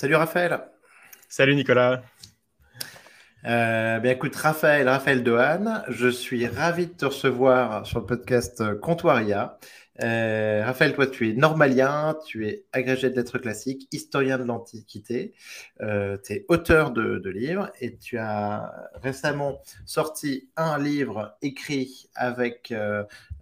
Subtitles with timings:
[0.00, 0.58] Salut Raphaël.
[1.28, 2.02] Salut Nicolas.
[3.44, 9.58] Euh, écoute, Raphaël, Raphaël Dohan, je suis ravi de te recevoir sur le podcast Comptoiria.
[10.02, 15.34] Euh, Raphaël, toi, tu es normalien, tu es agrégé de lettres classiques, historien de l'Antiquité,
[15.82, 18.72] euh, tu es auteur de, livres et tu as
[19.02, 22.72] récemment sorti un livre écrit avec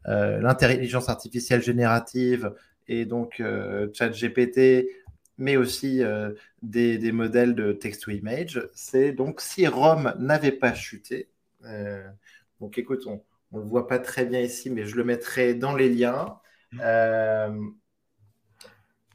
[0.05, 2.53] l'intelligence artificielle générative
[2.89, 3.41] et donc
[3.95, 4.89] ChatGPT
[5.39, 8.69] mais aussi euh, des, modèles de text-to-image.
[8.75, 11.29] C'est donc si Rome n'avait pas chuté.
[11.65, 12.07] Euh,
[12.61, 15.75] donc écoute, on ne le voit pas très bien ici, mais je le mettrai dans
[15.75, 16.39] les liens.
[16.81, 17.57] Euh,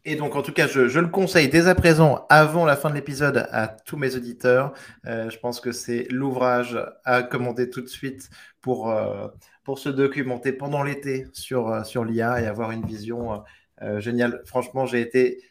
[0.05, 2.95] et donc, en tout cas, je, le conseille dès à présent, avant la fin de
[2.95, 4.73] l'épisode, à tous mes auditeurs.
[5.05, 8.29] je pense que c'est l'ouvrage à commander tout de suite
[8.59, 8.93] pour,
[9.63, 13.43] pour se documenter pendant l'été sur, sur l'IA et avoir une vision
[13.99, 14.41] géniale.
[14.45, 15.41] Franchement, j'ai été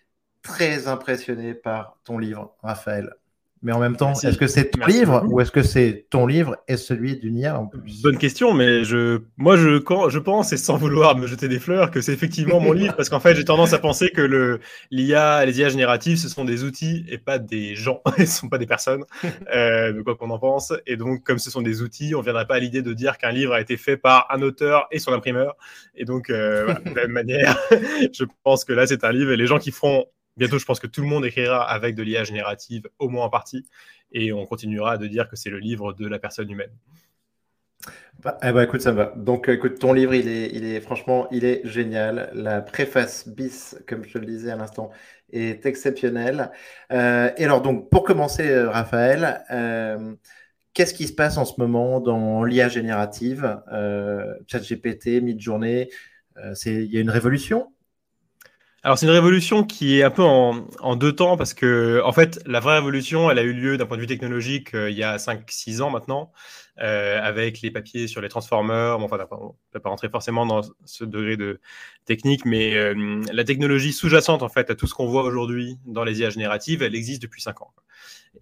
[0.42, 3.14] très impressionné par ton livre, Raphaël.
[3.62, 6.56] Mais en même temps, est-ce que c'est ton livre ou est-ce que c'est ton livre
[6.66, 8.02] et celui d'une IA en plus?
[8.02, 11.60] Bonne question, mais je, moi, je, quand, je pense, et sans vouloir me jeter des
[11.60, 14.58] fleurs, que c'est effectivement mon livre, parce qu'en fait, j'ai tendance à penser que le,
[14.90, 18.48] l'IA, les IA génératives, ce sont des outils et pas des gens, ce ne sont
[18.48, 19.04] pas des personnes,
[19.54, 20.72] euh, de quoi qu'on en pense.
[20.88, 23.16] Et donc, comme ce sont des outils, on ne viendrait pas à l'idée de dire
[23.16, 25.56] qu'un livre a été fait par un auteur et son imprimeur.
[25.94, 27.56] Et donc, euh, de la même manière,
[28.12, 30.80] je pense que là, c'est un livre et les gens qui feront Bientôt, je pense
[30.80, 33.66] que tout le monde écrira avec de l'IA générative, au moins en partie,
[34.12, 36.72] et on continuera de dire que c'est le livre de la personne humaine.
[38.22, 39.12] Bah, eh ben, écoute, ça va.
[39.16, 42.30] Donc, écoute, ton livre, il est, il est, franchement, il est génial.
[42.34, 44.90] La préface bis, comme je le disais à l'instant,
[45.32, 46.50] est exceptionnelle.
[46.92, 50.14] Euh, et alors, donc, pour commencer, euh, Raphaël, euh,
[50.74, 53.60] qu'est-ce qui se passe en ce moment dans l'IA générative,
[54.46, 55.88] ChatGPT, Midjourney
[56.66, 57.71] Il y a une révolution
[58.84, 62.40] alors c'est une révolution qui est un peu en, deux temps parce que en fait
[62.46, 65.04] la vraie révolution elle a eu lieu d'un point de vue technologique euh, il y
[65.04, 66.32] a 5-6 ans maintenant
[66.80, 68.98] euh, avec les papiers sur les transformers.
[68.98, 71.60] Bon, enfin on ne peut pas rentrer forcément dans ce degré de
[72.06, 76.02] technique, mais euh, la technologie sous-jacente en fait à tout ce qu'on voit aujourd'hui dans
[76.02, 77.72] les IA génératives elle existe depuis 5 ans.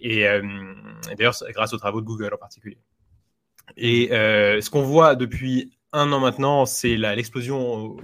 [0.00, 2.78] Et, et d'ailleurs grâce aux travaux de Google en particulier.
[3.76, 7.96] Et ce qu'on voit depuis un an maintenant, c'est l'explosion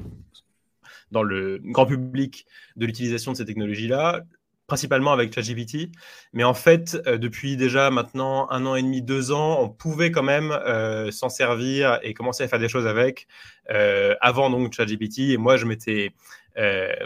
[1.10, 2.46] dans le grand public
[2.76, 4.24] de l'utilisation de ces technologies-là,
[4.66, 5.90] principalement avec ChatGPT.
[6.32, 10.10] Mais en fait, euh, depuis déjà maintenant un an et demi, deux ans, on pouvait
[10.10, 13.26] quand même euh, s'en servir et commencer à faire des choses avec
[13.70, 15.30] euh, avant donc ChatGPT.
[15.30, 16.12] Et moi, je m'étais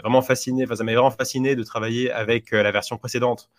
[0.01, 3.49] vraiment fasciné, enfin, ça m'avait vraiment fasciné de travailler avec la version précédente.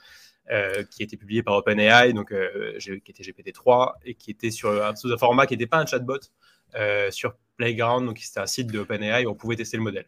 [0.91, 2.33] qui était publiée par OpenAI, donc
[2.79, 5.85] qui était GPT-3 et qui était sur un, sous un format qui n'était pas un
[5.85, 6.21] chatbot
[7.11, 10.07] sur Playground, donc c'était un site de OpenAI où on pouvait tester le modèle.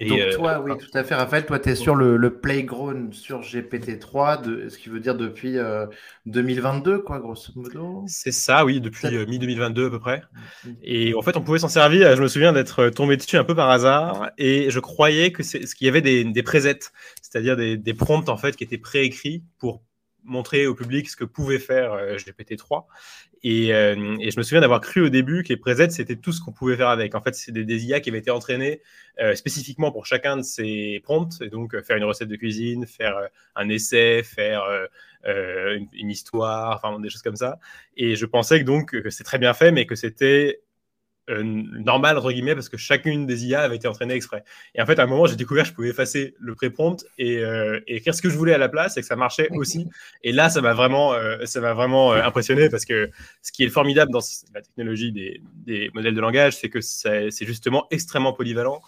[0.00, 3.40] Donc euh, toi, oui, tout à fait, Raphaël, toi, tu es sur le, playground sur
[3.40, 5.56] GPT-3, de, ce qui veut dire depuis
[6.26, 10.22] 2022, euh, quoi, grosso modo C'est ça, oui, depuis euh, mi-2022 à peu près.
[10.64, 10.76] Mm, mm.
[10.82, 13.54] Et en fait, on pouvait s'en servir, je me souviens d'être tombé dessus un peu
[13.54, 16.90] par hasard, et je croyais que c'est ce qu'il y avait des, des presets,
[17.22, 19.82] c'est-à-dire des, des, prompts, en fait, qui étaient préécrits pour
[20.24, 22.84] montrer au public ce que pouvait faire euh, GPT-3.
[23.44, 26.40] Euh, et, je me souviens d'avoir cru au début que les presets, c'était tout ce
[26.40, 27.14] qu'on pouvait faire avec.
[27.14, 28.80] En fait, c'est des, IA qui avaient été entraînés
[29.20, 31.40] euh, spécifiquement pour chacun de ces prompts.
[31.42, 33.16] Et donc, faire une recette de cuisine, faire
[33.54, 34.64] un essai, faire
[35.26, 37.58] une, histoire, enfin, des choses comme ça.
[37.96, 40.62] Et je pensais que donc que c'est très bien fait, mais que c'était
[41.30, 44.44] euh, normal entre guillemets parce que chacune des IA avait été entraînée exprès.
[44.74, 47.38] Et en fait, à un moment, j'ai découvert que je pouvais effacer le pré-prompt et,
[47.38, 49.88] euh, écrire ce que je voulais à la place et que ça marchait aussi.
[50.22, 53.70] Et là, ça m'a vraiment, euh, ça m'a vraiment impressionné parce que ce qui est
[53.70, 54.20] formidable dans
[54.52, 58.82] la technologie des, des modèles de langage, c'est que c'est justement extrêmement polyvalent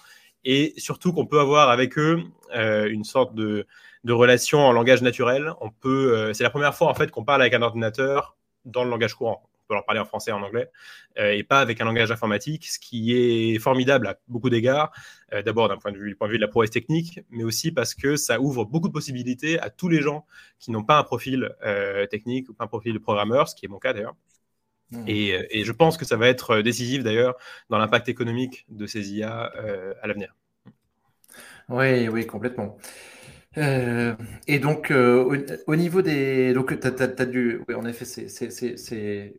[0.45, 2.23] et surtout qu'on peut avoir avec eux
[2.55, 3.67] une sorte de,
[4.05, 5.53] de relation en langage naturel.
[5.63, 8.37] On peut, c'est la première fois en fait qu'on parle avec un ordinateur
[8.67, 10.71] dans le langage courant peut leur parler en français et en anglais,
[11.19, 14.93] euh, et pas avec un langage informatique, ce qui est formidable à beaucoup d'égards.
[15.33, 17.73] Euh, d'abord d'un point de vue, point de vue de la prouesse technique, mais aussi
[17.73, 20.25] parce que ça ouvre beaucoup de possibilités à tous les gens
[20.59, 23.67] qui n'ont pas un profil euh, technique ou pas un profil de programmeur, ce qui
[23.67, 24.17] est mon cas d'ailleurs.
[24.93, 25.05] Mmh.
[25.09, 27.35] Et, et, je pense que ça va être décisif d'ailleurs
[27.71, 29.51] dans l'impact économique de ces IA
[30.01, 30.37] à l'avenir.
[31.69, 32.79] Oui, oui, complètement.
[33.59, 34.15] Euh,
[34.47, 35.35] et donc, au,
[35.67, 36.53] au, niveau des.
[36.53, 37.63] Donc, tu as, dû.
[37.69, 39.35] Oui, en effet, c'est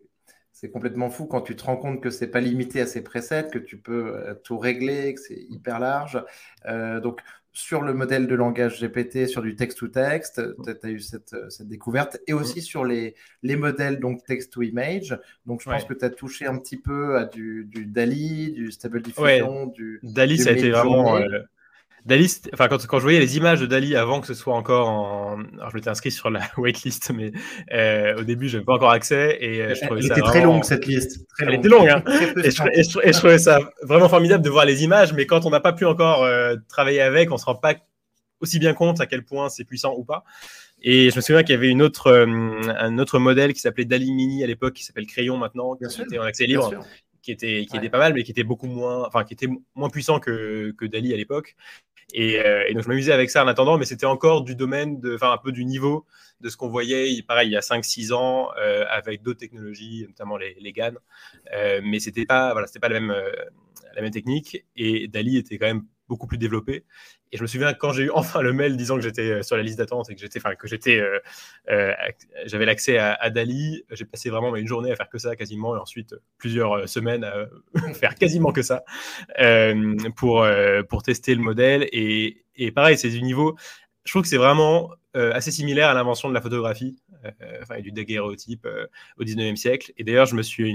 [0.59, 3.47] c'est complètement fou quand tu te rends compte que c'est pas limité à ces presets,
[3.53, 6.23] que tu peux euh, tout régler, que c'est hyper large.
[6.65, 7.21] Euh, donc,
[7.53, 12.17] sur le modèle de langage GPT, sur du text-to-text, tu as eu cette, cette, découverte,
[12.25, 13.13] et aussi sur les,
[13.43, 15.19] les modèles donc text-to-image.
[15.45, 18.71] Donc, je pense que tu as touché un petit peu à du, du DALI, du
[18.71, 19.99] Stable Diffusion, du.
[20.01, 21.19] DALI, ça a été vraiment.
[22.07, 24.87] Dali, enfin, quand, quand, je voyais les images de Dali avant que ce soit encore
[24.87, 25.39] en.
[25.57, 27.33] Alors, je m'étais inscrit sur la waitlist, mais
[27.73, 29.37] euh, au début, je n'avais pas encore accès.
[29.41, 31.27] Et, euh, je trouvais Elle était très longue, cette liste.
[31.27, 32.01] Très Elle était longue, hein.
[32.37, 35.73] et, je, trouvais ça vraiment formidable de voir les images, mais quand on n'a pas
[35.73, 37.75] pu encore euh, travailler avec, on ne se rend pas
[38.39, 40.23] aussi bien compte à quel point c'est puissant ou pas.
[40.81, 44.13] Et je me souviens qu'il y avait une autre, un autre modèle qui s'appelait Dali
[44.13, 46.71] Mini à l'époque, qui s'appelle Crayon maintenant, qui était en accès libre
[47.27, 49.89] qui était, qui était pas mal, mais qui était beaucoup moins, enfin, qui était moins
[49.89, 51.57] puissant que, que Dali à l'époque.
[52.15, 55.31] Euh, et, donc, je m'amusais avec ça en attendant, mais c'était encore du domaine, enfin,
[55.31, 56.05] un peu du niveau
[56.39, 60.37] de ce qu'on voyait, pareil, il y a 5-6 ans, euh, avec d'autres technologies, notamment
[60.37, 60.93] les, les GAN.
[61.53, 63.15] Euh, mais c'était pas, voilà, c'était pas la même,
[63.95, 64.65] la même technique.
[64.75, 66.85] Et Dali était quand même beaucoup plus développé.
[67.31, 69.57] Et je me souviens quand j'ai eu enfin le mail disant que j'étais euh, sur
[69.57, 71.19] la liste d'attente et que j'étais, enfin que j'étais, euh,
[71.69, 71.93] euh,
[72.45, 73.83] j'avais l'accès à, Dali.
[73.91, 77.47] J'ai passé vraiment une journée à faire que ça quasiment et ensuite plusieurs semaines à
[77.93, 78.83] faire quasiment que ça
[80.15, 80.47] pour
[80.89, 81.87] pour tester le modèle.
[81.91, 83.55] Et, et pareil, c'est du niveau.
[84.05, 86.97] Je trouve que c'est vraiment assez similaire à l'invention de la photographie.
[87.61, 88.67] enfin, du daguerréotype
[89.17, 89.91] au 19e siècle.
[89.97, 90.73] Et d'ailleurs, je me suis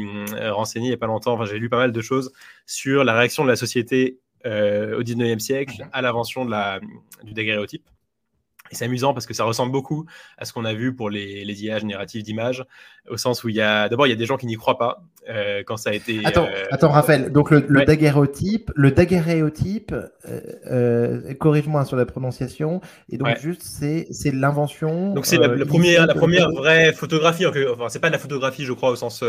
[0.50, 2.32] renseigné il n'y a pas longtemps, enfin, j'ai lu pas mal de choses
[2.66, 7.88] sur la réaction de la société euh, au 19e siècle à l'invention du daguerréotype.
[8.70, 10.06] Et c'est amusant parce que ça ressemble beaucoup
[10.38, 12.64] à ce qu'on a vu pour les, les IA génératives d'images,
[13.08, 14.78] au sens où il y a d'abord il y a des gens qui n'y croient
[14.78, 16.20] pas euh, quand ça a été.
[16.24, 17.30] Attends, euh, attends Raphaël.
[17.30, 19.94] Donc le, le daguerréotype, le daguerréotype,
[20.26, 22.80] euh, corrige-moi sur la prononciation.
[23.08, 25.14] Et donc juste c'est c'est l'invention.
[25.14, 27.46] Donc c'est la, première la première vraie photographie.
[27.46, 29.22] Enfin c'est pas de la photographie je crois au sens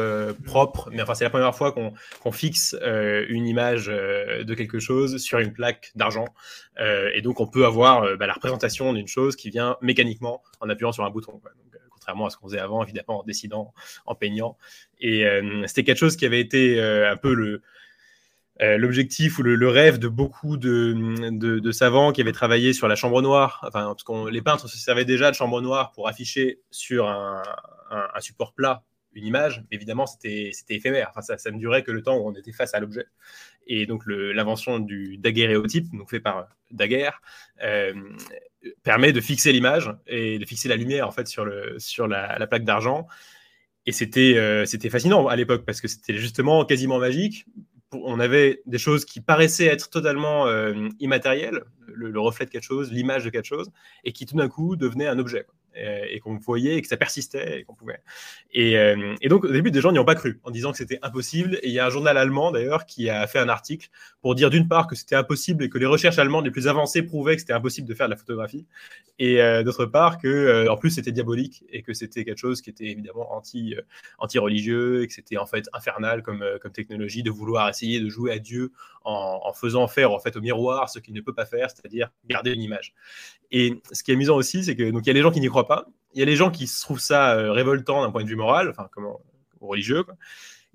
[0.45, 5.17] propre, mais enfin c'est la première fois qu'on qu'on fixe une image de quelque chose
[5.17, 6.25] sur une plaque d'argent.
[7.13, 10.91] et donc on peut avoir bah, la représentation d'une chose qui vient mécaniquement en appuyant
[10.91, 11.33] sur un bouton.
[11.33, 11.51] Quoi.
[11.51, 11.72] Donc,
[12.03, 13.73] contrairement à ce qu'on faisait avant, évidemment, en décidant,
[14.05, 14.57] en peignant.
[14.99, 17.61] Et euh, c'était quelque chose qui avait été euh, un peu le,
[18.61, 23.21] euh, l'objectif ou le, rêve de beaucoup de, savants qui avaient travaillé sur la chambre
[23.21, 23.63] noire.
[23.65, 27.41] Enfin, parce qu'on les peintres se servaient déjà de chambre noire pour afficher sur un,
[28.19, 28.83] support plat
[29.15, 31.11] une image, mais évidemment, c'était éphémère.
[31.15, 33.05] Enfin, ça, ne durait que le temps où on était face à l'objet.
[33.67, 37.21] Et donc, l'invention du daguerréotype, donc fait par Daguerre,
[38.83, 42.47] permet de fixer l'image et de fixer la lumière en fait sur, le, sur la,
[42.47, 43.07] plaque d'argent.
[43.85, 47.45] Et c'était euh, c'était fascinant à l'époque parce que c'était justement quasiment magique.
[47.91, 52.63] On avait des choses qui paraissaient être totalement euh, immatérielles, le, le, reflet de quelque
[52.63, 53.71] chose, l'image de quelque chose,
[54.03, 55.45] et qui tout d'un coup devenaient un objet.
[55.75, 57.99] Euh, et, qu'on voyait et que ça persistait et qu'on pouvait.
[58.51, 60.77] Et, euh, et, donc au début, des gens n'y ont pas cru en disant que
[60.77, 61.57] c'était impossible.
[61.63, 63.89] Et il y a un journal allemand d'ailleurs qui a fait un article
[64.21, 67.01] pour dire d'une part que c'était impossible et que les recherches allemandes les plus avancées
[67.01, 68.67] prouvaient que c'était impossible de faire de la photographie,
[69.19, 72.69] et euh, d'autre part que en plus c'était diabolique et que c'était quelque chose qui
[72.69, 73.75] était évidemment anti
[74.17, 78.09] anti religieux et que c'était en fait infernal comme comme technologie de vouloir essayer de
[78.09, 78.71] jouer à Dieu
[79.03, 82.09] en, en faisant faire en fait au miroir ce qu'il ne peut pas faire, c'est-à-dire
[82.27, 82.93] garder une image.
[83.55, 85.39] Et ce qui est amusant aussi, c'est que donc il y a les gens qui
[85.39, 88.23] n'y croient pas, il y a les gens qui trouvent ça euh, révoltant d'un point
[88.23, 89.21] de vue moral, enfin comment
[89.61, 90.05] religieux.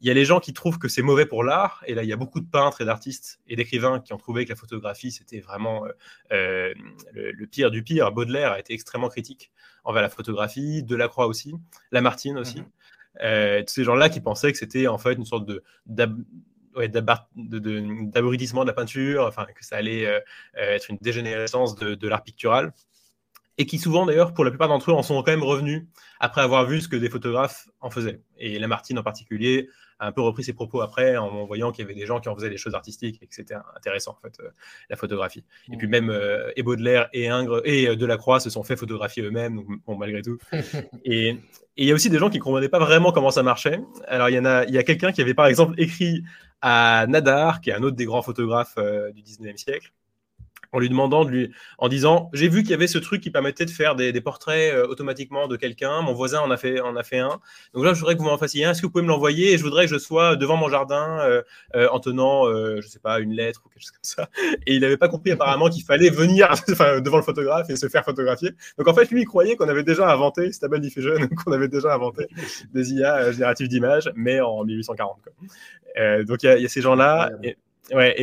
[0.00, 2.08] Il y a les gens qui trouvent que c'est mauvais pour l'art, et là il
[2.08, 5.11] y a beaucoup de peintres et d'artistes et d'écrivains qui ont trouvé que la photographie
[5.11, 5.93] c'était vraiment euh,
[6.32, 6.73] euh,
[7.12, 8.12] le, pire du pire.
[8.12, 9.50] Baudelaire a été extrêmement critique
[9.85, 11.55] envers la photographie, Delacroix aussi,
[11.93, 12.61] Lamartine aussi.
[12.61, 13.64] Mhm.
[13.64, 15.62] tous ces gens-là qui pensaient que c'était en fait une sorte de
[16.87, 20.20] d'abrutissement de, la peinture, enfin, que ça allait euh,
[20.57, 22.73] euh, être une dégénérescence de, l'art pictural.
[23.59, 25.85] Et qui souvent, d'ailleurs, pour la plupart d'entre eux, en sont quand même revenus
[26.21, 28.23] après avoir vu ce que des photographes en faisaient.
[28.38, 31.85] Et Lamartine en particulier a un peu repris ses propos après en voyant qu'il y
[31.85, 34.38] avait des gens qui en faisaient des choses artistiques et que c'était intéressant, en fait,
[34.41, 34.50] euh,
[34.88, 35.45] la photographie.
[35.73, 36.17] Et puis même
[36.55, 40.38] et Baudelaire et Ingres et Delacroix se sont fait photographier eux-mêmes, bon, malgré tout.
[41.05, 41.37] et,
[41.81, 43.81] il y a aussi des gens qui ne comprenaient pas vraiment comment ça marchait.
[44.09, 46.25] Alors, il y, en a, il y a quelqu'un qui avait, par exemple, écrit
[46.61, 49.93] à Nadar, qui est un autre des grands photographes euh, du 19e siècle,
[50.72, 53.30] en lui demandant de lui, en disant, j'ai vu qu'il y avait ce truc qui
[53.30, 56.02] permettait de faire des, portraits euh, automatiquement de quelqu'un.
[56.02, 57.40] Mon voisin en a fait, en a fait un.
[57.72, 58.72] Donc là, je voudrais que vous m'en fassiez un.
[58.72, 61.18] Est-ce que vous pouvez me l'envoyer Et je voudrais que je sois devant mon jardin
[61.20, 61.42] euh,
[61.76, 64.28] euh, en tenant, je sais pas, une lettre ou quelque chose comme ça.
[64.66, 68.04] Et il n'avait pas compris apparemment qu'il fallait venir devant le photographe et se faire
[68.04, 68.50] photographier.
[68.76, 71.94] Donc en fait, lui, il croyait qu'on avait déjà inventé, Stable Diffusion, qu'on avait déjà
[71.94, 72.26] inventé
[72.75, 75.18] des IA génératives d'images, mais en 1840.
[76.26, 77.30] donc il y, y, a ces gens-là.
[77.40, 77.56] Ouais, et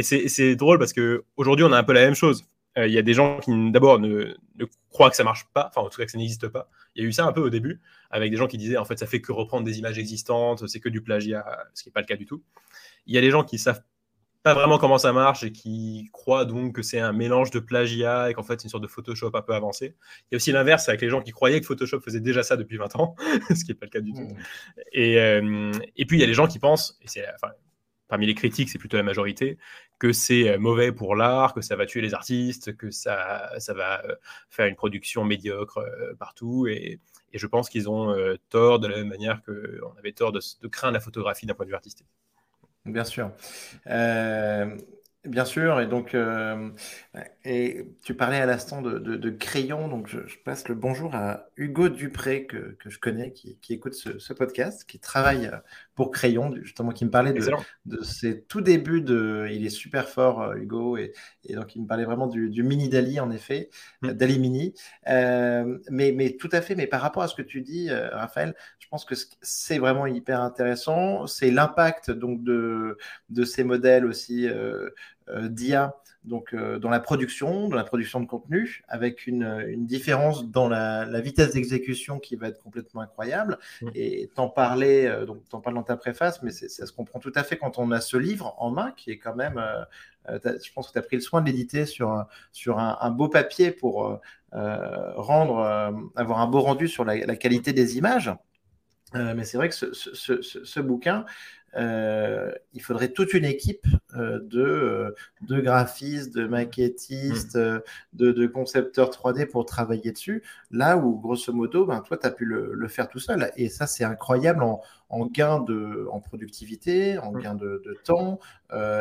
[0.01, 2.45] c'est drôle parce qu'aujourd'hui, on a un peu la même chose.
[2.77, 4.35] Euh, il y a des gens qui, d'abord, ne,
[4.89, 6.69] croient que ça marche pas, enfin, en tout cas, que ça n'existe pas.
[6.95, 7.81] Il y a eu ça un peu au début,
[8.11, 10.79] avec des gens qui disaient, en fait, ça fait que reprendre des images existantes, c'est
[10.79, 12.43] que du plagiat, ce qui n'est pas le cas du tout.
[13.05, 13.81] Il y a des gens qui savent
[14.45, 18.29] pas vraiment comment ça marche et qui croient donc que c'est un mélange de plagiat
[18.29, 19.95] et qu'en fait c'est une sorte de Photoshop un peu avancé.
[20.25, 22.55] Il y a aussi l'inverse avec les gens qui croyaient que Photoshop faisait déjà ça
[22.55, 23.15] depuis 20 ans,
[23.49, 24.21] ce qui n'est pas le cas du tout.
[24.21, 24.37] Mmh.
[24.93, 27.53] Et, euh, et puis il y a les gens qui pensent, et c'est enfin,
[28.07, 29.57] parmi les critiques, c'est plutôt la majorité,
[29.99, 34.03] que c'est mauvais pour l'art, que ça va tuer les artistes, que ça, ça va
[34.49, 35.83] faire une production médiocre
[36.19, 36.67] partout.
[36.67, 36.99] Et,
[37.33, 38.15] je pense qu'ils ont
[38.49, 41.71] tort de la même manière qu'on avait tort de, craindre la photographie d'un point de
[41.71, 42.07] vue artistique.
[42.85, 43.31] Bien sûr.
[45.25, 46.69] Bien sûr, et donc, euh,
[47.45, 51.89] et tu parlais à l'instant de, de, crayon, donc je, passe le bonjour à Hugo
[51.89, 55.49] Dupré, que, que je connais, qui, qui écoute ce, ce, podcast, qui travaille
[55.95, 57.43] pour Crayon, justement, qui me parlait de,
[57.85, 59.47] de, ses tout débuts de.
[59.51, 61.13] Il est super fort, euh, Hugo, et,
[61.45, 63.69] et donc il me parlait vraiment du, du mini Dali, en effet,
[64.03, 64.11] mm.
[64.11, 64.75] Dali Mini.
[65.07, 68.09] Euh, mais, mais tout à fait, mais par rapport à ce que tu dis, euh,
[68.09, 71.25] Raphaël, je pense que c'est vraiment hyper intéressant.
[71.25, 72.97] C'est l'impact donc de,
[73.29, 74.47] de ces modèles aussi.
[74.47, 74.89] Euh, euh,
[75.27, 80.49] d'IA donc euh, dans la production, dans la production de contenu, avec une, une différence
[80.49, 83.59] dans la, la vitesse d'exécution qui va être complètement incroyable.
[83.81, 83.89] Mmh.
[83.95, 87.31] Et t'en parlais, euh, donc t'en parles dans ta préface, mais ça se comprend tout
[87.35, 89.61] à fait quand on a ce livre en main qui est quand même,
[90.27, 93.29] je pense que tu as pris le soin de l'éditer sur, sur un, un, beau
[93.29, 94.19] papier pour
[94.51, 98.31] rendre, avoir un beau rendu sur la, la qualité des images.
[99.13, 101.25] mais c'est vrai que ce, ce, ce, ce bouquin,
[101.77, 107.81] euh, il faudrait toute une équipe euh, de, euh, de graphistes, de maquettistes, mm.
[108.13, 110.43] de, concepteurs 3D pour travailler dessus.
[110.71, 113.51] Là où, grosso modo, ben, toi, tu as pu le, faire tout seul.
[113.57, 117.41] Et ça, c'est incroyable en, en, gain de en productivité, en mm.
[117.41, 118.39] gain de, temps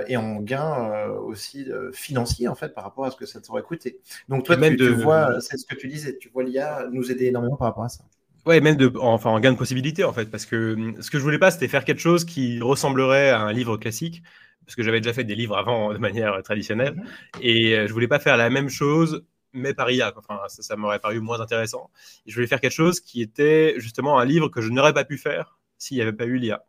[0.08, 4.00] et en gain aussi financier, en fait, par rapport à ce que ça t'aurait coûté.
[4.28, 7.26] Donc, toi, tu, tu vois, c'est ce que tu disais, tu vois l'IA nous aider
[7.26, 8.04] énormément par rapport à ça.
[8.46, 11.18] Ouais, même de, enfin, en gain de possibilité, en fait, parce que hum, ce que
[11.18, 14.22] je voulais pas, c'était faire quelque chose qui ressemblerait à un livre classique,
[14.66, 17.04] parce que j'avais déjà fait des livres avant de manière traditionnelle, mhm.
[17.42, 20.12] et euh, je voulais pas faire la même chose, mais par IA.
[20.16, 21.90] Enfin, ça, ça m'aurait paru moins intéressant.
[22.26, 25.16] je voulais faire quelque chose qui était justement un livre que je n'aurais pas pu
[25.18, 26.64] faire s'il n'y avait pas eu l'IA.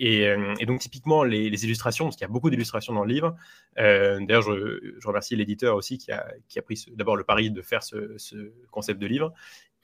[0.00, 3.36] Euh, et, donc, typiquement, les, illustrations, parce qu'il y a beaucoup d'illustrations dans le livre.
[3.78, 7.62] Euh, d'ailleurs, je, remercie l'éditeur aussi qui a, qui a pris d'abord le pari de
[7.62, 8.16] faire ce,
[8.70, 9.32] concept de livre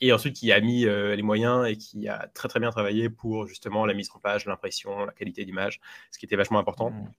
[0.00, 3.10] et ensuite qui a mis euh, les moyens et qui a très très bien travaillé
[3.10, 6.90] pour justement la mise en page, l'impression, la qualité d'image, ce qui était vachement important.
[6.90, 7.12] Mmh.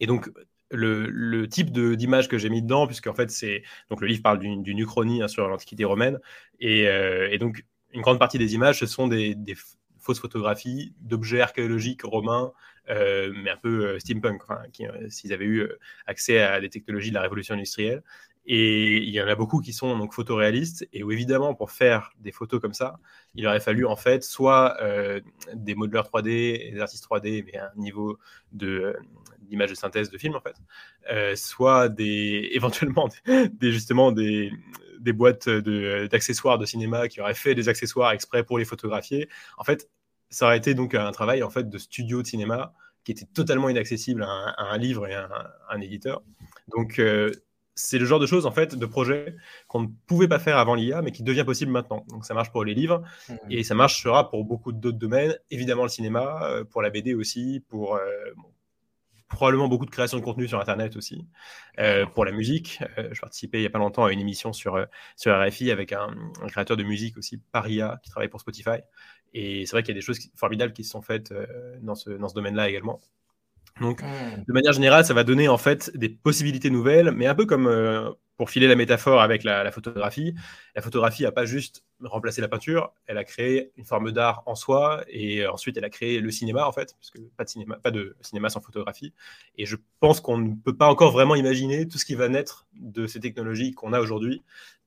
[0.00, 0.30] Et donc,
[0.70, 3.62] le, type d'image que j'ai mis dedans, puisque en fait, c'est.
[3.88, 6.18] Donc, le livre parle d'une uchronie hein, sur l'Antiquité romaine.
[6.58, 9.54] Et, donc, une grande partie des images, ce sont des, des
[10.06, 12.52] fausses photographies d'objets archéologiques romains,
[12.88, 15.68] euh, mais un peu euh, steampunk, enfin, euh, s'ils avaient eu
[16.06, 18.02] accès à des technologies de la révolution industrielle.
[18.46, 22.12] Et il y en a beaucoup qui sont donc photoréalistes, et où évidemment, pour faire
[22.20, 22.98] des photos comme ça,
[23.34, 24.76] il aurait fallu en fait soit
[25.54, 28.18] des modeleurs 3D, des artistes 3D, mais un niveau
[28.52, 28.96] de
[29.40, 34.52] d'image de synthèse de film en fait, soit des éventuellement des, justement des,
[35.00, 39.28] des boîtes d'accessoires de, cinéma qui auraient fait des accessoires exprès pour les photographier.
[39.56, 39.88] En fait,
[40.30, 42.72] ça aurait été donc un travail en fait de studio de cinéma
[43.04, 45.28] qui était totalement inaccessible à un, livre et à
[45.70, 46.22] un, éditeur.
[46.68, 47.30] Donc euh,
[47.76, 49.36] c'est le genre de choses en fait de projet
[49.68, 52.04] qu'on ne pouvait pas faire avant l'IA mais qui devient possible maintenant.
[52.08, 53.34] Donc ça marche pour les livres mmh.
[53.50, 57.62] et ça marchera pour beaucoup d'autres domaines, évidemment le cinéma, euh, pour la BD aussi,
[57.68, 58.00] pour euh,
[59.28, 61.26] probablement beaucoup de création de contenu sur Internet aussi.
[61.78, 64.54] Euh, pour la musique, euh, je participais il n'y a pas longtemps à une émission
[64.54, 64.82] sur,
[65.14, 66.14] sur RFI avec un,
[66.48, 68.78] créateur de musique aussi, Paria, qui travaille pour Spotify.
[69.34, 71.34] Et c'est vrai qu'il y a des choses formidables qui se sont faites
[71.82, 73.00] dans ce, dans ce domaine-là également.
[73.80, 74.44] Donc, hmm.
[74.46, 77.68] de manière générale, ça va donner en fait des possibilités nouvelles, mais un peu comme
[78.36, 80.34] pour filer la métaphore avec la, photographie,
[80.74, 84.54] la photographie n'a pas juste remplacé la peinture, elle a créé une forme d'art en
[84.54, 87.76] soi, et ensuite elle a créé le cinéma en fait, parce que pas de cinéma,
[87.76, 89.12] pas de cinéma sans photographie.
[89.56, 92.66] Et je pense qu'on ne peut pas encore vraiment imaginer tout ce qui va naître
[92.74, 94.42] de ces technologies qu'on a aujourd'hui,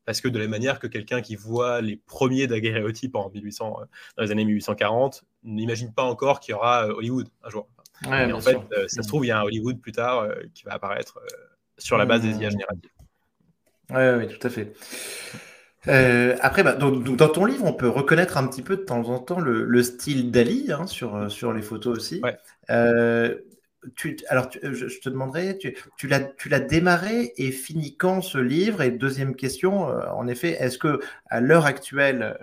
[0.05, 3.86] parce que de la manière que quelqu'un qui voit les premiers daguerréotypes en 1800, euh,
[4.17, 7.67] dans les années 1840 n'imagine pas encore qu'il y aura euh, Hollywood un jour.
[8.06, 10.74] En fait, euh, ça se trouve, il y a un Hollywood plus tard qui va
[10.74, 11.20] apparaître
[11.77, 12.89] sur la base des IA génératives.
[13.91, 14.74] Oui, tout à fait.
[15.88, 19.08] Euh, après, bah, donc, dans ton livre, on peut reconnaître un petit peu de temps
[19.10, 22.22] en temps le, style d'Ali hein, sur, euh, sur les photos aussi.
[22.70, 23.36] Euh,
[23.96, 26.08] tu, alors, je, te demanderai, tu, tu
[26.50, 28.82] l'as démarré et fini quand ce livre?
[28.82, 32.38] Et deuxième question, en effet, est-ce que à l'heure actuelle,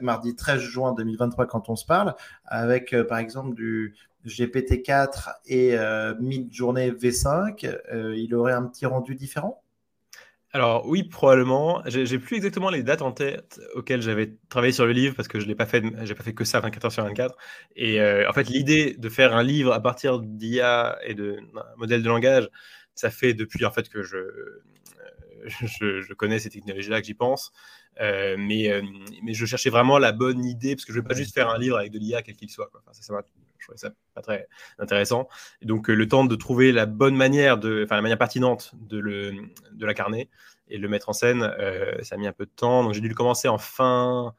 [0.00, 3.94] mardi 13 juin 2023, quand on se parle, avec par exemple du
[4.26, 5.76] GPT-4 et
[6.20, 7.78] mid-journée V5,
[8.16, 9.62] il aurait un petit rendu différent?
[10.52, 11.82] Alors oui, probablement.
[11.86, 15.38] J'ai plus exactement les dates en tête auxquelles j'avais travaillé sur le livre parce que
[15.38, 17.36] je l'ai pas fait, j'ai pas fait que ça 24 heures sur 24.
[17.76, 21.38] Et euh, en fait, l'idée de faire un livre à partir d'IA et de
[21.76, 22.48] modèles de langage,
[22.96, 24.18] ça fait depuis en fait que je
[25.64, 27.52] je, connais ces technologies-là, que j'y pense.
[28.00, 28.82] Euh, mais, euh,
[29.22, 31.58] mais je cherchais vraiment la bonne idée parce que je vais pas juste faire un
[31.58, 32.70] livre avec de l'IA quel qu'il soit.
[33.60, 34.48] Je trouvais ça pas très
[34.78, 35.28] intéressant.
[35.62, 38.98] Et donc, le temps de trouver la bonne manière, de, enfin la manière pertinente de
[38.98, 39.32] le
[39.72, 40.28] de l'incarner
[40.68, 41.52] et le mettre en scène,
[42.02, 42.84] ça a mis un peu de temps.
[42.84, 44.34] Donc, j'ai dû le commencer en fin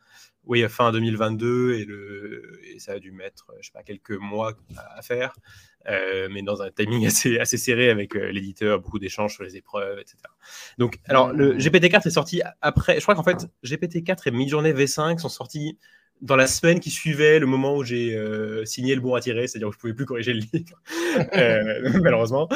[0.46, 4.54] oui, fin 2022 et, le, et ça a dû mettre, je sais pas, quelques mois
[4.76, 5.36] à, faire,
[5.88, 9.56] euh, mais dans un timing assez, assez serré avec euh, l'éditeur, beaucoup d'échanges sur les
[9.56, 10.18] épreuves, etc.
[10.78, 11.58] Donc, alors, le mmh.
[11.58, 15.78] GPT-4 est sorti après, je crois qu'en fait, GPT-4 et Midjourney V5 sont sortis
[16.22, 19.48] dans la semaine qui suivait le moment où j'ai euh, signé le bon à tirer,
[19.48, 20.80] c'est-à-dire où je pouvais plus corriger le livre,
[21.36, 22.48] euh, malheureusement.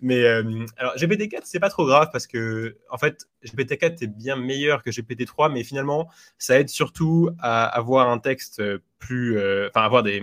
[0.00, 0.42] Mais euh,
[0.76, 4.90] alors GPT-4, c'est pas trop grave parce que en fait, GPT-4 est bien meilleur que
[4.90, 8.60] GPT-3, mais finalement, ça aide surtout à avoir un texte
[8.98, 9.36] plus,
[9.68, 10.22] enfin, avoir des,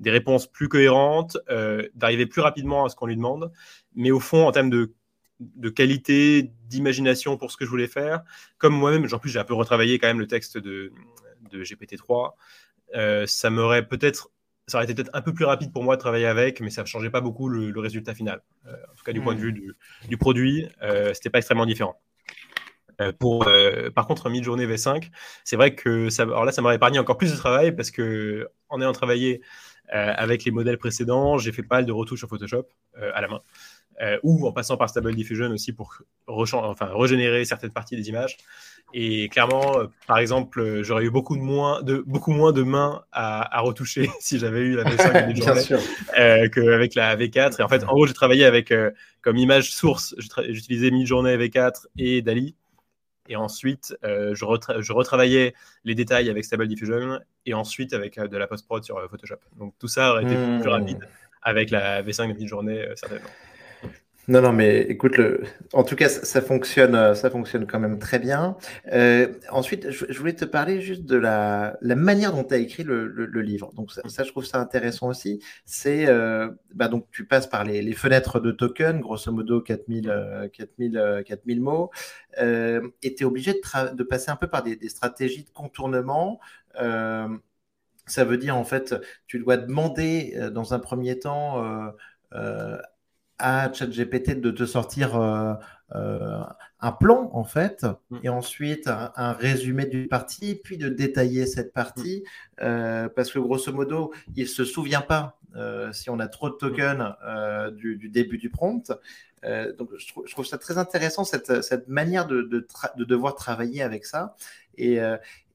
[0.00, 1.38] des réponses plus cohérentes,
[1.94, 3.52] d'arriver plus rapidement à ce qu'on lui demande.
[3.94, 4.92] Mais au fond, en termes de
[5.40, 8.20] de qualité, d'imagination pour ce que je voulais faire.
[8.58, 10.92] Comme moi-même, en plus, j'ai un peu retravaillé quand même le texte de,
[11.50, 12.32] de GPT-3.
[12.94, 14.30] Euh, ça m'aurait peut-être
[14.70, 16.82] ça aurait été peut-être un peu plus rapide pour moi de travailler avec, mais ça
[16.82, 18.40] ne changeait pas beaucoup le, résultat final.
[18.66, 19.42] Euh, en tout cas, du point de hmm.
[19.42, 19.74] vue
[20.08, 22.00] du, produit, euh, c'était pas extrêmement différent.
[23.00, 23.48] Euh, pour,
[23.94, 25.10] par contre, mid-journée V5,
[25.44, 28.48] c'est vrai que ça, alors là, ça m'aurait épargné encore plus de travail parce que
[28.68, 29.42] en ayant travaillé
[29.92, 33.40] avec les modèles précédents, j'ai fait pas mal de retouches sur Photoshop à la main.
[34.22, 35.96] ou en passant par Stable Diffusion aussi pour
[36.28, 38.36] enfin, régénérer certaines parties des images.
[38.92, 42.62] Et clairement, euh, par exemple, euh, j'aurais eu beaucoup, de moins, de, beaucoup moins de
[42.62, 45.36] mains à, retoucher si j'avais eu la V5
[45.68, 45.84] journée
[46.18, 47.60] euh, qu'avec la V4.
[47.60, 48.72] Et en fait, en gros, j'ai travaillé avec
[49.22, 50.14] comme image source,
[50.48, 52.56] j'utilisais Midjourney V4 et Dali.
[53.28, 55.54] Et ensuite, je, je, retravaillais
[55.84, 59.36] les détails avec Stable Diffusion et ensuite avec de la post-prod sur Photoshop.
[59.56, 60.68] Donc tout ça aurait été plus mmh.
[60.68, 61.08] rapide
[61.42, 63.28] avec la V5 de Midjourney, certainement.
[64.30, 65.20] Non, non, mais écoute,
[65.72, 68.56] en tout cas, ça, fonctionne, euh, ça fonctionne quand même très bien.
[68.92, 73.08] Euh, ensuite, je, voulais te parler juste de la, manière dont tu as écrit le,
[73.40, 73.72] livre.
[73.74, 75.42] Donc ça, je trouve ça intéressant aussi.
[75.64, 81.24] C'est, euh, bah, donc tu passes par les, fenêtres de token, grosso modo 4000, 4000,
[81.26, 81.90] 4000 mots,
[82.40, 86.38] euh, et tu es obligé de, passer un peu par des, des stratégies de contournement.
[86.76, 88.94] ça veut dire en fait,
[89.26, 91.92] tu dois demander dans un premier temps
[93.40, 95.54] à ChatGPT de te sortir euh,
[95.94, 96.42] euh,
[96.80, 98.18] un plan en fait, mm.
[98.22, 102.62] et ensuite un, résumé d'une partie, puis de détailler cette partie, mm.
[102.62, 105.36] euh, parce que grosso modo, il se souvient pas
[105.92, 107.16] si on a trop de tokens
[107.72, 108.92] du, début du prompt.
[109.76, 112.64] donc je, trouve ça très intéressant cette, cette manière de, de,
[112.96, 114.36] de, devoir travailler avec ça.
[114.78, 115.00] Et,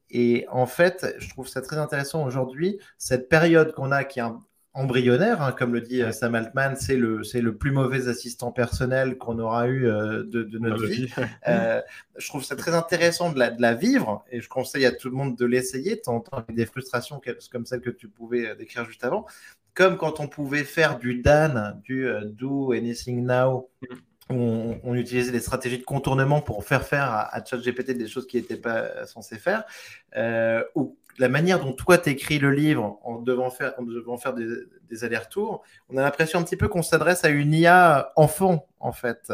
[0.10, 4.24] et en fait, je trouve ça très intéressant aujourd'hui, cette période qu'on a qui est
[4.24, 4.41] un,
[4.75, 8.51] embryonnaire, hein, comme le dit euh, Sam Altman, c'est le, c'est le plus mauvais assistant
[8.51, 11.09] personnel qu'on aura eu euh, de, notre vie.
[11.47, 11.81] Euh,
[12.17, 15.09] je trouve ça très intéressant de la, de la, vivre et je conseille à tout
[15.09, 19.03] le monde de l'essayer, tant avec des frustrations comme celles que tu pouvais décrire juste
[19.03, 19.25] avant,
[19.73, 23.69] comme quand on pouvait faire du Dan, du Do Anything Now.
[24.29, 28.25] On, on, utilisait des stratégies de contournement pour faire faire à, à ChatGPT des choses
[28.25, 29.65] qui n'étaient pas censées faire,
[30.75, 35.03] ou la manière dont toi t'écris le livre en devant faire, en devant faire des,
[35.03, 39.31] allers-retours, on a l'impression un petit peu qu'on s'adresse à une IA enfant, en fait.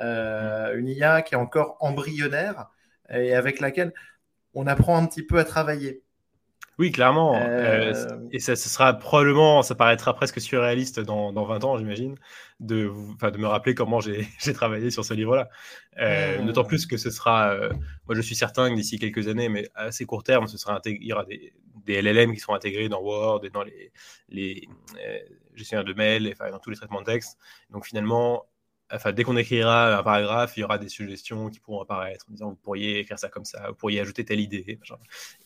[0.00, 2.68] Euh, une IA qui est encore embryonnaire
[3.10, 3.92] et avec laquelle
[4.54, 6.02] on apprend un petit peu à travailler.
[6.78, 7.36] Oui, clairement.
[7.36, 12.16] Euh, euh, et ça, sera probablement, ça paraîtra presque surréaliste dans, dans 20 ans, j'imagine,
[12.60, 14.00] de, de me rappeler comment
[14.38, 15.48] j'ai travaillé sur ce livre-là.
[15.98, 16.46] Euh, mmh.
[16.46, 17.56] D'autant plus que ce sera,
[18.06, 20.80] moi je suis certain que d'ici quelques années, mais à assez court terme, ce sera
[20.84, 21.52] il y aura des,
[21.84, 23.92] des, LLM qui seront intégrés dans Word et dans les,
[24.28, 24.68] les
[25.54, 27.38] gestionnaires de mails, et, enfin, dans tous les traitements de texte.
[27.70, 28.46] Donc finalement,
[28.92, 32.32] enfin, dès qu'on écrira un paragraphe, il y aura des suggestions qui pourront apparaître en
[32.32, 34.78] disant vous pourriez écrire ça comme ça, vous pourriez ajouter telle idée.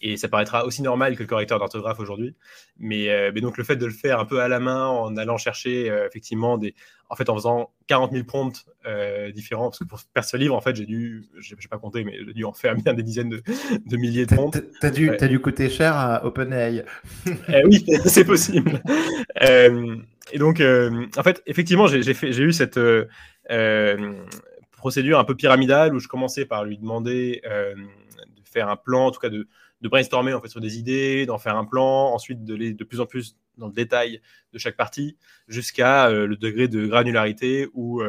[0.00, 2.34] Et ça paraîtra aussi normal que le correcteur d'orthographe aujourd'hui.
[2.78, 5.16] Mais, euh, mais, donc le fait de le faire un peu à la main, en
[5.16, 6.74] allant chercher euh, effectivement des.
[7.10, 10.54] En fait, en faisant 40 000 prompts euh, différents, parce que pour faire ce livre,
[10.54, 13.02] en fait, j'ai dû, je n'ai pas compté, mais j'ai dû en faire bien des
[13.02, 13.42] dizaines de,
[13.86, 14.52] de milliers de prompts.
[14.80, 16.84] Tu as, dû, as dû coûter cher à OpenAI.
[17.64, 18.82] oui, c'est possible.
[20.32, 22.78] et donc, en fait, effectivement, j'ai eu cette,
[23.50, 24.14] euh,
[24.72, 29.06] procédure un peu pyramidale où je commençais par lui demander euh, de faire un plan,
[29.06, 29.48] en tout cas de,
[29.82, 33.06] brainstormer en fait sur des idées, d'en faire un plan, ensuite de de plus en
[33.06, 34.20] plus dans le détail
[34.52, 35.16] de chaque partie,
[35.48, 38.02] jusqu'à euh, le degré de granularité où,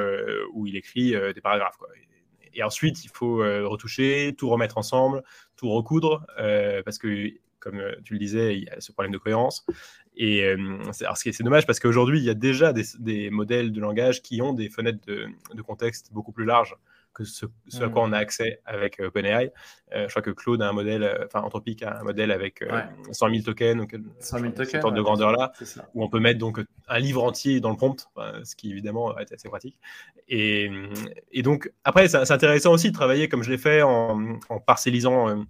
[0.54, 1.78] où il écrit des paragraphes.
[1.78, 1.88] Quoi.
[2.54, 5.24] Et, ensuite, il faut retoucher, tout remettre ensemble,
[5.56, 6.26] tout recoudre,
[6.84, 9.66] parce que comme tu le disais, il y a ce problème de cohérence.
[10.22, 10.54] Et
[10.92, 14.70] c'est dommage parce qu'aujourd'hui, il y a déjà des, modèles de langage qui ont des
[14.70, 16.76] fenêtres de, de contexte beaucoup plus larges
[17.14, 17.46] que ce,
[17.82, 19.52] à quoi on a accès avec OpenAI.
[19.92, 22.64] je crois que Claude a un modèle, enfin Anthropic a un modèle avec
[23.12, 25.52] 100 000 tokens, donc 100 000 tokens, cette de grandeur là,
[25.94, 28.10] où on peut mettre donc un livre entier dans le prompt,
[28.44, 29.78] ce qui évidemment est assez pratique.
[30.28, 30.70] Et,
[31.32, 35.46] et donc après, c'est intéressant aussi de travailler comme je l'ai fait en, en parcellisant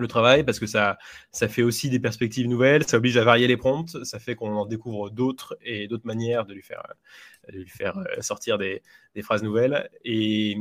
[0.00, 0.98] le travail parce que ça,
[1.32, 4.54] ça fait aussi des perspectives nouvelles, ça oblige à varier les prompts, ça fait qu'on
[4.54, 6.82] en découvre d'autres et d'autres manières de lui faire,
[7.52, 8.82] de lui faire euh, sortir des,
[9.14, 9.88] des phrases nouvelles.
[10.04, 10.56] Et,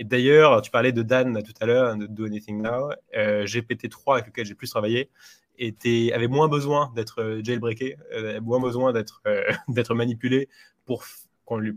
[0.00, 2.90] d'ailleurs, tu parlais de Dan tout à l'heure, de Do Anything Now.
[3.16, 5.10] Euh, GPT-3 avec lequel j'ai plus travaillé
[5.58, 9.22] était, avait moins besoin d'être euh, jailbreaké, euh, moins besoin d'être
[9.68, 10.48] d'être manipulé
[10.86, 11.04] pour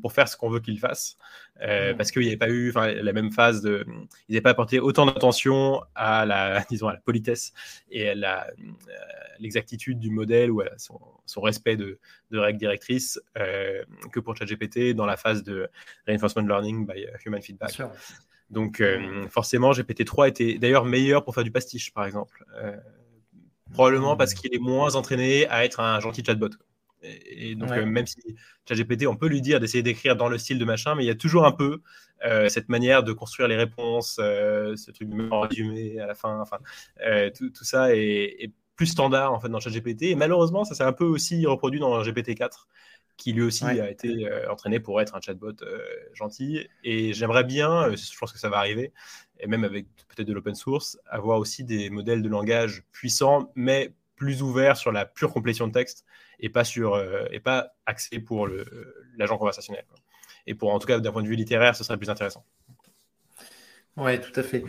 [0.02, 1.18] pour faire ce qu'on veut qu'il fasse,
[1.62, 3.86] euh, parce qu'il n'y avait pas eu la même phase de,
[4.28, 7.54] ils n'avaient pas apporté autant d'attention à la, disons, à la politesse
[7.90, 8.52] et à euh,
[9.40, 12.00] l'exactitude du modèle ou à son, respect de,
[12.32, 15.70] règles directrices euh, que pour ChatGPT dans la phase de
[16.08, 17.82] reinforcement learning by human feedback.
[18.50, 18.84] Donc
[19.30, 22.46] forcément, GPT-3 était d'ailleurs meilleur pour faire du pastiche, par exemple.
[23.72, 26.50] probablement parce qu'il est moins entraîné à être un gentil chatbot.
[27.04, 28.22] Et, donc, euh, même si
[28.68, 31.12] ChatGPT, on peut lui dire d'essayer d'écrire dans le style de machin, mais il y
[31.12, 31.82] a toujours un peu
[32.26, 36.40] euh, cette manière de construire les réponses, euh, ce truc de résumé à la fin.
[36.40, 36.58] Enfin,
[37.36, 40.04] tout, tout, ça est, plus standard en fait dans ChatGPT.
[40.04, 42.68] Et malheureusement, ça s'est un peu aussi reproduit dans GPT-4
[43.16, 45.54] qui lui aussi a été entraîné pour être un chatbot
[46.14, 46.68] gentil.
[46.84, 48.92] Et j'aimerais bien, je pense que ça va arriver,
[49.40, 53.94] et même avec peut-être de l'open source, avoir aussi des modèles de langage puissants, mais
[54.24, 56.06] plus ouverts sur la pure complétion de texte
[56.40, 58.48] et pas, sur, euh, et pas axé pour
[59.18, 59.84] l'agent conversationnel.
[60.48, 62.46] Et pour, en tout cas, d'un point de vue littéraire, ce serait plus intéressant.
[63.98, 64.64] Oui, tout à fait.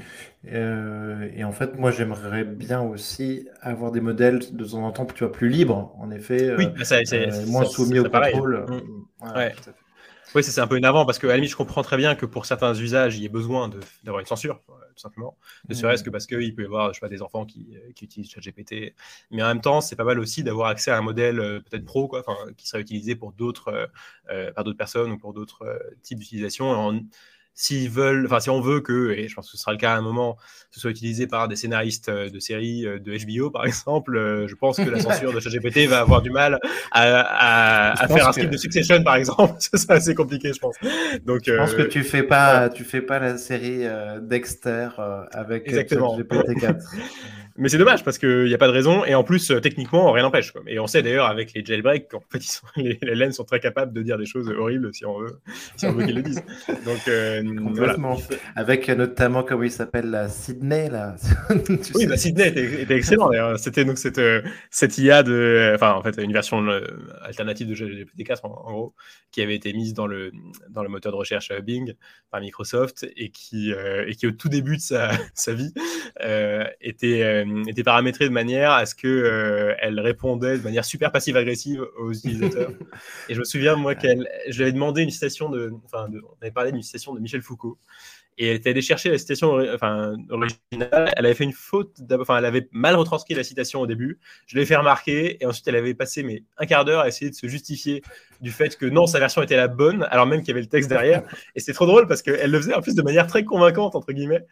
[0.52, 5.06] Euh, et en fait, moi, j'aimerais bien aussi avoir des modèles de temps en temps,
[5.06, 6.54] tu vois, plus libres, en effet.
[6.56, 8.66] Oui, euh, c'est moins soumis au contrôle.
[8.68, 9.36] Mmh.
[9.36, 9.54] Ouais,
[10.34, 12.26] oui, c'est un peu énervant parce que, à la limite, je comprends très bien que
[12.26, 13.70] pour certains usages, il y ait besoin
[14.02, 15.36] d'avoir une censure, euh, tout simplement.
[15.68, 17.92] Ne serait-ce que parce qu'il peut y avoir je sais pas, des enfants qui, euh,
[17.92, 18.94] qui utilisent ChatGPT.
[19.30, 21.84] Mais en même temps, c'est pas mal aussi d'avoir accès à un modèle euh, peut-être
[21.84, 22.24] pro, quoi,
[22.56, 23.90] qui serait utilisé pour d'autres,
[24.54, 27.04] par d'autres personnes ou pour d'autres types d'utilisation
[27.54, 29.94] s'ils veulent, enfin si on veut que, et je pense que ce sera le cas
[29.94, 30.36] à un moment,
[30.74, 34.48] ce soit utilisé par des scénaristes euh, de séries euh, de HBO par exemple, euh,
[34.48, 36.58] je pense que la censure de ChatGPT va avoir du mal
[36.90, 38.46] à, faire un que...
[38.46, 39.54] de Succession par exemple.
[39.58, 40.76] c'est assez compliqué, je pense.
[41.24, 43.84] Donc, je pense que tu fais pas, tu fais pas la série
[44.22, 44.88] Dexter
[45.30, 46.84] avec ChatGPT 4.
[47.56, 50.10] Mais c'est dommage parce qu'il n'y a pas de raison et en plus, euh, techniquement,
[50.10, 50.52] rien n'empêche.
[50.66, 52.42] Et on sait d'ailleurs avec les jailbreaks qu'en fait,
[52.76, 55.38] les, les laines sont très capables de dire des choses horribles si on veut,
[55.76, 56.42] si on veut qu'ils le disent.
[56.84, 57.42] Donc, euh,
[57.74, 57.96] voilà.
[58.56, 60.90] Avec notamment, comment il s'appelle, la Sydney.
[60.90, 61.14] Là.
[61.94, 63.56] oui, la Sydney était, excellent d'ailleurs.
[63.58, 65.72] C'était donc cette, euh, cette IA de.
[65.76, 66.66] Enfin, en fait, une version
[67.22, 68.94] alternative de GPT-4 en, gros,
[69.30, 70.32] qui avait été mise dans le,
[70.70, 71.94] dans le moteur de recherche Bing
[72.32, 75.72] par Microsoft et qui, et qui au tout début de sa, sa vie,
[76.80, 81.12] était euh, était paramétrée de manière à ce que euh, elle répondait de manière super
[81.12, 82.70] passive-agressive aux utilisateurs.
[83.28, 86.42] et je me souviens, moi, qu'elle, je lui avais demandé une citation de, enfin, on
[86.42, 87.78] avait parlé d'une citation de Michel Foucault.
[88.36, 91.12] Et elle était allée chercher la citation enfin, originale.
[91.16, 94.18] Elle avait fait une faute, enfin, elle avait mal retranscrit la citation au début.
[94.46, 95.40] Je l'ai fait remarquer.
[95.40, 98.02] Et ensuite, elle avait passé mais, un quart d'heure à essayer de se justifier
[98.44, 100.68] du fait que non, sa version était la bonne, alors même qu'il y avait le
[100.68, 101.22] texte derrière.
[101.56, 104.12] Et c'est trop drôle parce qu'elle le faisait en plus de manière très convaincante, entre
[104.12, 104.44] guillemets.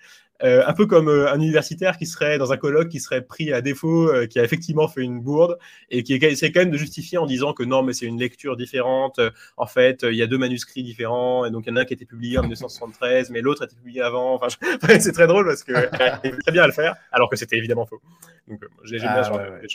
[0.42, 3.52] Euh, un peu comme euh, un universitaire qui serait dans un colloque, qui serait pris
[3.52, 5.56] à défaut, euh, qui a effectivement fait une bourde
[5.88, 8.56] et qui essaie quand même de justifier en disant que non, mais c'est une lecture
[8.56, 9.20] différente.
[9.56, 11.84] en fait, il y a deux manuscrits différents et donc il y en a un
[11.84, 14.34] qui a été publié en 1973, mais l'autre a été publié avant.
[14.34, 14.48] Enfin,
[14.98, 18.00] c'est très drôle parce qu'elle très bien à le faire, alors que c'était évidemment faux.
[18.48, 19.68] Donc, j'ai bien ah, ouais,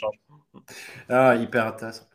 [1.08, 2.08] Ah, hyper intéressant.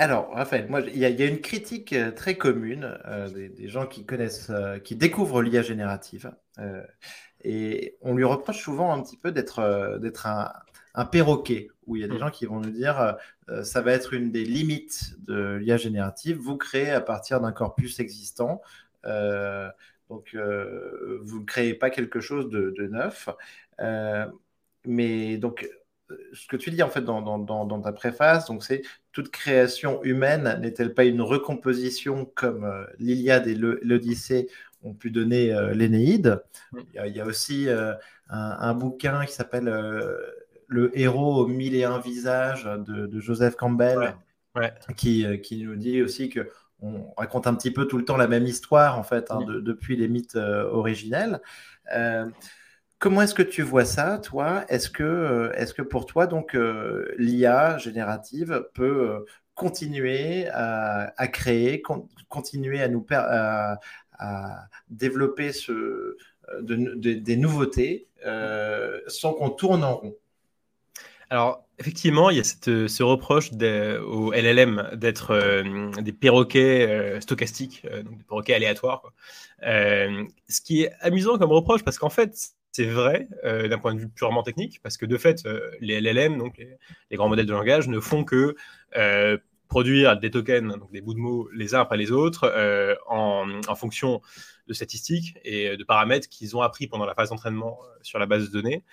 [0.00, 4.06] Alors, Raphaël, moi, il y, a une critique euh, très commune euh, des, gens qui
[4.06, 6.32] connaissent, euh, qui découvrent l'IA générative,
[7.42, 12.04] et on lui reproche souvent un petit peu d'être d'être un, perroquet, où il y
[12.04, 12.18] a des mm.
[12.18, 13.16] gens qui vont nous dire
[13.62, 17.98] ça va être une des limites de l'IA générative, vous créez à partir d'un corpus
[17.98, 18.60] existant.
[19.04, 23.28] donc, vous ne créez pas quelque chose de, de neuf.
[24.84, 25.68] mais donc,
[26.32, 28.82] ce que tu dis en fait dans, ta préface, donc c'est
[29.18, 34.48] toute création humaine n'est-elle pas une recomposition comme euh, l'Iliade et l'Odyssée
[34.84, 36.40] ont pu donner euh, l'Énéide?
[36.72, 37.94] Il, y a aussi euh,
[38.28, 39.64] un, bouquin qui s'appelle
[40.68, 44.14] Le héros aux mille et un visages de, Joseph Campbell,
[44.96, 46.48] Qui, qui, nous dit aussi que
[46.80, 49.96] on raconte un petit peu tout le temps la même histoire en fait hein, depuis
[49.96, 51.40] les mythes originels.
[52.98, 54.64] Comment est-ce que tu vois ça, toi?
[54.68, 56.56] Est-ce que, est que pour toi, donc,
[57.18, 61.82] l'IA générative peut continuer à, créer,
[62.28, 63.06] continuer à nous
[64.88, 65.50] développer
[66.60, 68.08] des nouveautés
[69.06, 70.16] sans qu'on tourne en rond?
[71.30, 77.82] Alors, effectivement, il y a ce reproche au LLM d'être euh, des perroquets euh, stochastiques,
[77.90, 79.12] euh, donc des perroquets aléatoires.
[79.62, 82.34] ce qui est amusant comme reproche, parce qu'en fait,
[82.78, 85.46] c'est vrai d'un point de vue purement technique, parce que de fait,
[85.80, 88.54] les LLM, donc les, grands modèles de langage, ne font que
[89.68, 92.52] produire des tokens, des bouts de mots les uns après les autres,
[93.08, 94.22] en, fonction
[94.68, 98.48] de statistiques et de paramètres qu'ils ont appris pendant la phase d'entraînement sur la base
[98.48, 98.84] de données.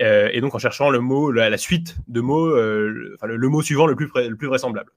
[0.00, 3.62] Euh, et donc en cherchant le mot, la, suite de mots, euh, enfin, le, mot
[3.62, 4.92] suivant le le plus vraisemblable.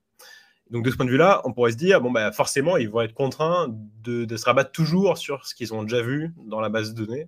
[0.69, 3.01] Donc de ce point de vue-là, on pourrait se dire, bon, bah, forcément, ils vont
[3.01, 3.67] être contraints
[4.03, 7.27] de, se rabattre toujours sur ce qu'ils ont déjà vu dans la base de données,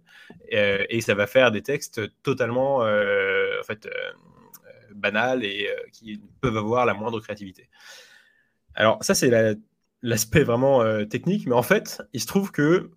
[0.53, 3.89] euh, et ça va faire des textes totalement en fait,
[4.93, 7.69] banals et qui peuvent avoir la moindre créativité.
[8.75, 9.57] Alors ça, c'est
[10.03, 12.91] l'aspect vraiment technique, mais en fait, il se trouve que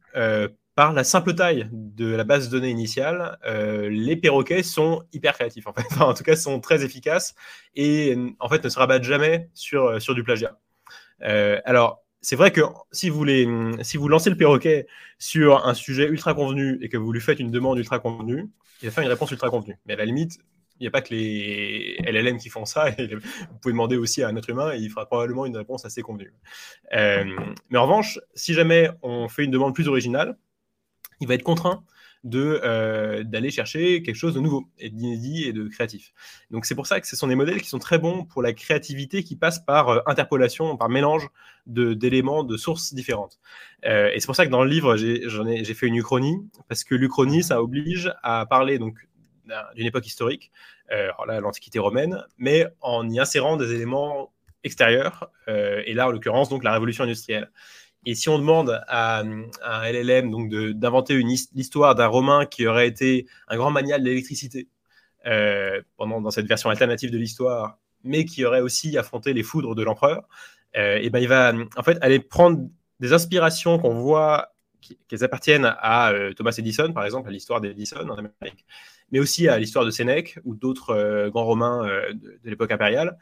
[0.74, 5.34] par la simple taille de la base de données initiale, euh, les perroquets sont hyper
[5.34, 5.86] créatifs, en fait.
[6.00, 7.34] en tout cas, sont très efficaces
[7.76, 10.58] et en fait ne se rabattent jamais sur, euh, sur du plagiat.
[11.22, 13.46] Euh, alors, c'est vrai que si vous, les,
[13.82, 14.86] si vous lancez le perroquet
[15.18, 18.48] sur un sujet ultra convenu et que vous lui faites une demande ultra convenue,
[18.82, 19.78] il va faire une réponse ultra convenue.
[19.86, 20.38] Mais à la limite,
[20.80, 22.88] il n'y a pas que les LLM qui font ça.
[22.98, 25.84] Et vous pouvez demander aussi à un être humain et il fera probablement une réponse
[25.84, 26.32] assez convenue.
[26.90, 30.36] mais en revanche, si jamais on fait une demande plus originale,
[31.20, 31.84] il va être contraint
[32.32, 36.14] euh, d'aller chercher quelque chose de nouveau et d'inédit et de créatif.
[36.50, 38.54] Donc c'est pour ça que ce sont des modèles qui sont très bons pour la
[38.54, 41.28] créativité qui passe par euh, interpolation, par mélange
[41.66, 43.38] d'éléments, de, sources différentes.
[43.84, 46.94] Euh, et c'est pour ça que dans le livre j'ai fait une uchronie parce que
[46.94, 50.50] l'uchronie ça oblige à parler d'une époque historique,
[51.26, 56.72] l'Antiquité romaine, mais en y insérant des éléments extérieurs et là en l'occurrence donc la
[56.72, 57.50] révolution industrielle.
[58.06, 61.22] Et si on demande à, un LLM donc d'inventer
[61.54, 64.68] l'histoire d'un Romain qui aurait été un grand manial de l'électricité
[65.26, 69.74] euh, pendant dans cette version alternative de l'histoire, mais qui aurait aussi affronté les foudres
[69.74, 70.28] de l'empereur,
[70.76, 72.68] euh, et ben il va en fait aller prendre
[73.00, 74.50] des inspirations qu'on voit
[75.08, 78.66] qu'elles appartiennent à euh, Thomas Edison, par exemple, à l'histoire d'Edison en Amérique,
[79.12, 83.16] mais aussi à l'histoire de Sénèque ou d'autres grands romains de l'époque impériale,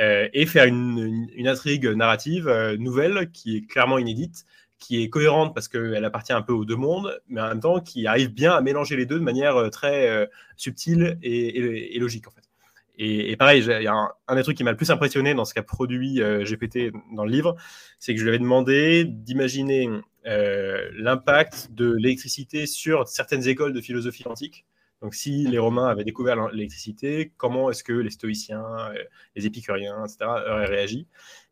[0.00, 4.44] euh, et faire une, intrigue narrative euh, nouvelle qui est clairement inédite,
[4.78, 7.80] qui est cohérente parce qu'elle appartient un peu aux deux mondes, mais en même temps
[7.80, 12.30] qui arrive bien à mélanger les deux de manière euh, très subtile et, logique en
[12.30, 12.42] fait.
[13.00, 13.94] Et, pareil, il y a
[14.26, 17.30] un, des trucs qui m'a le plus impressionné dans ce qu'a produit GPT dans le
[17.30, 17.54] livre,
[18.00, 19.88] c'est que je lui avais demandé d'imaginer
[20.24, 24.64] l'impact de l'électricité sur certaines écoles de philosophie antique.
[25.02, 29.04] Donc, si les Romains avaient découvert l'électricité, comment est-ce que les stoïciens, euh,
[29.36, 31.06] les épicuriens, etc., auraient réagi?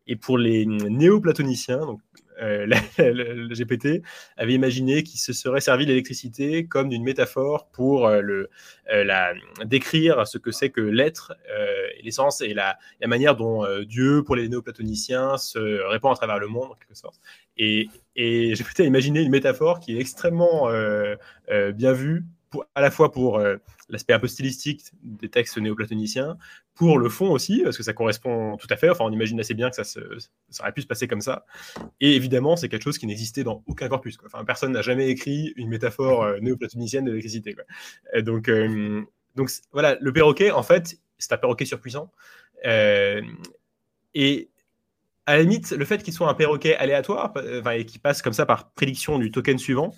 [0.05, 2.01] Et pour les néoplatoniciens, donc
[2.41, 2.65] euh,
[2.97, 4.03] le, GPT
[4.35, 8.49] avait imaginé qu'il se serait servi de l'électricité comme d'une métaphore pour euh, le,
[8.89, 9.33] la,
[9.65, 11.33] décrire ce que c'est que l'être,
[12.03, 16.47] l'essence et la, la, manière dont Dieu, pour les néoplatoniciens, se répand à travers le
[16.47, 17.19] monde, en quelque sorte.
[17.57, 20.69] Et, et GPT a imaginé une métaphore qui est extrêmement
[21.73, 22.25] bien vue
[22.75, 23.57] à la fois pour euh,
[23.89, 26.37] l'aspect un peu stylistique des textes néoplatoniciens,
[26.75, 29.53] pour le fond aussi, parce que ça correspond tout à fait, enfin on imagine assez
[29.53, 29.99] bien que ça,
[30.59, 31.45] aurait pu se passer comme ça,
[31.99, 35.53] et évidemment c'est quelque chose qui n'existait dans aucun corpus, Enfin, personne n'a jamais écrit
[35.55, 37.55] une métaphore euh, néoplatonicienne de l'électricité.
[38.19, 39.03] Donc, euh,
[39.35, 42.11] donc voilà, le perroquet, en fait, c'est un perroquet surpuissant,
[42.63, 44.49] et
[45.25, 47.33] à la limite, le fait qu'il soit un perroquet aléatoire,
[47.73, 49.91] et qui passe comme ça par prédiction du token suivant,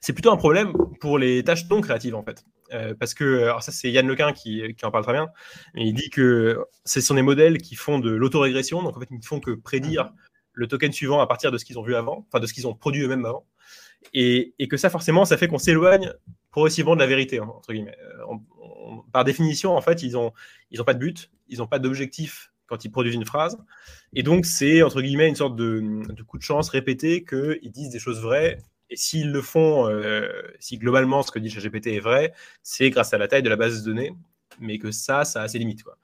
[0.00, 2.44] c'est plutôt un problème pour les tâches non créatives en fait.
[2.72, 5.28] Euh, parce que, alors ça c'est Yann Lequin qui, en parle très bien,
[5.74, 9.18] il dit que ce sont des modèles qui font de l'autorégression, donc en fait ils
[9.18, 10.12] ne font que prédire
[10.52, 12.66] le token suivant à partir de ce qu'ils ont vu avant, enfin de ce qu'ils
[12.66, 13.44] ont produit eux-mêmes avant,
[14.14, 16.12] et, que ça forcément ça fait qu'on s'éloigne
[16.50, 17.96] progressivement de la vérité, hein, entre guillemets.
[18.00, 18.34] Euh,
[19.12, 20.32] par définition en fait ils n'ont
[20.70, 23.58] ils ont pas de but, ils n'ont pas d'objectif quand ils produisent une phrase.
[24.14, 27.90] Et donc, c'est, entre guillemets, une sorte de, de coup de chance répété qu'ils disent
[27.90, 28.58] des choses vraies
[28.90, 33.14] et s'ils le font, euh, si globalement ce que dit ChatGPT est vrai, c'est grâce
[33.14, 34.12] à la taille de la base de données,
[34.58, 35.82] mais que ça, ça a ses limites.
[35.82, 35.96] Quoi.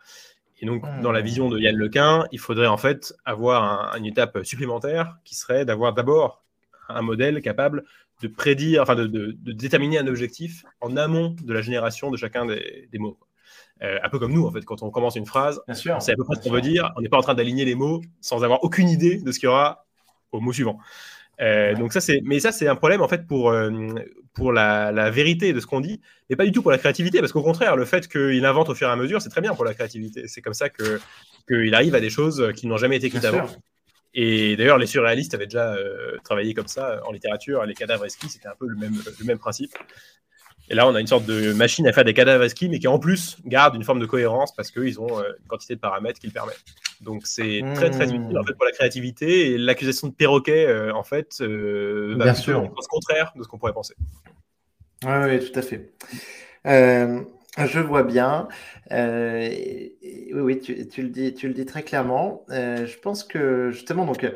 [0.60, 1.24] Et donc, dans la hmm.
[1.24, 5.92] vision de Yann Lequin, il faudrait en fait avoir une étape supplémentaire qui serait d'avoir
[5.92, 6.44] d'abord
[6.88, 7.84] un modèle capable
[8.22, 12.88] de prédire, enfin de, déterminer un objectif en amont de la génération de chacun des,
[12.98, 13.18] mots.
[13.82, 16.16] Euh, un peu comme nous, en fait, quand on commence une phrase, on sait à
[16.16, 18.42] peu près ce qu'on veut dire, on n'est pas en train d'aligner les mots sans
[18.42, 19.86] avoir aucune idée de ce qu'il y aura
[20.32, 20.78] au mot suivant.
[21.38, 23.52] Donc ça c'est, mais ça c'est un problème en fait pour
[24.36, 27.32] pour la, vérité de ce qu'on dit, mais pas du tout pour la créativité, parce
[27.32, 29.64] qu'au contraire, le fait qu'il invente au fur et à mesure, c'est très bien pour
[29.64, 30.28] la créativité.
[30.28, 31.00] C'est comme ça que
[31.48, 33.46] qu'il arrive à des choses qui n'ont jamais été écrites avant.
[34.18, 37.64] Et d'ailleurs, les surréalistes avaient déjà euh, travaillé comme ça en littérature.
[37.64, 39.72] Les cadavres esquis, c'était un peu le même, le même principe.
[40.68, 42.88] Et là, on a une sorte de machine à faire des cadavres esquis, mais qui
[42.88, 46.18] en plus garde une forme de cohérence parce qu'ils ont euh, une quantité de paramètres
[46.18, 46.64] qui le permettent.
[47.00, 49.52] Donc c'est très très utile en fait, pour la créativité.
[49.52, 52.64] Et l'accusation de perroquet, euh, en fait, Bien sûr.
[52.64, 53.94] au contraire de ce qu'on pourrait penser.
[55.04, 55.92] Oui, tout à fait.
[56.66, 57.22] Euh,
[57.58, 58.48] je vois bien.
[58.92, 59.48] Euh,
[60.32, 62.44] oui, oui, tu, le dis, tu le dis très clairement.
[62.50, 64.26] Euh, je pense que justement, donc,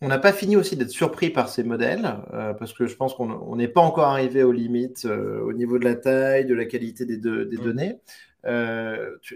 [0.00, 2.14] on n'a pas fini aussi d'être surpris par ces modèles,
[2.58, 5.96] parce que je pense qu'on n'est pas encore arrivé aux limites au niveau de la
[5.96, 7.64] taille, de la qualité des, des mmh.
[7.64, 8.00] données.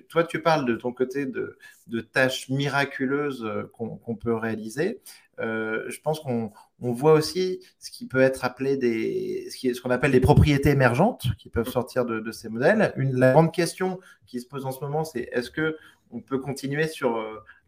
[0.09, 5.01] toi, tu parles de ton côté de, de tâches miraculeuses qu'on peut réaliser.
[5.39, 10.13] je pense qu'on on voit aussi ce qui peut être appelé des, ce qu'on appelle
[10.13, 12.93] des propriétés émergentes qui peuvent sortir de, ces modèles.
[12.97, 15.77] Une, la grande question qui se pose en ce moment, c'est est-ce que
[16.11, 17.19] on peut continuer sur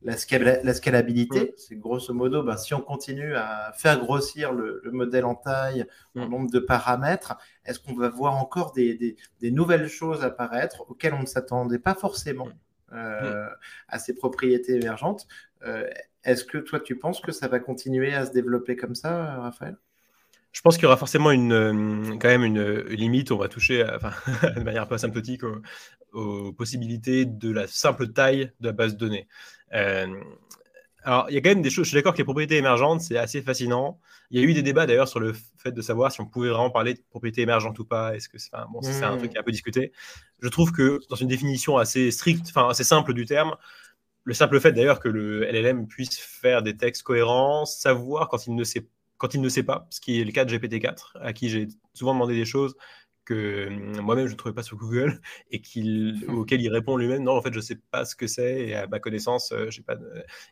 [0.05, 0.15] la,
[0.63, 5.35] la, scalabilité C'est grosso modo, ben, si on continue à faire grossir le, modèle en
[5.35, 11.15] taille, en nombre de paramètres, est-ce qu'on va voir encore des, nouvelles choses apparaître auxquelles
[11.15, 12.49] on ne s'attendait pas forcément
[12.93, 13.49] euh,
[13.89, 15.27] à ces propriétés émergentes
[15.67, 15.89] euh,
[16.25, 19.77] est-ce que toi, tu penses que ça va continuer à se développer comme ça, Raphaël?
[20.53, 23.33] Je pense qu'il y aura forcément une, euh, quand même une, limite.
[23.33, 23.85] On va toucher
[24.57, 25.43] de manière un peu asymptotique
[26.13, 29.27] aux, possibilités de la simple taille de la base de données.
[29.75, 30.07] Euh,
[31.03, 31.85] alors, il y a quand même des choses.
[31.85, 34.01] Je suis d'accord que les propriétés émergentes, c'est assez fascinant.
[34.31, 36.49] Il y a eu des débats d'ailleurs sur le fait de savoir si on pouvait
[36.49, 38.17] vraiment parler de propriétés émergentes ou pas.
[38.17, 39.93] Est-ce que c'est bon, un truc qui est un peu discuté.
[40.41, 43.55] Je trouve que dans une définition assez stricte, enfin assez simple du terme,
[44.25, 48.55] le simple fait d'ailleurs que le LLM puisse faire des textes cohérents, savoir quand il
[48.55, 51.35] ne sait, quand il ne sait pas, ce qui est le cas de GPT-4, à
[51.35, 52.75] qui j'ai souvent demandé des choses
[53.25, 57.23] que hum, moi-même je ne trouvais pas sur Google et qu'il, auquel il répond lui-même
[57.23, 59.71] non en fait je ne sais pas ce que c'est et à ma connaissance euh,
[59.71, 59.97] j'ai pas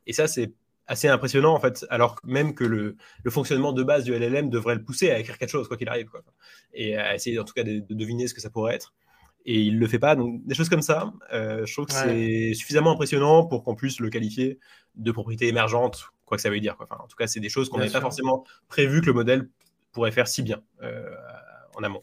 [0.06, 0.52] et ça c'est
[0.86, 4.74] assez impressionnant en fait alors même que le, le, fonctionnement de base du LLM devrait
[4.74, 6.22] le pousser à écrire quelque chose quoi qu'il arrive quoi.
[6.74, 8.92] et à essayer en tout cas de, de deviner ce que ça pourrait être
[9.44, 10.16] et il le fait pas.
[10.16, 14.00] Donc des choses comme ça, euh, je trouve que c'est suffisamment impressionnant pour qu'on puisse
[14.00, 14.58] le qualifier
[14.94, 16.76] de propriété émergente, quoi que ça veut dire.
[16.80, 19.48] Enfin, en tout cas, c'est des choses qu'on n'avait pas forcément prévu que le modèle
[19.92, 21.10] pourrait faire si bien euh,
[21.74, 22.00] en amont.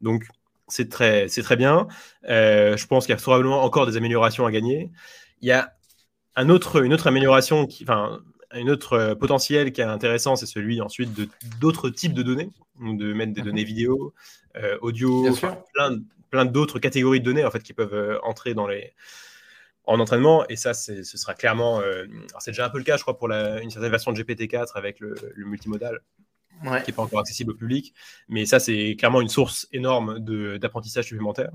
[0.00, 0.24] Donc
[0.68, 1.88] c'est très, c'est très bien.
[2.28, 4.90] Euh, je pense qu'il y a probablement encore des améliorations à gagner.
[5.40, 5.72] Il y a
[6.36, 8.20] un autre, une autre amélioration, qui, enfin,
[8.52, 11.28] un autre potentiel qui est intéressant, c'est celui ensuite de
[11.60, 13.46] d'autres types de données, de mettre des mhm.
[13.46, 14.14] données vidéo,
[14.80, 15.28] audio,
[15.74, 15.98] plein,
[16.30, 18.94] plein d'autres catégories de données en fait qui peuvent euh, entrer dans les
[19.84, 22.04] en entraînement et ça ce sera clairement euh,
[22.38, 24.72] c'est déjà un peu le cas je crois pour la, une certaine version de GPT-4
[24.74, 26.00] avec le, multimodal
[26.62, 27.94] qui n'est pas encore accessible au public
[28.28, 30.18] mais ça c'est clairement une source énorme
[30.58, 31.50] d'apprentissage supplémentaire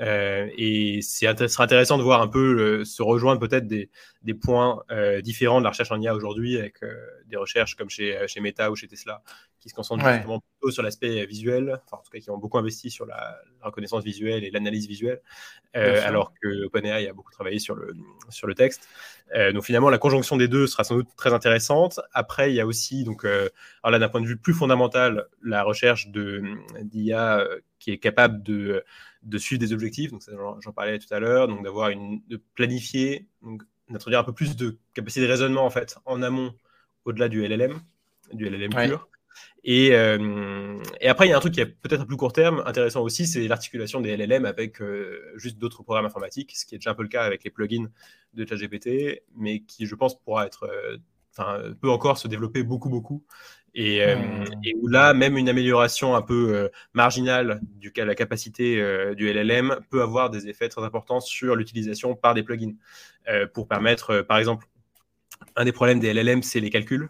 [0.00, 3.90] euh, et c'est sera intéressant de voir un peu se rejoindre peut-être des,
[4.22, 4.82] des, points
[5.22, 6.80] différents de la recherche en IA aujourd'hui avec
[7.26, 9.22] des recherches comme chez, chez Meta ou chez Tesla
[9.60, 12.58] qui se concentrent justement plutôt sur l'aspect visuel, enfin, en tout cas qui ont beaucoup
[12.58, 15.20] investi sur la, reconnaissance visuelle et l'analyse visuelle,
[15.76, 17.92] euh, alors que OpenAI a beaucoup travaillé sur le,
[18.30, 18.88] sur le texte.
[19.34, 22.00] Euh, donc finalement, la conjonction des deux sera sans doute très intéressante.
[22.12, 23.48] Après, il y a aussi, donc, euh,
[23.82, 27.44] alors là, d'un point de vue plus fondamental, la recherche d'IA
[27.78, 28.84] qui est capable de,
[29.22, 30.22] de suivre des objectifs, donc
[30.60, 33.26] j'en parlais tout à l'heure, donc d'avoir une, de planifier,
[33.88, 36.54] d'introduire un peu plus de capacité de raisonnement en fait en amont
[37.04, 37.80] au-delà du LLM,
[38.32, 39.08] du LLM pur.
[39.64, 42.32] Et, euh, et, après, il y a un truc qui est peut-être à plus court
[42.32, 46.74] terme, intéressant aussi, c'est l'articulation des LLM avec euh, juste d'autres programmes informatiques, ce qui
[46.74, 47.88] est déjà un peu le cas avec les plugins
[48.34, 53.24] de ChatGPT, mais qui, je pense, pourra être, euh, peut encore se développer beaucoup, beaucoup.
[53.80, 58.82] Et, et, où là, même une amélioration un peu marginale du la capacité
[59.14, 62.74] du LLM peut avoir des effets très importants sur l'utilisation par des plugins.
[63.54, 64.66] Pour permettre, par exemple,
[65.54, 67.08] un des problèmes des LLM, c'est les calculs,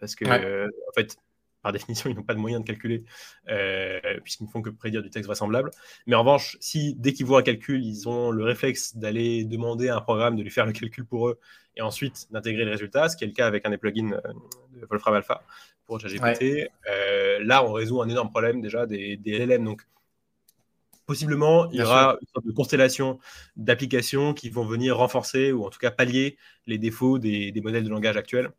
[0.00, 1.18] parce que en fait,
[1.66, 3.02] par définition, ils n'ont pas de moyens de calculer,
[3.48, 5.72] euh, puisqu'ils ne font que prédire du texte vraisemblable.
[6.06, 9.88] Mais en revanche, si dès qu'ils voient un calcul, ils ont le réflexe d'aller demander
[9.88, 11.40] à un programme de lui faire le calcul pour eux,
[11.74, 14.32] et ensuite d'intégrer le résultat, ce qui est le cas avec un des plugins euh,
[14.80, 15.42] de Wolfram Alpha
[15.86, 19.64] pour ChatGPT, euh, là, on résout un énorme problème déjà des, LLM.
[19.64, 19.82] Donc,
[21.06, 23.18] possiblement, il y aura une sorte de constellation
[23.56, 27.90] d'applications qui vont venir renforcer ou en tout cas pallier les défauts des modèles de
[27.90, 28.50] langage actuels.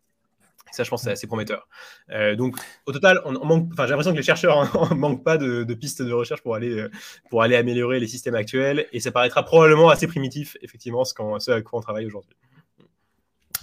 [0.71, 1.67] Ça, je pense, c'est assez prometteur.
[2.11, 5.73] Euh, donc, au total, on, manque, j'ai l'impression que les chercheurs ne manquent pas de,
[5.73, 6.91] pistes de recherche pour aller, euh,
[7.30, 8.88] pour aller améliorer les systèmes actuels.
[8.91, 12.36] Et ça paraîtra probablement assez primitif, effectivement, ce, ce à quoi on travaille aujourd'hui.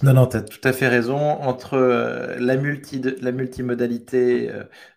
[0.03, 1.17] Non, non, tu as tout à fait raison.
[1.17, 1.77] Entre
[2.39, 4.51] la, multi, la multimodalité,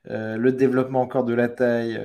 [0.05, 2.01] le développement encore de la taille,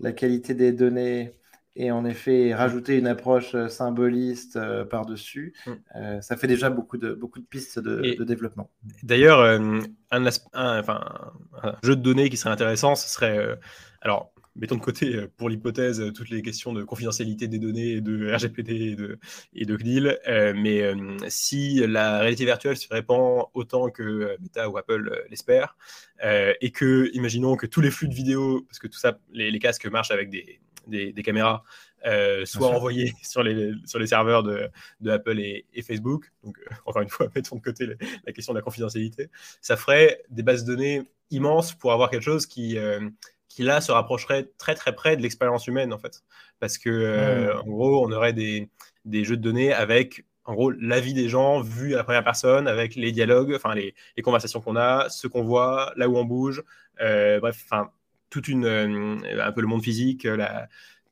[0.00, 1.34] la qualité des données,
[1.76, 5.72] et en effet rajouter une approche euh, symboliste euh, par-dessus, mm.
[5.96, 8.70] euh, ça fait déjà beaucoup de, beaucoup de pistes de, développement.
[9.02, 11.32] D'ailleurs, un, enfin,
[11.62, 13.58] un, jeu de données qui serait intéressant, ce serait,
[14.00, 18.72] alors, mettons de côté pour l'hypothèse toutes les questions de confidentialité des données, de RGPD
[18.74, 19.18] et de,
[19.54, 20.18] et de CNIL,
[20.56, 20.82] mais
[21.28, 25.76] si la réalité virtuelle se répand autant que Meta ou Apple l'espèrent,
[26.22, 29.86] et que, imaginons que tous les flux de vidéos, parce que tout ça, les casques
[29.86, 31.64] marchent avec des, des, caméras
[32.06, 34.68] euh, soit envoyées sur les, sur les serveurs de,
[35.00, 36.32] de Apple et, Facebook.
[36.42, 37.86] Donc, euh, encore une fois, mettons de côté
[38.26, 39.30] la question de la confidentialité.
[39.60, 43.08] Ça ferait des bases de données immenses pour avoir quelque chose qui, euh,
[43.54, 46.22] qui là, se rapprocherait très très près de l'expérience humaine, en fait.
[46.60, 48.68] Parce que, en gros, on aurait des,
[49.04, 52.68] des jeux de données avec en gros, l'avis des gens vu à la première personne,
[52.68, 56.24] avec les dialogues, enfin les, les conversations qu'on a, ce qu'on voit, là où on
[56.26, 56.62] bouge,
[56.98, 57.90] bref, enfin
[58.34, 60.26] toute une, euh, un peu le monde physique.
[60.26, 60.44] Euh,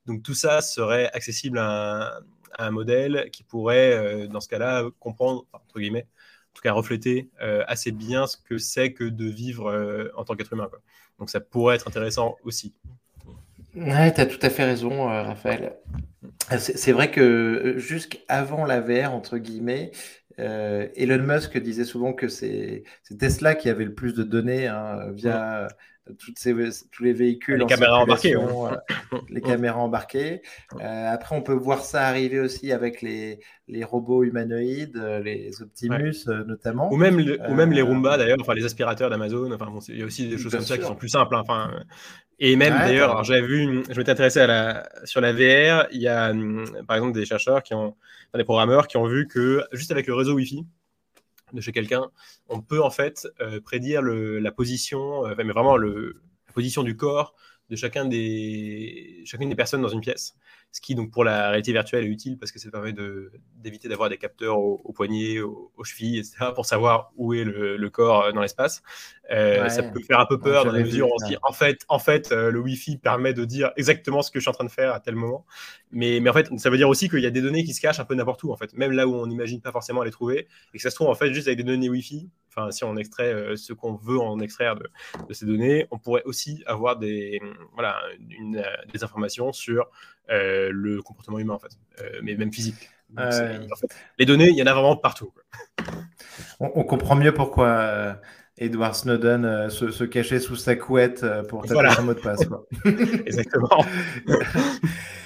[0.06, 2.20] donc tout ça serait accessible à
[2.58, 6.08] un, modèle qui pourrait, euh, dans ce cas-là, comprendre, entre guillemets,
[6.52, 7.30] en tout cas refléter
[7.66, 10.68] assez bien ce que c'est que de vivre en tant qu'être humain.
[11.18, 12.74] Donc ça pourrait être intéressant aussi.
[13.74, 15.76] Ouais, tu as tout à fait raison, Raphaël.
[16.58, 19.92] C'est vrai que jusqu'avant la VR, entre guillemets,
[20.36, 22.84] Elon Musk disait souvent que c'est
[23.18, 25.68] Tesla qui avait le plus de données hein, via
[26.18, 26.54] toutes ces,
[26.90, 27.58] tous les véhicules.
[27.58, 28.36] Les caméras embarquées.
[28.36, 28.76] Euh,
[29.30, 30.42] les caméras embarquées.
[30.80, 35.62] Euh, après, on peut voir ça arriver aussi avec les, les robots humanoïdes, euh, les
[35.62, 36.92] Optimus notamment.
[36.92, 39.52] Ou même, ou même les Roomba d'ailleurs, enfin les aspirateurs d'Amazon.
[39.52, 41.34] Enfin, il y a aussi des choses comme ça qui sont plus simples.
[41.36, 41.70] Hein, enfin,
[42.38, 45.86] et même d'ailleurs, j'avais vu, je m'étais intéressé à la, sur la VR.
[45.92, 47.94] Il y a hum, par exemple des chercheurs qui ont,
[48.34, 50.66] des programmeurs qui ont vu que juste avec le réseau Wi-Fi,
[51.52, 52.10] de chez quelqu'un,
[52.48, 56.12] on peut en fait euh, prédire la position, euh, mais vraiment la
[56.54, 57.34] position du corps
[57.70, 60.34] de chacun des, chacune des personnes dans une pièce
[60.72, 62.94] ce qui donc pour la réalité virtuelle est utile parce que ça permet
[63.56, 68.24] d'éviter d'avoir des capteurs au, poignet, aux chevilles, etc., pour savoir où est le, corps
[68.24, 68.82] euh, dans l'espace.
[69.30, 71.52] Euh, ça peut faire un peu peur dans la mesure où on se dit en
[71.52, 74.54] fait, en fait euh, le Wi-Fi permet de dire exactement ce que je suis en
[74.54, 75.44] train de faire à tel moment.
[75.90, 77.80] Mais, mais en fait, ça veut dire aussi qu'il y a des données qui se
[77.82, 80.10] cachent un peu n'importe où, en fait, même là où on n'imagine pas forcément les
[80.10, 82.82] trouver, et que ça se trouve en fait juste avec des données Wi-Fi, enfin, si
[82.84, 84.88] on extrait ce qu'on veut en extraire de,
[85.34, 87.42] ces données, on pourrait aussi avoir des,
[87.74, 88.00] voilà,
[88.90, 89.86] des informations sur
[90.28, 92.90] le comportement humain, en fait, euh, mais même physique.
[94.18, 95.32] les données, il y en a vraiment partout.
[96.60, 98.14] On, comprend mieux pourquoi euh,
[98.56, 102.40] Edward Snowden se, cachait sous sa couette pour taper un mot de passe.
[103.26, 103.84] Exactement.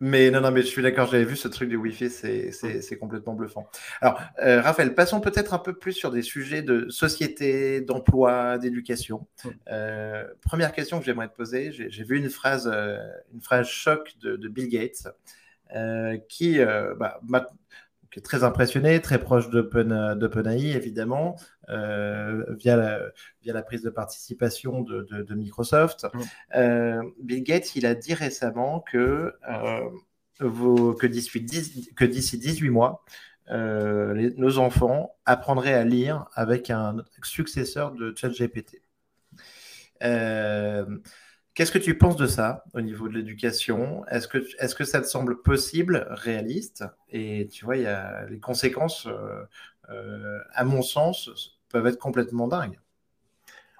[0.00, 3.34] mais non, non, mais je suis d'accord, j'avais vu ce truc du Wi-Fi, c'est complètement
[3.34, 3.68] bluffant.
[4.00, 9.26] Alors, Raphaël, passons peut-être un peu plus sur des sujets de société, d'emploi, d'éducation.
[10.42, 12.66] première question que j'aimerais te poser, j'ai vu une phrase,
[13.32, 15.08] une phrase choc de, Bill Gates
[16.28, 16.58] qui,
[16.98, 17.20] bah,
[18.22, 21.36] très impressionné, très proche d'OpenAI, évidemment,
[21.68, 23.00] euh, via, la,
[23.42, 26.06] via la prise de participation de, Microsoft.
[26.54, 33.04] Euh, Bill Gates, il a dit récemment que, euh, que d'ici 18 mois,
[33.50, 38.82] nos enfants apprendraient à lire avec un successeur de ChatGPT.
[41.58, 44.06] Qu'est-ce que tu penses de ça au niveau de l'éducation?
[44.06, 46.84] Est-ce que, est que ça te semble possible, réaliste?
[47.10, 49.42] Et tu vois, il y a les conséquences, euh,
[49.90, 52.78] euh, à mon sens, peuvent être complètement dingues.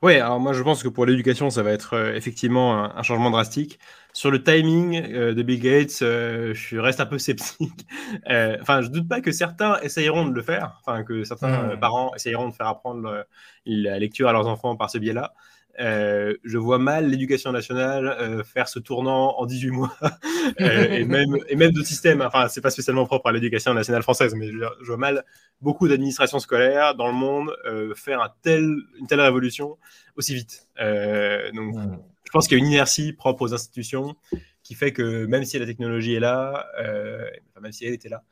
[0.02, 3.30] Oui, alors moi je pense que pour l'éducation, ça va être euh, effectivement un, changement
[3.30, 3.78] drastique.
[4.12, 7.86] Sur le timing de Bill Gates, je reste un peu sceptique.
[8.26, 11.78] Enfin, je doute pas que certains essayeront de le faire, enfin que certains hmm.
[11.78, 13.24] parents essayeront de faire apprendre
[13.66, 15.32] la lecture à leurs enfants par ce biais-là.
[15.80, 19.96] Euh, je vois mal l'éducation nationale euh, faire ce tournant en 18 mois
[20.60, 22.20] euh, et même et même d'autres systèmes.
[22.20, 25.24] Enfin, c'est pas spécialement propre à l'éducation nationale française, mais je, vois mal
[25.60, 27.52] beaucoup d'administrations scolaires dans le monde
[27.94, 29.78] faire un tel, une telle révolution
[30.16, 30.66] aussi vite.
[31.54, 31.76] donc,
[32.24, 34.16] je pense qu'il y a une inertie propre aux institutions
[34.62, 36.66] qui fait que même si la technologie est là,
[37.60, 38.24] même si elle était là,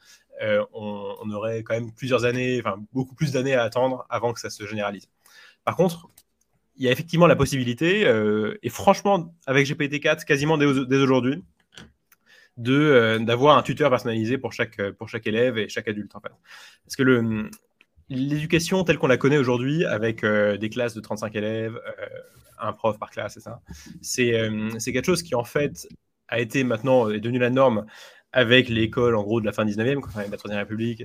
[0.72, 4.40] on, on, aurait quand même plusieurs années, enfin beaucoup plus d'années à attendre avant que
[4.40, 5.08] ça se généralise.
[5.64, 6.08] Par contre,
[6.76, 11.42] il y a effectivement la possibilité, euh, et franchement, avec GPT-4, quasiment dès, aujourd'hui,
[12.56, 16.20] de euh, d'avoir un tuteur personnalisé pour chaque, pour chaque élève et chaque adulte, en
[16.20, 16.32] fait.
[16.84, 17.48] Parce que
[18.08, 21.80] l'éducation telle qu'on la connaît aujourd'hui, avec euh, des classes de 35 élèves,
[22.58, 23.38] un prof par classe,
[24.02, 25.88] c'est ça, quelque chose qui, en fait,
[26.28, 27.86] a été maintenant, est devenu la norme
[28.32, 31.04] avec l'école, en gros, de la fin 19e, quand même la Troisième République,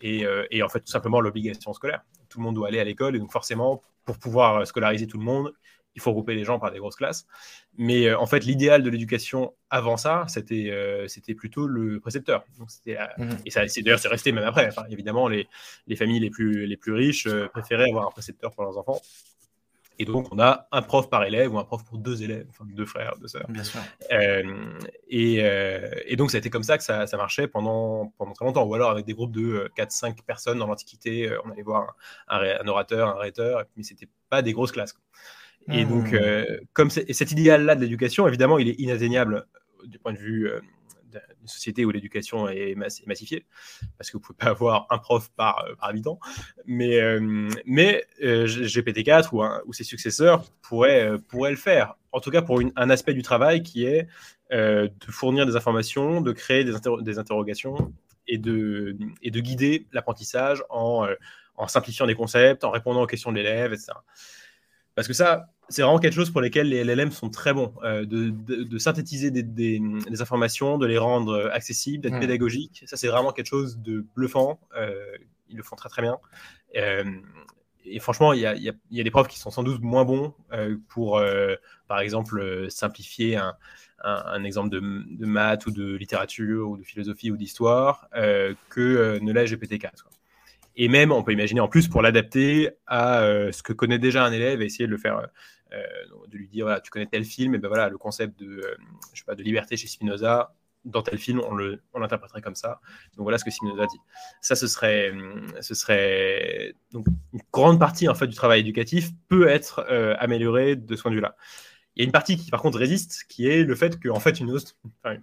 [0.00, 2.02] et, et, en fait tout simplement l'obligation scolaire.
[2.28, 5.24] Tout le monde doit aller à l'école et donc forcément pour pouvoir scolariser tout le
[5.24, 5.52] monde,
[5.94, 7.26] il faut regrouper les gens par des grosses classes.
[7.76, 12.44] Mais euh, en fait, l'idéal de l'éducation avant ça, c'était euh, c'était plutôt le précepteur.
[12.58, 13.26] Donc, mmh.
[13.44, 14.70] Et ça, c'est, d'ailleurs, c'est resté même après.
[14.88, 15.46] évidemment, les,
[15.86, 18.98] les, familles les plus, les plus riches euh, préféraient avoir un précepteur pour leurs enfants.
[19.98, 22.64] Et donc, on a un prof par élève ou un prof pour deux élèves, enfin
[22.68, 23.46] deux frères, deux sœurs.
[23.48, 23.80] Bien sûr.
[25.08, 25.36] et,
[26.06, 28.64] et, donc, ça a été comme ça que ça, ça, marchait pendant, pendant très longtemps.
[28.64, 31.96] Ou alors avec des groupes de 4-5 personnes dans l'Antiquité, on allait voir
[32.28, 34.94] un, un, orateur, un rhéteur, mais c'était pas des grosses classes.
[35.70, 36.16] Et donc, mmh.
[36.16, 39.46] euh, comme cet idéal-là de l'éducation, évidemment, il est inatteignable
[39.82, 40.50] euh, du point de vue
[41.48, 43.46] euh, société où l'éducation est, massifiée,
[43.96, 46.18] parce que vous pouvez pas avoir un prof par, habitant.
[46.66, 47.00] Mais,
[47.64, 51.94] mais GPT-4 ou, ou, ses successeurs pourraient, pourraient le faire.
[52.12, 54.06] En tout cas, pour un aspect du travail qui est
[54.50, 57.92] de fournir des informations, de créer des, des interrogations
[58.26, 61.06] et de, et de guider l'apprentissage en,
[61.56, 63.92] en simplifiant des concepts, en répondant aux questions de l'élève, etc.
[64.94, 68.04] Parce que ça, c'est vraiment quelque chose pour lesquels les LLM sont très bons, euh,
[68.06, 69.80] de, synthétiser des,
[70.20, 72.84] informations, de les rendre euh, accessibles, d'être pédagogiques.
[72.86, 74.60] Ça, c'est vraiment quelque chose de bluffant.
[74.76, 74.94] Euh,
[75.50, 76.18] ils le font très très bien.
[76.74, 80.34] et franchement, il y, a, des profs qui sont sans doute moins bons
[80.88, 81.22] pour,
[81.86, 83.40] par exemple, simplifier
[84.04, 88.10] un, exemple de, maths ou de littérature ou de philosophie ou d'histoire
[88.68, 89.90] que ne l'est GPT-4.
[90.76, 94.32] Et même, on peut imaginer en plus pour l'adapter à ce que connaît déjà un
[94.32, 95.28] élève et essayer de le faire,
[95.70, 98.76] de lui dire tu connais tel film, et ben voilà, le concept de, euh,
[99.12, 100.54] je sais pas, de liberté chez Spinoza,
[100.84, 102.80] dans tel film, on l'interpréterait on comme ça.
[103.16, 103.98] Donc voilà ce que Spinoza dit.
[104.40, 105.12] Ça, ce serait,
[105.60, 109.84] ce serait donc une grande partie en fait du travail éducatif peut être
[110.18, 111.36] améliorée de ce point de vue-là.
[111.96, 114.38] Il y a une partie qui par contre résiste, qui est le fait qu'en fait
[114.40, 114.56] une
[115.04, 115.16] enfin,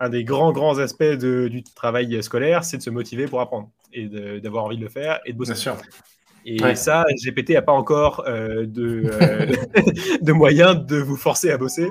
[0.00, 4.08] un des grands, grands aspects du travail scolaire, c'est de se motiver pour apprendre et
[4.40, 5.52] d'avoir envie de le faire et de bosser.
[5.52, 5.76] Bien sûr.
[6.44, 9.46] Et ça, GPT n'a pas encore euh, de, euh,
[10.22, 11.88] de moyens de vous forcer à bosser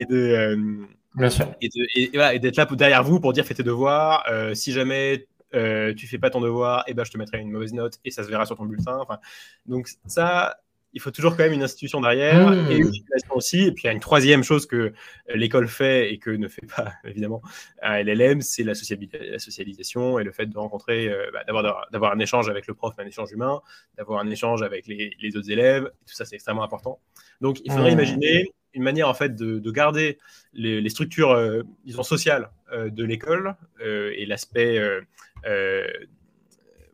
[0.00, 0.16] et de.
[0.16, 1.46] Euh, Bien sûr.
[1.60, 4.24] Et, voilà, d'être là derrière vous pour dire fais tes devoirs.
[4.54, 7.72] si jamais tu fais pas ton devoir, et eh ben, je te mettrai une mauvaise
[7.72, 8.98] note et ça se verra sur ton bulletin.
[9.00, 9.18] Enfin,
[9.66, 10.56] donc ça,
[10.94, 12.70] il faut toujours quand même une institution derrière mmh.
[12.70, 13.62] et une situation aussi.
[13.62, 14.92] Et puis il y a une troisième chose que
[15.34, 17.42] l'école fait et que ne fait pas évidemment
[17.82, 21.44] un LLM, c'est la, la, socialisation et le fait de rencontrer, euh, bah,
[21.90, 23.60] d'avoir un échange avec le prof, un échange humain,
[23.98, 25.90] d'avoir un échange avec les, autres élèves.
[26.06, 27.00] Tout ça c'est extrêmement important.
[27.40, 27.94] Donc il faudrait mmh.
[27.94, 30.18] imaginer une manière en fait de, garder
[30.52, 34.80] les, structures, euh, disons sociales euh, de l'école et l'aspect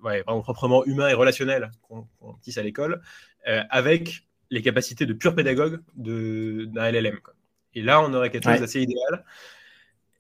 [0.01, 2.07] vraiment proprement humain et relationnel qu'on
[2.41, 3.03] tisse à l'école,
[3.49, 7.19] euh, avec les capacités de pur pédagogue d'un LLM.
[7.75, 9.25] Et là, on aurait quelque chose d'assez idéal.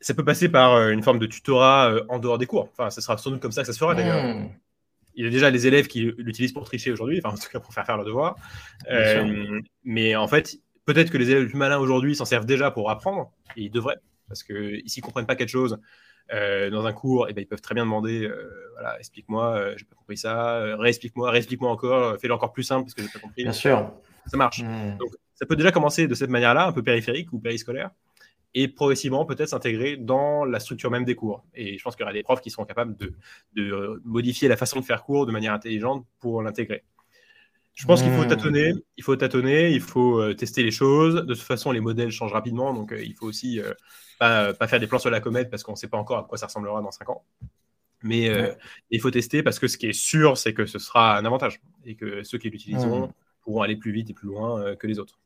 [0.00, 2.70] Ça peut passer par euh, une forme de tutorat euh, en dehors des cours.
[2.72, 4.22] Enfin, ce sera sans doute comme ça que ça se fera d'ailleurs.
[4.22, 4.48] Hmm.
[5.16, 7.58] Il y a déjà les élèves qui l'utilisent pour tricher aujourd'hui, enfin en tout cas
[7.58, 8.36] pour faire faire leurs devoirs.
[9.84, 10.56] mais en fait,
[10.86, 13.70] peut-être que les élèves les plus malins aujourd'hui s'en servent déjà pour apprendre, et ils
[13.70, 13.98] devraient,
[14.28, 15.78] parce qu'ils s'ils ne comprennent pas quelque chose,
[16.32, 19.56] euh, dans un cours, et eh ben, ils peuvent très bien demander euh, voilà, explique-moi,
[19.56, 23.08] euh, j'ai pas compris ça, réexplique-moi, réexplique-moi encore, fais-le encore plus simple parce que j'ai
[23.08, 23.42] pas compris.
[23.42, 23.92] Bien sûr.
[24.26, 24.62] Ça marche.
[24.62, 24.96] Hmm.
[24.98, 27.90] Donc, ça peut déjà commencer de cette manière-là, un peu périphérique ou périscolaire,
[28.54, 31.44] et progressivement peut-être s'intégrer dans la structure même des cours.
[31.54, 33.14] Et je pense qu'il y aura des profs qui seront capables de,
[33.54, 36.84] de modifier la façon de faire cours de manière intelligente pour l'intégrer.
[37.74, 38.28] Je pense qu'il faut hmm.
[38.28, 41.14] tâtonner, il faut tâtonner, il faut tester les choses.
[41.14, 43.58] De toute façon, les modèles changent rapidement, donc il faut aussi
[44.18, 46.24] pas, pas, faire des plans sur la comète parce qu'on ne sait pas encore à
[46.24, 47.24] quoi ça ressemblera dans 5 ans.
[48.02, 48.52] Mais euh,
[48.90, 51.60] il faut tester parce que ce qui est sûr, c'est que ce sera un avantage
[51.84, 53.12] et que ceux qui l'utiliseront mmh.
[53.42, 55.18] pourront aller plus vite et plus loin euh, que les autres.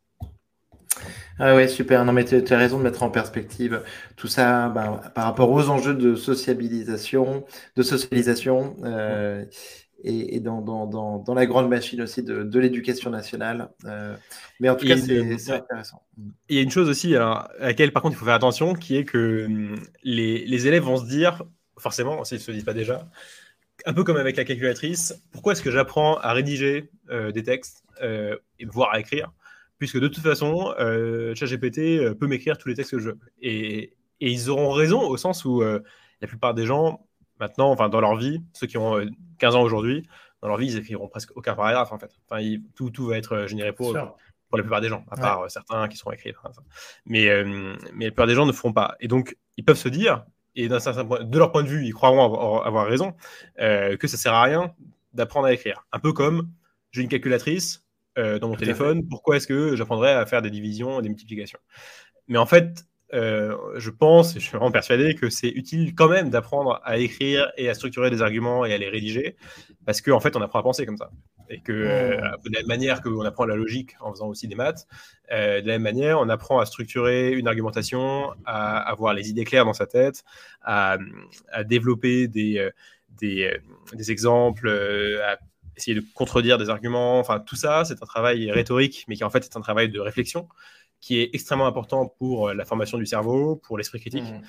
[1.38, 2.04] Ah ouais, super.
[2.04, 3.82] Non, mais tu as raison de mettre en perspective
[4.16, 7.44] tout ça bah, par rapport aux enjeux de sociabilisation,
[7.76, 8.76] de socialisation.
[8.84, 9.44] Euh,
[10.04, 13.70] et, dans, dans, dans, dans, la grande machine aussi de, de l'éducation nationale.
[13.86, 14.14] Euh,
[14.60, 15.18] mais en tout cas, c'est
[15.50, 16.02] intéressant.
[16.48, 18.96] Il y a une chose aussi à laquelle, par contre, il faut faire attention, qui
[18.96, 21.42] est que hum, les, les élèves vont se dire,
[21.78, 23.08] forcément, s'ils ne se disent pas déjà,
[23.86, 27.84] un peu comme avec la calculatrice, pourquoi est-ce que j'apprends à rédiger euh, des textes,
[28.02, 28.36] euh,
[28.66, 29.32] voire à écrire
[29.78, 33.18] Puisque de toute façon, euh, ChatGPT peut m'écrire tous les textes que je veux.
[33.42, 37.04] Et, et, ils auront raison au sens où la plupart des gens
[37.40, 39.04] Maintenant, enfin, dans leur vie, ceux qui ont
[39.38, 40.06] 15 euh, ans aujourd'hui,
[40.40, 42.10] dans leur vie, ils écriront presque aucun paragraphe, en fait.
[42.28, 42.42] Enfin,
[42.74, 43.92] tout, tout va être euh, généré pour,
[44.48, 46.34] pour la plupart des gens, à part euh, certains qui seront écrits.
[47.06, 47.28] mais,
[47.92, 48.96] mais la plupart des gens ne feront pas.
[49.00, 50.24] Et donc, ils peuvent se dire,
[50.54, 53.14] et d'un certain point, de leur point de vue, ils croiront avoir, raison,
[53.58, 54.72] que ça sert à rien
[55.12, 55.86] d'apprendre à écrire.
[55.92, 56.50] Un peu comme
[56.92, 57.84] j'ai une calculatrice
[58.16, 61.58] dans mon téléphone, pourquoi est-ce que j'apprendrais à faire des divisions et des multiplications?
[62.28, 66.30] Mais en fait, je pense, et je suis vraiment persuadé que c'est utile quand même
[66.30, 69.36] d'apprendre à écrire et à structurer des arguments et à les rédiger,
[69.86, 71.10] parce qu'en en fait, on apprend à penser comme ça.
[71.50, 74.86] Et que de la même manière qu'on apprend la logique en faisant aussi des maths,
[75.30, 79.66] de la même manière, on apprend à structurer une argumentation, à avoir les idées claires
[79.66, 80.24] dans sa tête,
[80.62, 80.96] à,
[81.52, 82.70] à développer des,
[83.20, 83.56] des,
[83.92, 84.68] des exemples,
[85.22, 85.38] à
[85.76, 87.18] essayer de contredire des arguments.
[87.18, 90.00] Enfin, tout ça, c'est un travail rhétorique, mais qui en fait est un travail de
[90.00, 90.48] réflexion
[91.04, 94.24] qui est extrêmement important pour euh, la formation du cerveau, pour l'esprit critique.
[94.24, 94.40] Mmh.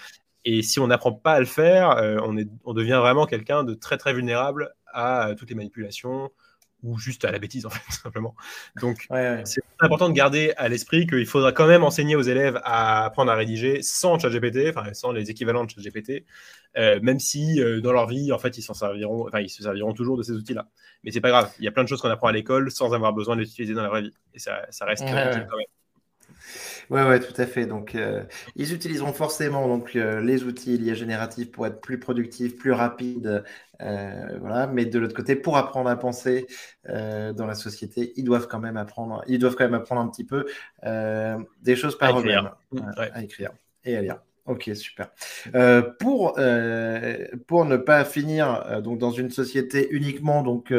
[0.46, 3.66] Et si on n'apprend pas à le faire, euh, on, est, on devient vraiment quelqu'un
[3.66, 6.32] de très très vulnérable à toutes les manipulations,
[6.82, 8.36] ou juste à la bêtise en fait, simplement.
[8.80, 9.06] Donc
[9.44, 13.34] c'est important de garder à l'esprit qu'il faudra quand même enseigner aux élèves à apprendre
[13.34, 16.26] à rédiger sans ChatGPT, enfin sans les équivalents de ChatGPT,
[16.78, 19.62] euh, même si euh, dans leur vie en fait ils s'en serviront, enfin ils se
[19.62, 20.70] serviront toujours de ces outils-là.
[21.04, 22.94] Mais c'est pas grave, il y a plein de choses qu'on apprend à l'école sans
[22.94, 25.48] avoir besoin de les utiliser dans la vraie vie, et ça, ça reste quand même.
[26.90, 27.66] Ouais, ouais, tout à fait.
[27.66, 28.24] Donc, euh,
[28.56, 33.44] ils utiliseront forcément donc euh, les outils liés génératifs pour être plus productifs, plus rapides,
[33.82, 34.68] euh, voilà.
[34.68, 36.48] Mais de l'autre côté, pour apprendre à penser
[36.88, 39.24] dans la société, ils doivent quand même apprendre.
[39.28, 40.46] Ils doivent quand même apprendre un petit peu
[41.62, 43.52] des choses par eux-mêmes mmh, à écrire
[43.84, 44.22] et à lire.
[44.46, 45.10] Ok, super.
[46.00, 46.36] pour,
[47.48, 50.72] pour ne pas finir donc dans une société uniquement donc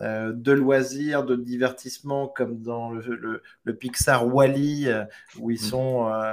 [0.00, 5.04] euh, de loisirs, de divertissement, comme dans le, Pixar Wally, euh,
[5.38, 5.70] où ils mm.
[5.70, 6.32] sont euh,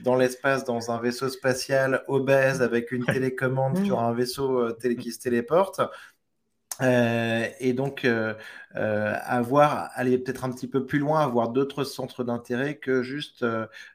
[0.00, 5.20] dans l'espace, dans un vaisseau spatial obèse avec une télécommande sur un vaisseau qui se
[5.20, 5.80] téléporte.
[6.80, 8.34] Euh, et donc, euh,
[8.76, 13.44] euh, avoir, aller peut-être un petit peu plus loin, avoir d'autres centres d'intérêt que juste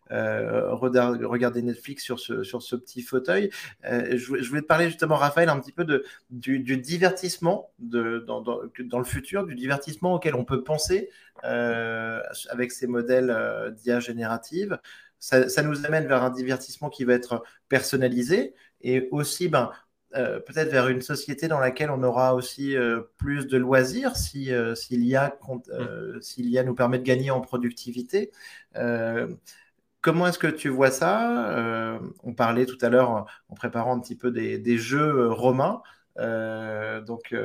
[0.09, 3.49] regarder Netflix sur ce, sur ce petit fauteuil.
[3.83, 9.05] Je, voulais te parler justement, Raphaël, un petit peu de, du, divertissement dans, dans, le
[9.05, 11.09] futur, du divertissement auquel on peut penser
[11.41, 14.79] avec ces modèles d'IA générative.
[15.19, 19.71] Ça, ça, nous amène vers un divertissement qui va être personnalisé et aussi ben,
[20.15, 24.51] euh, peut-être vers une société dans laquelle on aura aussi euh, plus de loisirs si,
[24.51, 26.65] euh, si l'IA mm.
[26.65, 28.31] nous permet de gagner en productivité.
[30.01, 31.99] comment est-ce que tu vois ça?
[32.23, 35.81] On parlait tout à l'heure en préparant un petit peu des, jeux romains.
[36.17, 37.35] donc,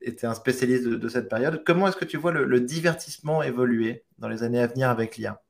[0.00, 1.62] était un spécialiste de, cette période.
[1.64, 5.43] Comment est-ce que tu vois le divertissement évoluer dans les années à venir avec l'IA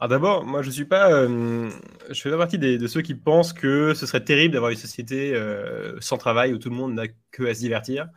[0.00, 1.70] alors d'abord, moi je suis pas, euh,
[2.10, 5.34] je fais pas partie de ceux qui pensent que ce serait terrible d'avoir une société
[5.34, 8.08] euh, sans travail où tout le monde n'a que à se divertir,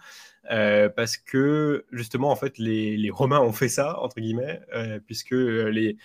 [0.52, 4.60] euh, parce que justement en fait les, Romains ont fait ça entre guillemets,
[5.06, 5.98] puisque les,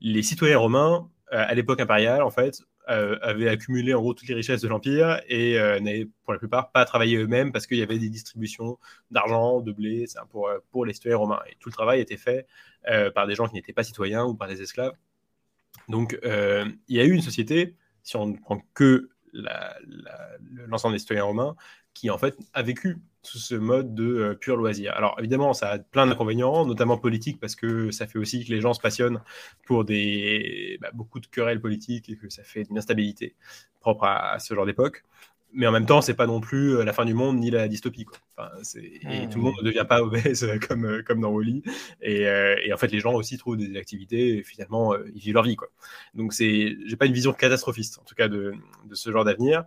[0.00, 4.62] les citoyens romains à l'époque impériale en fait avaient accumulé en gros toutes les richesses
[4.62, 8.08] de l'empire et n'avaient pour la plupart pas travaillé eux-mêmes parce qu'il y avait des
[8.08, 8.78] distributions
[9.10, 12.46] d'argent, de blé, pour pour les citoyens romains et tout le travail était fait
[13.14, 14.94] par des gens qui n'étaient pas citoyens ou par des esclaves.
[15.88, 19.10] Donc, euh, il y a eu une société, si on ne prend que
[20.66, 21.56] l'ensemble des citoyens romains,
[21.94, 24.94] qui en fait a vécu sous ce mode de euh, pur loisir.
[24.94, 28.60] Alors évidemment, ça a plein d'inconvénients, notamment politiques, parce que ça fait aussi que les
[28.60, 29.20] gens se passionnent
[29.66, 33.34] pour des, bah, beaucoup de querelles politiques et que ça fait une instabilité
[33.80, 35.04] propre à ce genre d'époque
[35.52, 37.68] mais en même temps, c'est pas non plus euh, la fin du monde ni la
[37.68, 38.04] dystopie.
[38.04, 38.18] Quoi.
[38.36, 39.30] Enfin, et mmh.
[39.30, 41.62] tout le monde ne devient pas obèse euh, comme, euh, comme dans Wally.
[42.02, 45.44] Et, et, en fait, les gens aussi trouvent des activités et finalement, ils vivent leur
[45.44, 45.56] vie.
[45.56, 45.68] Quoi.
[46.14, 49.64] Donc, c'est, j'ai pas une vision catastrophiste, en tout cas, de, de ce genre d'avenir.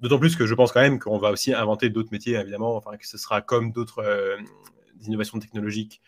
[0.00, 2.96] D'autant plus que je pense quand même qu'on va aussi inventer d'autres métiers, évidemment, enfin,
[2.96, 4.38] que ce sera comme d'autres
[5.02, 6.00] innovations technologiques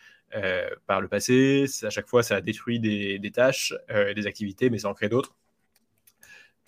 [0.87, 1.65] par le passé.
[1.83, 3.73] À chaque fois, ça a détruit des, des tâches,
[4.15, 5.35] des activités, mais ça en crée d'autres.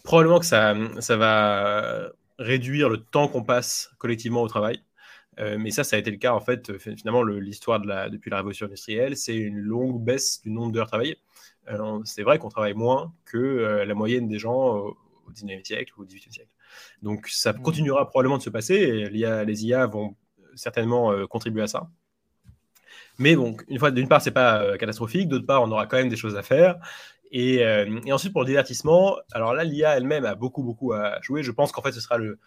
[0.04, 4.84] Probablement que ça, ça va réduire le temps qu'on passe collectivement au travail.
[5.40, 6.78] Euh, mais ça, ça a été le cas en fait.
[6.78, 10.88] Finalement, l'histoire de la, depuis la révolution industrielle, c'est une longue baisse du nombre d'heures
[10.88, 11.20] travaillées.
[11.70, 14.98] Euh, c'est vrai qu'on travaille moins que euh, la moyenne des gens au,
[15.34, 16.50] 19e siècle ou au 18e siècle.
[17.02, 17.62] Donc, ça mmh.
[17.62, 18.76] continuera probablement de se passer.
[18.76, 20.16] Et les IA vont
[20.56, 21.90] certainement contribuer à ça.
[23.20, 25.30] Mais bon, une fois, d'une part, c'est pas catastrophique.
[25.30, 26.78] D'autre part, on aura quand même des choses à faire.
[27.34, 31.44] Euh, et, ensuite, pour le divertissement, alors là, l'IA elle-même a beaucoup, beaucoup à jouer.
[31.44, 32.40] Je pense qu'en fait, ce sera le,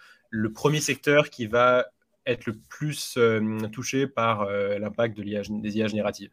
[0.53, 1.87] premier secteur qui va
[2.25, 5.23] être le plus euh, touché par euh, l'impact de
[5.61, 6.31] des IA génératives.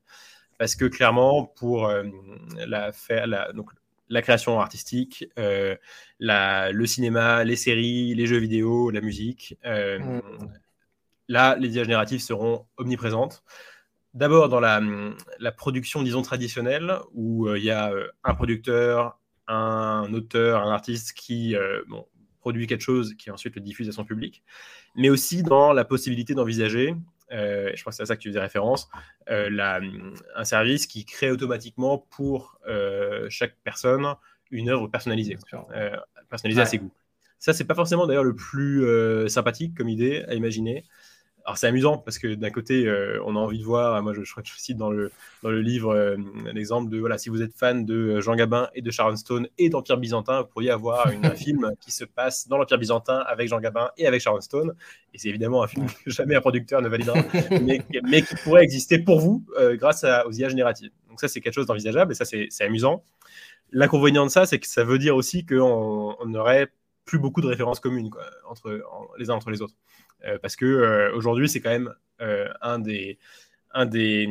[0.60, 1.92] Parce que clairement, pour
[2.56, 3.72] la, faire, la, donc,
[4.10, 10.20] la création artistique, le cinéma, les séries, les jeux vidéo, la musique, mmh.
[11.28, 13.44] là, les IA génératives seront omniprésentes.
[14.14, 14.80] D'abord dans la,
[15.52, 21.14] production, disons, traditionnelle, où euh, il y a euh, un producteur, un auteur, un artiste
[21.14, 21.82] qui euh,
[22.40, 24.44] produit quelque chose qui ensuite le diffuse à son public,
[24.96, 26.96] mais aussi dans la possibilité d'envisager,
[27.32, 28.90] je crois que c'est à ça que tu faisais référence,
[29.28, 32.60] un service qui crée automatiquement pour
[33.30, 34.06] chaque personne
[34.52, 35.38] une œuvre personnalisée,
[36.30, 36.92] personnalisée à ses goûts.
[37.40, 38.86] Ça, c'est pas forcément d'ailleurs le plus
[39.30, 40.84] sympathique comme idée à imaginer.
[41.46, 44.22] Alors c'est amusant parce que d'un côté, euh, on a envie de voir, moi je,
[44.32, 46.16] crois que je cite dans le, dans le livre euh,
[46.50, 49.18] un exemple de, voilà, si vous êtes fan de euh, Jean Gabin et de Sharon
[49.18, 53.18] Stone et d'Empire byzantin, vous pourriez avoir un film qui se passe dans l'Empire byzantin
[53.28, 54.74] avec Jean Gabin et avec Sharon Stone.
[55.14, 57.20] Et c'est évidemment un film que jamais un producteur ne validera,
[57.62, 60.92] mais, mais, qui pourrait exister pour vous grâce aux IA génératives.
[61.10, 63.04] Donc ça c'est quelque chose d'envisageable et ça c'est amusant.
[63.72, 66.70] L'inconvénient de ça, c'est que ça veut dire aussi qu'on n'aurait
[67.06, 68.82] plus beaucoup de références communes quoi, entre,
[69.18, 69.76] les uns entre les autres.
[70.26, 73.20] Euh, parce que euh, aujourd'hui, c'est quand même euh, un des,
[73.74, 74.28] un des,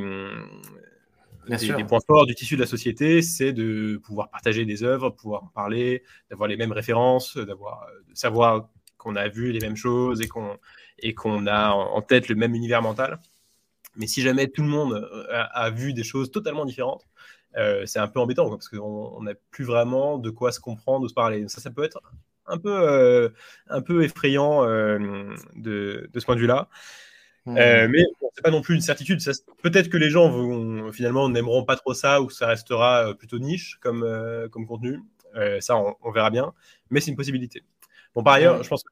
[1.48, 5.44] des, points forts du tissu de la société, c'est de pouvoir partager des œuvres, pouvoir
[5.44, 10.22] en parler, d'avoir les mêmes références, d'avoir, de savoir qu'on a vu les mêmes choses
[10.22, 10.56] et qu'on
[10.98, 13.18] et qu'on a en tête le même univers mental.
[13.96, 17.04] Mais si jamais tout le monde a, vu des choses totalement différentes,
[17.86, 21.14] c'est un peu embêtant parce qu'on n'a plus vraiment de quoi se comprendre ou se
[21.14, 21.48] parler.
[21.48, 22.00] Ça, ça peut être
[22.46, 23.28] un peu, euh,
[23.68, 24.98] un peu effrayant euh,
[25.54, 26.68] de, de, ce point de vue-là.
[27.46, 27.56] Mmh.
[27.58, 29.20] Euh, mais c'est pas non plus une certitude.
[29.62, 33.38] Peut-être que les gens vont, finalement n'aimeront pas trop ça ou que ça restera plutôt
[33.38, 34.06] niche comme,
[34.50, 35.00] comme contenu.
[35.60, 36.52] ça, on, verra bien.
[36.90, 37.62] Mais c'est une possibilité.
[38.14, 38.90] Bon, par ailleurs, je pense que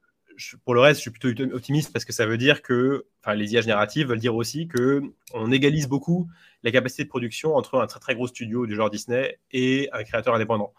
[0.63, 3.61] pour le reste, je suis plutôt optimiste parce que ça veut dire que, les IA
[3.61, 5.01] génératives veulent dire aussi que
[5.33, 6.27] on égalise beaucoup
[6.63, 10.03] la capacité de production entre un très très gros studio du genre Disney et un
[10.03, 10.73] créateur indépendant.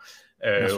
[0.44, 0.68] Euh,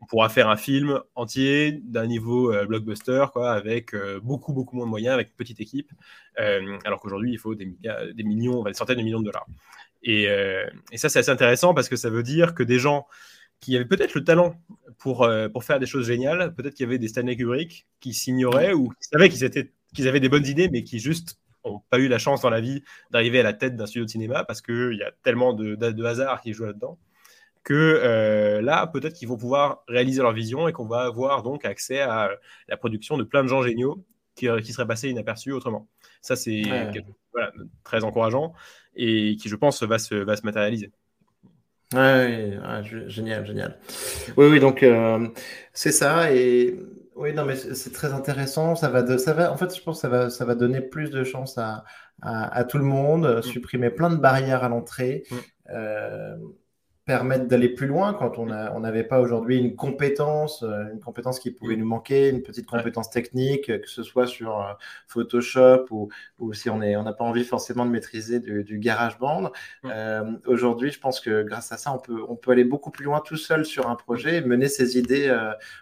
[0.00, 4.86] on pourra faire un film entier d'un niveau euh, blockbuster, avec euh, beaucoup, beaucoup moins
[4.86, 5.92] de moyens, avec une petite équipe,
[6.38, 7.66] euh, alors qu'aujourd'hui, il faut des,
[8.18, 9.46] millions, des centaines de millions de dollars.
[10.02, 10.28] Et,
[10.94, 13.06] ça, c'est assez intéressant parce que ça veut dire que des gens
[13.60, 14.54] qui avaient peut-être le talent
[14.98, 18.72] pour, pour faire des choses géniales, peut-être qu'il y avait des Stanley Kubrick qui s'ignoraient
[18.72, 22.18] ou qui savaient qu'ils avaient des bonnes idées, mais qui juste n'ont pas eu la
[22.18, 25.02] chance dans la vie d'arriver à la tête d'un studio de cinéma parce qu'il y
[25.02, 26.98] a tellement de, de hasard qui joue là-dedans
[27.70, 31.64] que euh, là, peut-être qu'ils vont pouvoir réaliser leur vision et qu'on va avoir donc
[31.64, 32.28] accès à
[32.66, 34.04] la production de plein de gens géniaux
[34.34, 35.86] qui, euh, qui seraient passés inaperçus autrement.
[36.20, 36.64] Ça, c'est
[37.84, 38.54] très encourageant
[38.96, 40.90] et qui, je pense, va se, va se matérialiser.
[41.94, 42.58] Ouais,
[43.06, 43.78] génial, génial.
[44.36, 45.28] Oui, oui, donc euh,
[45.72, 46.32] c'est ça.
[46.32, 46.76] Et
[47.14, 48.74] oui, non, mais c'est très intéressant.
[48.74, 50.80] Ça va, de, ça va, en fait, je pense que ça va, ça va donner
[50.80, 51.84] plus de chance à,
[52.20, 53.42] à, tout le monde, mm.
[53.42, 55.22] supprimer plein de barrières à l'entrée.
[55.30, 55.36] Mm
[57.10, 61.50] permettre d'aller plus loin quand on n'avait pas aujourd'hui une compétence, euh, une compétence qui
[61.50, 64.72] pouvait nous manquer, une petite compétence technique, que ce soit sur euh,
[65.08, 66.08] Photoshop ou,
[66.38, 69.50] ou si on n'a pas envie forcément de maîtriser du, du GarageBand.
[69.86, 73.06] Euh, aujourd'hui, je pense que grâce à ça, on peut, on peut aller beaucoup plus
[73.06, 75.36] loin tout seul sur un projet et mener ses idées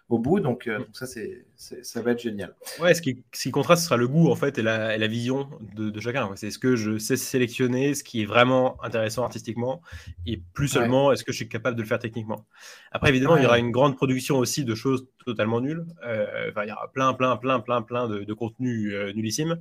[0.09, 0.41] au bout.
[0.41, 2.55] Donc, donc ça, c'est ça va être génial.
[2.79, 4.99] Ouais, ce qui, ce qui contraste, ce sera le goût en fait et la, et
[4.99, 6.31] la vision de, de chacun.
[6.37, 9.83] C'est ce que je sais sélectionner, ce qui est vraiment intéressant artistiquement,
[10.25, 12.47] et plus seulement est-ce que je suis capable de le faire techniquement.
[12.93, 15.85] Après, évidemment, il y aura une grande production aussi de choses totalement nulles.
[16.07, 19.61] Euh, il y aura plein, plein, plein, plein, plein de, de contenus euh, nullissimes.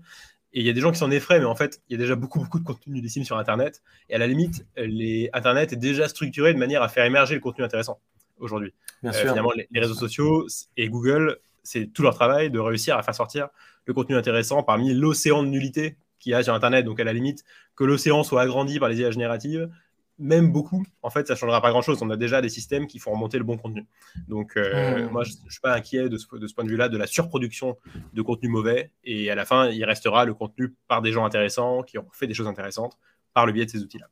[0.53, 1.99] Et il y a des gens qui s'en effraient, mais en fait, il y a
[1.99, 3.81] déjà beaucoup, beaucoup de contenu nullissime sur Internet.
[4.09, 7.41] Et à la limite, les Internet est déjà structuré de manière à faire émerger le
[7.41, 7.99] contenu intéressant
[8.39, 8.73] aujourd'hui.
[9.03, 11.37] Euh, finalement, les, les, réseaux sociaux et Google
[11.67, 13.49] c'est tout leur travail de réussir à faire sortir
[13.85, 16.85] le contenu intéressant parmi l'océan de nullité qu'il y a sur Internet.
[16.85, 17.43] Donc, à la limite,
[17.75, 19.69] que l'océan soit agrandi par les IA génératives,
[20.17, 21.99] même beaucoup, en fait, ça ne changera pas grand-chose.
[22.01, 23.85] On a déjà des systèmes qui font remonter le bon contenu.
[24.27, 27.05] Donc, euh, moi, je ne suis pas inquiet de ce, point de vue-là, de la
[27.05, 27.77] surproduction
[28.13, 28.91] de contenu mauvais.
[29.03, 32.27] Et à la fin, il restera le contenu par des gens intéressants qui ont fait
[32.27, 32.97] des choses intéressantes
[33.33, 34.07] par le biais de ces outils-là.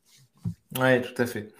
[0.78, 1.54] Oui, tout à fait.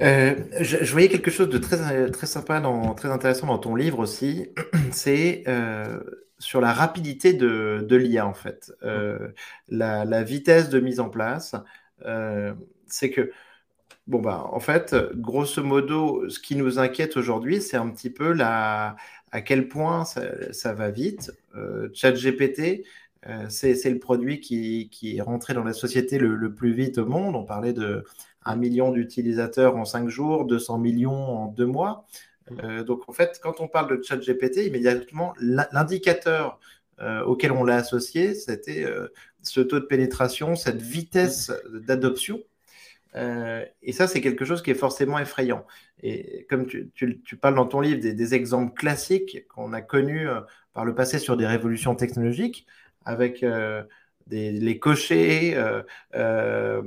[0.00, 2.62] Euh, je, voyais quelque chose de très, très sympa,
[2.96, 4.48] très intéressant dans ton livre aussi.
[4.92, 6.00] C'est euh,
[6.38, 8.72] sur la rapidité de, de l'IA, en fait.
[8.82, 9.28] Euh,
[9.68, 11.54] la, vitesse de mise en place.
[12.88, 13.32] C'est que,
[14.06, 18.32] bon, bah, en fait, grosso modo, ce qui nous inquiète aujourd'hui, c'est un petit peu
[18.32, 18.96] la,
[19.32, 21.32] à quel point ça, va vite.
[21.94, 22.84] ChatGPT,
[23.48, 27.34] c'est le produit qui, est rentré dans la société le, plus vite au monde.
[27.34, 28.04] On parlait de
[28.46, 32.06] 1 million d'utilisateurs en 5 jours, 200 millions en 2 mois.
[32.62, 36.58] Euh, donc en fait, quand on parle de chat GPT, immédiatement, l'indicateur
[37.00, 39.08] euh, auquel on l'a associé, c'était euh,
[39.42, 42.42] ce taux de pénétration, cette vitesse d'adoption.
[43.80, 45.64] Et ça, c'est quelque chose qui est forcément effrayant.
[46.02, 49.80] Et comme tu, tu, tu parles dans ton livre des, des exemples classiques qu'on a
[49.80, 50.28] connus
[50.74, 52.66] par le passé sur des révolutions technologiques,
[53.06, 53.42] avec
[54.30, 55.82] les cochers, euh,
[56.14, 56.82] euh,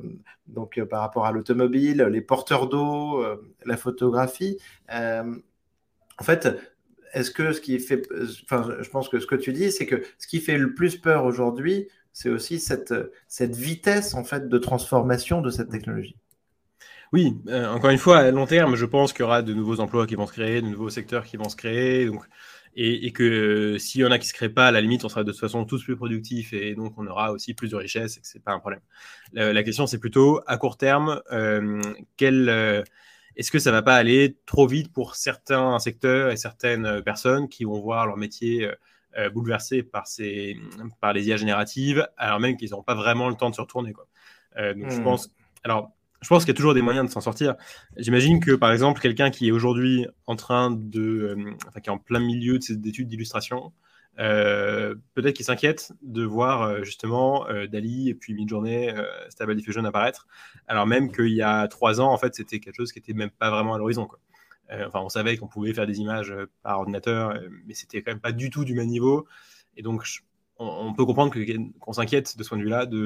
[0.48, 3.24] donc euh, par rapport à l'automobile, les porteurs d'eau,
[3.66, 4.58] la photographie.
[4.90, 6.50] en fait,
[7.14, 8.08] est-ce que ce qui fait,
[8.44, 10.98] enfin, je pense que ce que tu dis, c'est que ce qui fait le plus
[10.98, 12.94] peur aujourd'hui, c'est aussi cette,
[13.28, 16.18] cette vitesse en fait de transformation de cette technologie.
[17.12, 20.06] Oui, encore une fois, à long terme, je pense qu'il y aura de nouveaux emplois
[20.06, 22.06] qui vont se créer, de nouveaux secteurs qui vont se créer.
[22.06, 22.24] Donc,
[22.82, 25.04] et, que euh, s'il y en a qui ne se créent pas, à la limite,
[25.04, 27.76] on sera de toute façon tous plus productifs et donc on aura aussi plus de
[27.76, 28.80] richesse et que ce n'est pas un problème.
[29.34, 31.82] La, question, c'est plutôt à court terme, euh,
[32.22, 32.84] euh,
[33.36, 37.50] est-ce que ça ne va pas aller trop vite pour certains secteurs et certaines personnes
[37.50, 38.70] qui vont voir leur métier
[39.34, 40.58] bouleversé par, ces,
[41.02, 43.92] par les IA génératives, alors même qu'ils n'ont pas vraiment le temps de se retourner.
[43.92, 44.08] Quoi.
[44.56, 45.04] donc je hmm.
[45.04, 45.30] pense.
[45.64, 45.92] Alors,
[46.22, 47.56] je pense qu'il y a toujours des moyens de s'en sortir.
[47.98, 51.94] J'imagine que, par exemple, quelqu'un qui est aujourd'hui en train de, euh, enfin, qui est
[51.94, 53.72] en plein milieu de ses études d'illustration,
[54.20, 58.94] euh, peut-être qu'il s'inquiète de voir euh, justement Dali et puis Midjourney,
[59.30, 60.28] Stable Diffusion apparaître,
[60.68, 63.32] alors même qu'il y a trois ans, en fait, c'était quelque chose qui n'était même
[63.32, 64.10] pas vraiment à l'horizon.
[64.72, 68.34] enfin, on savait qu'on pouvait faire des images par ordinateur, mais c'était quand même pas
[68.34, 69.26] du tout du même niveau.
[69.78, 70.04] Et donc,
[70.60, 71.34] on, peut comprendre
[71.80, 72.98] qu'on s'inquiète de ce point de vue-là de,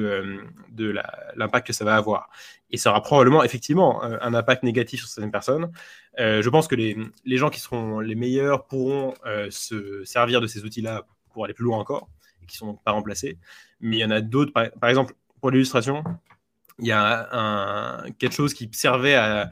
[0.80, 1.02] euh,
[1.36, 2.30] l'impact que ça va avoir.
[2.72, 5.72] Et ça aura probablement effectivement euh, un impact négatif sur certaines personnes.
[6.20, 6.98] Euh, je pense que les,
[7.38, 9.14] gens qui seront les meilleurs pourront
[9.50, 12.10] se servir de ces outils-là pour aller plus loin encore,
[12.42, 13.38] et qui sont pas remplacés.
[13.80, 16.04] Mais il y en a d'autres, par, exemple, pour l'illustration,
[16.80, 19.52] il y a quelque chose qui servait à,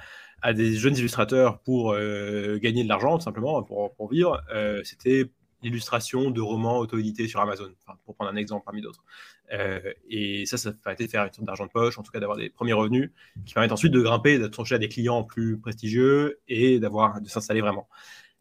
[0.53, 4.41] des jeunes illustrateurs pour gagner de l'argent, tout simplement, pour, pour vivre.
[4.83, 5.29] C'était
[5.61, 7.71] l'illustration de romans auto-édités sur Amazon,
[8.05, 9.03] pour prendre un exemple parmi d'autres.
[9.51, 12.19] Euh, et ça, ça permet de faire une sorte d'argent de poche, en tout cas
[12.19, 13.11] d'avoir des premiers revenus
[13.45, 17.61] qui permettent ensuite de grimper, d'être à des clients plus prestigieux et d'avoir de s'installer
[17.61, 17.87] vraiment.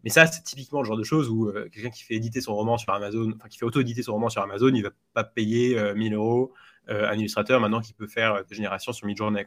[0.04, 2.54] Mais ça, c'est typiquement le genre de choses où euh, quelqu'un qui fait éditer son
[2.54, 5.74] roman sur Amazon, enfin qui fait auto-éditer son roman sur Amazon, il va pas payer
[5.94, 6.54] 1000 euh, euros
[6.88, 9.46] un illustrateur maintenant qui peut faire des générations sur mid-journée.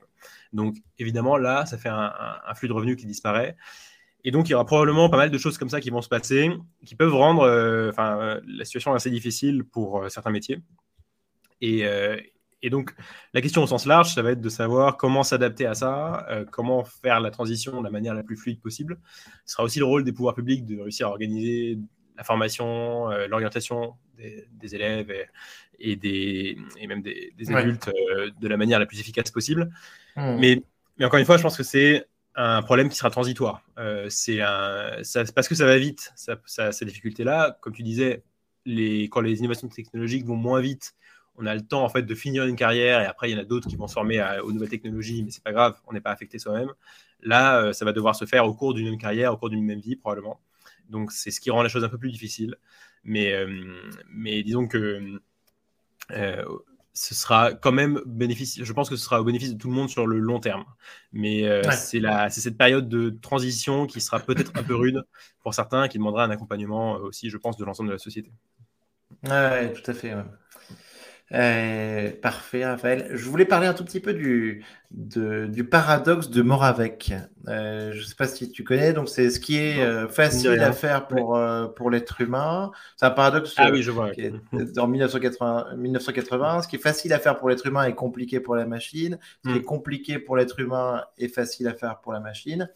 [0.53, 2.13] Donc évidemment, là, ça fait un,
[2.47, 3.57] un, flux de revenus qui disparaît.
[4.25, 6.07] Et donc, il y aura probablement pas mal de choses comme ça qui vont se
[6.07, 6.51] passer,
[6.85, 10.61] qui peuvent rendre euh, enfin, la situation assez difficile pour euh, certains métiers.
[11.59, 12.17] Et, euh,
[12.61, 12.95] et, donc,
[13.33, 16.85] la question au sens large, ça va être de savoir comment s'adapter à ça, comment
[16.85, 18.99] faire la transition de la manière la plus fluide possible.
[19.45, 21.77] Ce sera aussi le rôle des pouvoirs publics de réussir à organiser
[22.15, 25.11] la formation, l'orientation des, élèves
[25.79, 27.89] et, des, et même des, adultes
[28.39, 29.69] de la manière la plus efficace possible.
[30.15, 30.37] Mmh.
[30.39, 30.63] Mais,
[30.97, 33.63] mais encore une fois, je pense que c'est un problème qui sera transitoire.
[33.77, 34.39] Euh, c'est
[35.35, 37.57] parce que ça va vite, ça, ces difficultés-là.
[37.61, 38.23] Comme tu disais,
[38.65, 40.95] quand les innovations technologiques vont moins vite,
[41.35, 43.41] on a le temps en fait de finir une carrière et après il y en
[43.41, 46.01] a d'autres qui vont se former aux nouvelles technologies, mais c'est pas grave, on n'est
[46.01, 46.71] pas affecté soi-même.
[47.21, 49.63] Là, euh, ça va devoir se faire au cours d'une même carrière, au cours d'une
[49.63, 50.39] même vie probablement.
[50.89, 52.55] Donc c'est ce qui rend la chose un peu plus difficile.
[53.07, 53.77] Euh,
[54.09, 55.19] mais disons que
[56.93, 58.63] ce sera quand même bénéfice.
[58.63, 60.65] Je pense que ce sera au bénéfice de tout le monde sur le long terme.
[61.11, 65.03] Mais euh, c'est cette période de transition qui sera peut-être un peu rude
[65.41, 68.31] pour certains, qui demandera un accompagnement aussi, je pense, de l'ensemble de la société.
[69.23, 70.15] Oui, tout à fait.
[71.33, 73.09] Euh, parfait, Raphaël.
[73.11, 77.13] Je voulais parler un tout petit peu du, du paradoxe de Moravec.
[77.47, 80.59] Euh, je ne sais pas si tu connais, donc c'est ce qui est euh, facile
[80.59, 81.39] à faire pour,
[81.75, 82.71] pour l'être humain.
[82.97, 84.11] C'est un paradoxe ah, oui, je vois.
[84.77, 86.61] en 1980, 1980.
[86.61, 89.17] Ce qui est facile à faire pour l'être humain est compliqué pour la machine.
[89.43, 89.65] Ce qui est hmm.
[89.65, 92.69] compliqué pour l'être humain est facile à faire pour la machine.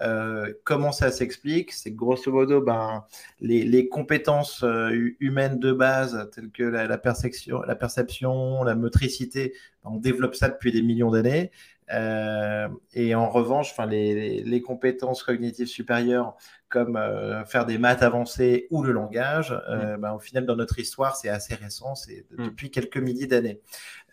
[0.00, 1.72] Euh, comment ça s'explique?
[1.72, 3.04] C'est grosso modo ben,
[3.40, 9.90] les, compétences euh, humaines de base, telles que la, perception, la, perception, la motricité, ben,
[9.94, 11.50] on développe ça depuis des millions d'années.
[11.92, 16.36] Euh, et en revanche, les, les, compétences cognitives supérieures,
[16.68, 16.98] comme
[17.46, 19.96] faire des maths avancées ou le langage, mmh.
[19.98, 22.44] ben, au final, dans notre histoire, c'est assez récent, c'est mmh.
[22.44, 23.60] depuis quelques milliers d'années.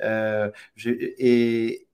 [0.02, 1.86] et,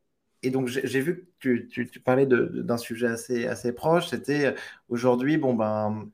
[0.46, 4.08] et donc, j'ai vu que tu, parlais d'un sujet assez, assez proche.
[4.10, 4.52] C'était euh,
[4.90, 6.08] aujourd'hui, bon, ben,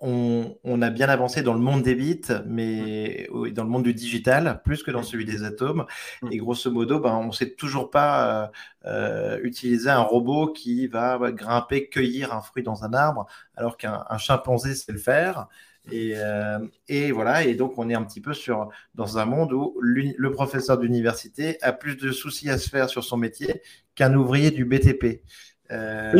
[0.00, 4.60] on, a bien avancé dans le monde des bits, mais dans le monde du digital,
[4.64, 5.86] plus que dans celui des atomes.
[6.32, 8.48] Et grosso modo, ben, on ne sait toujours pas euh,
[8.86, 14.04] euh, utiliser un robot qui va grimper, cueillir un fruit dans un arbre, alors qu'un
[14.18, 15.46] chimpanzé sait le faire.
[15.90, 19.52] Et, euh, et, voilà, et donc on est un petit peu sur, dans un monde
[19.52, 23.62] où le professeur d'université a plus de soucis à se faire sur son métier
[23.94, 25.22] qu'un ouvrier du BTP.
[25.70, 26.12] Euh,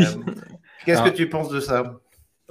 [0.85, 2.01] Qu'est-ce que tu penses de ça?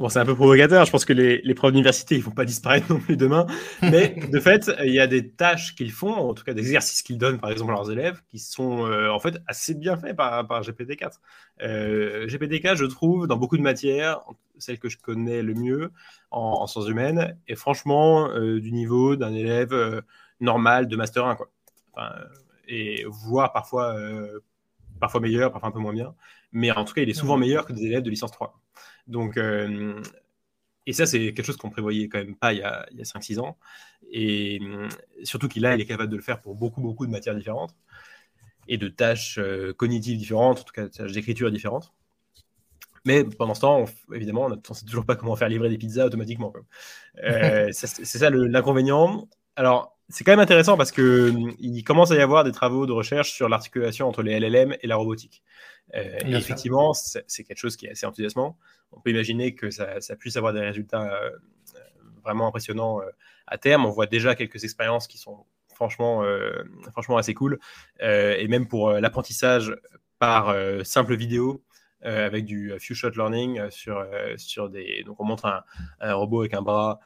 [0.01, 0.83] Bon, c'est un peu provocateur.
[0.83, 3.45] Je pense que les, les profs d'université, ils ne vont pas disparaître non plus demain.
[3.83, 7.03] Mais de fait, il y a des tâches qu'ils font, en tout cas des exercices
[7.03, 10.15] qu'ils donnent, par exemple, à leurs élèves, qui sont euh, en fait assez bien faits
[10.15, 11.19] par, par GPT-4.
[11.61, 14.21] Euh, GPT-4, je trouve, dans beaucoup de matières,
[14.57, 15.91] celle que je connais le mieux
[16.31, 20.01] en, sciences humaines, est franchement euh, du niveau d'un élève
[20.39, 21.35] normal de Master 1.
[21.35, 21.51] Quoi.
[22.67, 23.95] et voire parfois,
[24.99, 26.15] parfois meilleur, parfois un peu moins bien.
[26.51, 28.59] Mais en tout cas, il est souvent meilleur que des élèves de licence 3.
[29.11, 30.01] Donc, euh,
[30.87, 33.57] et ça, c'est quelque chose qu'on prévoyait quand même pas il y a, 5-6 ans.
[34.11, 34.89] Et euh,
[35.23, 37.75] surtout qu'il a, il est capable de le faire pour beaucoup, beaucoup de matières différentes.
[38.67, 39.39] et de tâches
[39.77, 41.91] cognitives différentes, en tout cas de tâches d'écriture différentes.
[43.05, 46.05] Mais pendant ce temps, évidemment, on ne sait toujours pas comment faire livrer des pizzas
[46.05, 46.53] automatiquement.
[47.71, 49.27] c'est ça l'inconvénient.
[49.55, 53.31] Alors, c'est quand même intéressant parce qu'il commence à y avoir des travaux de recherche
[53.31, 55.41] sur l'articulation entre les LLM et la robotique.
[55.95, 58.57] Euh, et effectivement, c'est quelque chose qui est assez enthousiasmant.
[58.91, 61.31] On peut imaginer que ça, puisse avoir des résultats euh,
[62.23, 63.05] vraiment impressionnants euh,
[63.47, 63.85] à terme.
[63.85, 66.23] On voit déjà quelques expériences qui sont franchement,
[66.91, 67.57] franchement assez cool.
[67.99, 69.75] et même pour l'apprentissage
[70.19, 71.63] par simple vidéo,
[72.03, 74.05] avec du few shot learning sur,
[74.37, 75.01] sur des.
[75.07, 75.63] Donc, on montre un,
[75.99, 76.99] un, robot avec un bras,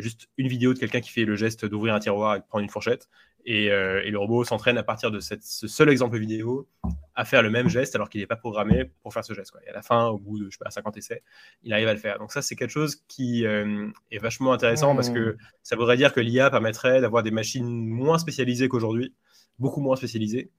[0.00, 2.62] juste une vidéo de quelqu'un qui fait le geste d'ouvrir un tiroir et de prendre
[2.62, 3.08] une fourchette.
[3.46, 6.66] Euh, et, le robot s'entraîne à partir de cette, ce seul exemple vidéo
[7.14, 9.50] à faire le même geste alors qu'il n'est pas programmé pour faire ce geste.
[9.50, 9.60] Quoi.
[9.66, 11.22] Et à la fin, au bout de je sais pas, 50 essais,
[11.62, 12.18] il arrive à le faire.
[12.18, 16.12] Donc ça, c'est quelque chose qui euh, est vachement intéressant parce que ça voudrait dire
[16.12, 19.14] que l'IA permettrait d'avoir des machines moins spécialisées qu'aujourd'hui,
[19.58, 20.50] beaucoup moins spécialisées,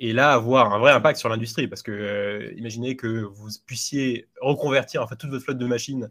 [0.00, 4.28] et là avoir un vrai impact sur l'industrie parce que euh, imaginez que vous puissiez
[4.40, 6.10] reconvertir en fait toute votre flotte de machines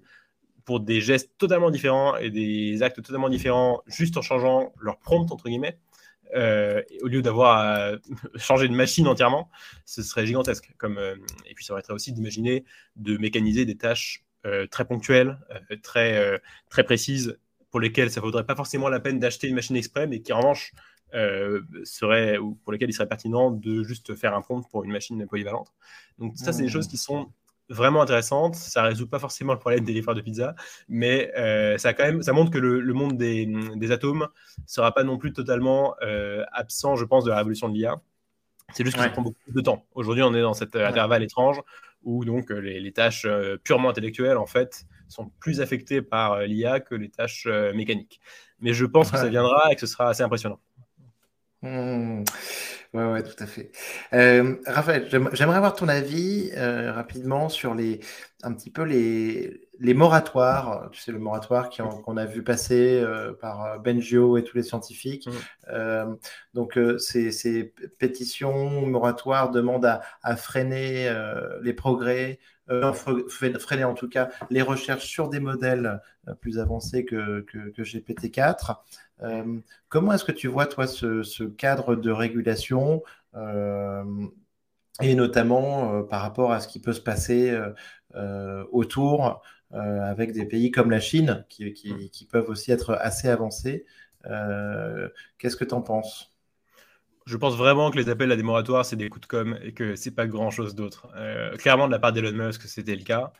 [0.66, 5.32] pour des gestes totalement différents et des actes totalement différents juste en changeant leur prompt
[5.32, 5.78] entre guillemets
[6.36, 7.92] euh, au lieu d'avoir à
[8.38, 9.50] changer de machine entièrement,
[9.86, 10.74] ce serait gigantesque.
[10.78, 15.38] Comme, euh, et puis ça permettrait aussi d'imaginer de mécaniser des tâches euh, très ponctuelles,
[15.84, 17.38] très, très précises,
[17.72, 20.34] pour lesquelles ça ne vaudrait pas forcément la peine d'acheter une machine exprès, mais qui
[20.34, 20.74] en revanche
[21.84, 25.26] serait, ou pour lesquelles il serait pertinent de juste faire un prompt pour une machine
[25.28, 25.72] polyvalente.
[26.18, 26.72] Donc ça, c'est des mmh.
[26.72, 27.32] choses qui sont
[27.70, 28.56] vraiment intéressante.
[28.56, 30.56] Ça résout pas forcément le problème des livreurs de pizza,
[30.88, 34.28] mais euh, ça, quand même, ça montre que le, monde des, des, atomes
[34.66, 37.96] sera pas non plus totalement euh, absent, je pense, de la révolution de l'IA.
[38.74, 39.86] C'est juste que ça prend beaucoup de temps.
[39.94, 41.62] Aujourd'hui, on est dans cet intervalle étrange
[42.04, 43.28] où donc euh, les, tâches
[43.64, 48.20] purement intellectuelles, en fait, sont plus affectées par l'IA que les tâches mécaniques.
[48.60, 50.60] Mais je pense que ça viendra et que ce sera assez impressionnant.
[51.64, 52.26] Mmh.
[52.94, 53.72] Ouais, ouais, tout à fait.
[54.14, 58.02] Euh, Raphaël, j'aimerais avoir ton avis euh, rapidement sur les,
[58.44, 60.90] un petit peu les, les moratoires.
[60.92, 65.28] Tu sais, le moratoire qu'on a vu passer euh, par Benjio et tous les scientifiques.
[65.72, 66.16] Mmh.
[66.54, 71.12] donc, ces, ces, pétitions moratoires demandent à, à freiner
[71.62, 72.40] les progrès,
[73.30, 76.02] freiner en tout cas les recherches sur des modèles
[76.42, 78.76] plus avancés que, que, que GPT-4.
[79.24, 79.60] Euh,
[79.90, 83.04] comment est-ce que tu vois, toi, ce, cadre de régulation
[83.36, 84.04] euh,
[85.02, 87.58] et notamment euh, par rapport à ce qui peut se passer
[88.72, 93.86] autour avec des pays comme la Chine qui, qui, peuvent aussi être assez avancés
[94.24, 96.30] Qu'est-ce que tu en penses?
[97.26, 99.74] Je pense vraiment que les appels à des moratoires, c'est des coups de com' et
[99.74, 101.08] que c'est pas grand chose d'autre.
[101.58, 103.34] clairement, de la part d'Elon Musk, c'était le cas.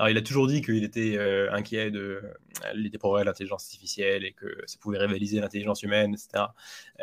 [0.00, 2.22] Alors, il a toujours dit qu'il était euh, inquiet de,
[2.64, 6.44] euh, des progrès de l'intelligence artificielle et que ça pouvait rivaliser l'intelligence humaine, etc.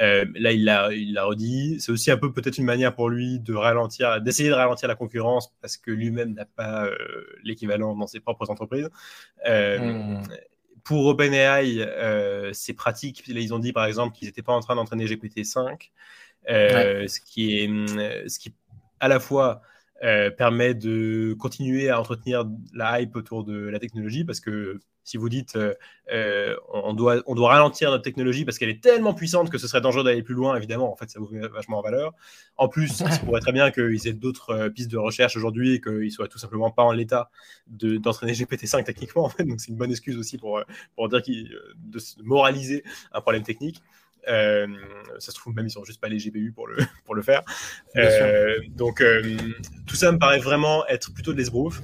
[0.02, 1.80] Euh, là, il l'a, il redit.
[1.80, 4.96] C'est aussi un peu peut-être une manière pour lui de ralentir, d'essayer de ralentir la
[4.96, 6.90] concurrence parce que lui-même n'a pas
[7.44, 8.90] l'équivalent dans ses propres entreprises.
[9.46, 10.24] Hmm.
[10.84, 11.88] Pour OpenAI,
[12.54, 13.22] c'est pratique.
[13.28, 15.92] Ils ont dit par exemple qu'ils n'étaient pas en train d'entraîner GPT-5,
[16.48, 18.56] ce qui est, ce qui
[19.00, 19.62] à la fois
[20.04, 25.18] euh, permet de continuer à entretenir la hype autour de la technologie parce que si
[25.18, 25.74] vous dites euh,
[26.14, 29.68] euh, on, doit, on doit ralentir notre technologie parce qu'elle est tellement puissante que ce
[29.68, 32.14] serait dangereux d'aller plus loin, évidemment, en fait, ça vous met vachement en valeur.
[32.58, 36.12] En plus, ça pourrait très bien qu'ils aient d'autres pistes de recherche aujourd'hui et qu'ils
[36.12, 37.32] soient tout simplement pas en l'état
[37.68, 39.46] d'entraîner GPT-5 techniquement, en fait.
[39.46, 40.62] Donc, c'est une bonne excuse aussi pour,
[40.96, 42.84] pour dire de moraliser
[43.14, 43.82] un problème technique.
[44.28, 44.68] Euh,
[45.20, 47.44] ça se trouve, même ils sont juste pas les GPU pour le, pour le faire.
[47.96, 49.38] Euh, donc, euh,
[49.86, 51.82] tout ça me paraît vraiment être plutôt de l'esbrouf.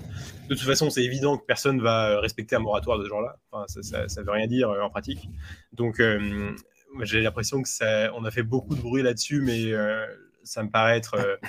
[0.49, 3.37] De toute façon, c'est évident que personne va respecter un moratoire de ce genre-là.
[3.51, 5.29] Enfin, ça, ça, veut rien dire en pratique.
[5.71, 6.01] Donc,
[7.01, 9.71] j'ai l'impression que ça, on a fait beaucoup de bruit là-dessus, mais
[10.43, 11.39] ça me paraît être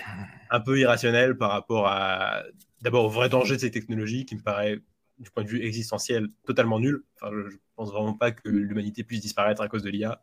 [0.51, 2.45] un peu irrationnel par rapport à
[2.83, 4.79] d'abord au vrai danger de ces technologies qui me paraît
[5.19, 7.03] du point de vue existentiel totalement nul.
[7.17, 10.21] Enfin, je, je pense vraiment pas que l'humanité puisse disparaître à cause de l'IA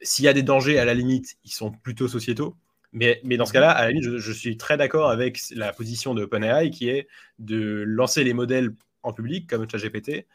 [0.00, 2.56] s'il y a des dangers, à la limite, ils sont plutôt sociétaux.
[2.92, 6.14] Mais, mais dans ce cas-là, à la limite, je, suis très d'accord avec la position
[6.14, 7.08] de OpenAI qui est
[7.40, 8.72] de lancer les modèles
[9.02, 10.26] en public, comme ChatGPT,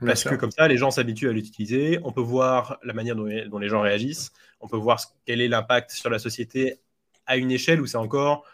[0.00, 1.98] parce que comme ça, les gens s'habituent à l'utiliser.
[2.04, 4.32] On peut voir la manière dont, les gens réagissent.
[4.60, 6.80] On peut voir quel est l'impact sur la société
[7.26, 8.44] à une échelle où c'est encore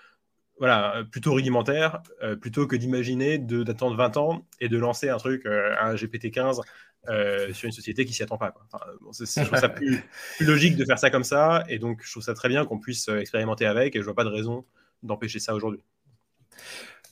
[0.59, 5.47] voilà, plutôt rudimentaire, euh, plutôt que d'imaginer d'attendre 20 ans et de lancer un truc,
[5.47, 6.61] euh, un GPT-15
[7.09, 8.55] euh, sur une société qui s'y attend pas.
[8.73, 10.03] je trouve ça plus,
[10.41, 13.09] logique de faire ça comme ça, et donc je trouve ça très bien qu'on puisse
[13.09, 14.65] euh, expérimenter avec, et je vois pas de raison
[15.03, 15.83] d'empêcher ça aujourd'hui.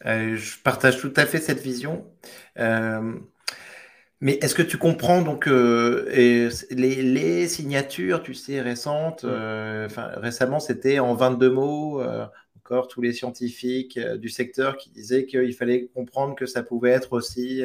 [0.07, 2.07] Euh, je partage tout à fait cette vision.
[4.20, 9.28] Mais est-ce que tu comprends donc euh, et les, signatures, tu sais, récentes, mm.
[9.30, 12.26] euh, récemment c'était en 22 mots, euh,
[12.57, 17.12] encore tous les scientifiques du secteur qui disaient qu'il fallait comprendre que ça pouvait être
[17.12, 17.62] aussi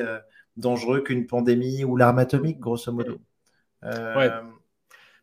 [0.58, 3.20] dangereux qu'une pandémie ou l'arme atomique, grosso modo.
[3.84, 4.30] Ouais.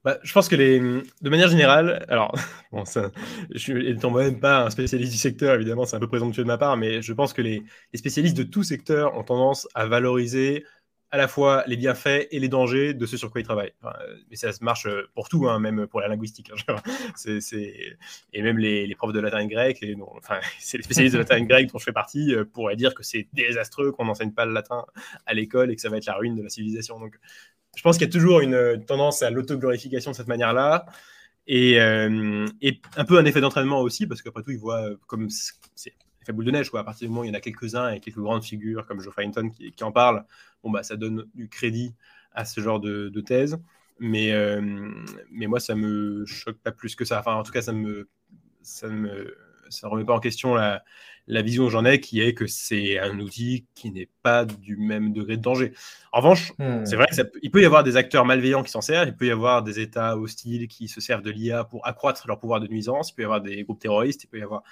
[0.02, 2.34] Bah, je pense que les, de manière générale, alors,
[2.72, 3.10] bon, ça,
[3.50, 6.46] je suis étant moi-même pas un spécialiste du secteur, évidemment, c'est un peu présomptueux de
[6.46, 7.62] ma part, mais je pense que les,
[7.92, 10.64] les spécialistes de tout secteur ont tendance à valoriser
[11.12, 13.72] à la fois les bienfaits et les dangers de ce sur quoi ils travaillent.
[14.30, 16.50] mais ça marche euh, pour tout, hein, même pour la linguistique.
[16.68, 16.76] Hein,
[18.32, 21.36] et même les, profs de latin et grec, et enfin, c'est les spécialistes de latin
[21.36, 24.46] et grec dont je fais partie, euh, pourraient dire que c'est désastreux qu'on n'enseigne pas
[24.46, 24.84] le latin
[25.26, 27.00] à l'école et que ça va être la ruine de la civilisation.
[27.00, 27.18] Donc,
[27.76, 30.86] je pense qu'il y a toujours une tendance à l'autoglorification de cette manière-là.
[31.48, 35.28] Euh, et, un peu un effet d'entraînement aussi, parce qu'après tout, ils voient comme
[35.74, 35.94] c'est
[36.30, 36.70] fait boule de neige.
[36.70, 36.80] Quoi.
[36.80, 39.00] À partir du moment où il y en a quelques-uns et quelques grandes figures comme
[39.00, 40.24] Joe Farrington qui, en parlent,
[40.62, 41.94] bon, bah, ça donne du crédit
[42.32, 43.60] à ce genre de, thèse.
[43.98, 44.60] Mais, euh,
[45.30, 47.20] mais moi, ça me choque pas plus que ça.
[47.20, 48.08] Enfin, en tout cas, ça me,
[48.62, 49.36] ça me,
[49.68, 50.82] ça remet pas en question la,
[51.30, 54.76] la vision que j'en ai, qui est que c'est un outil qui n'est pas du
[54.76, 55.72] même degré de danger.
[56.12, 56.84] En revanche, hmm.
[56.84, 59.30] c'est vrai qu'il peut y avoir des acteurs malveillants qui s'en servent, il peut y
[59.30, 63.10] avoir des États hostiles qui se servent de l'IA pour accroître leur pouvoir de nuisance,
[63.10, 64.62] il peut y avoir des groupes terroristes, il peut y avoir...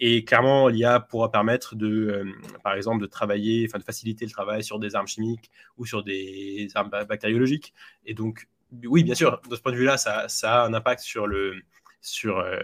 [0.00, 2.24] Et clairement, l'IA pourra permettre de, euh,
[2.62, 6.02] par exemple, de travailler, enfin de faciliter le travail sur des armes chimiques ou sur
[6.02, 7.72] des armes bactériologiques.
[8.04, 8.48] Et donc,
[8.84, 11.56] oui, bien sûr, de ce point de vue-là, ça, ça, a un impact sur, le,
[12.00, 12.58] sur euh,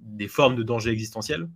[0.00, 1.48] des formes de danger existentiels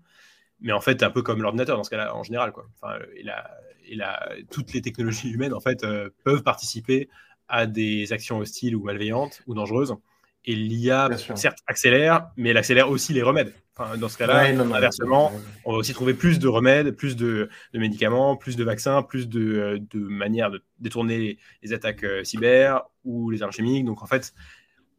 [0.60, 2.52] mais en fait, un peu comme l'ordinateur dans ce cas-là, en général.
[2.52, 2.66] Quoi.
[2.80, 3.50] Enfin, il a,
[3.88, 7.08] il a, toutes les technologies humaines en fait, euh, peuvent participer
[7.48, 9.94] à des actions hostiles ou malveillantes ou dangereuses.
[10.48, 13.52] Et l'IA, certes, accélère, mais elle accélère aussi les remèdes.
[13.76, 15.32] Enfin, dans ce cas-là, inversement,
[15.64, 19.28] on va aussi trouver plus de remèdes, plus de, de médicaments, plus de vaccins, plus
[19.28, 23.84] de, de manières de détourner les, attaques euh, cyber ou les armes chimiques.
[23.84, 24.34] Donc, en fait,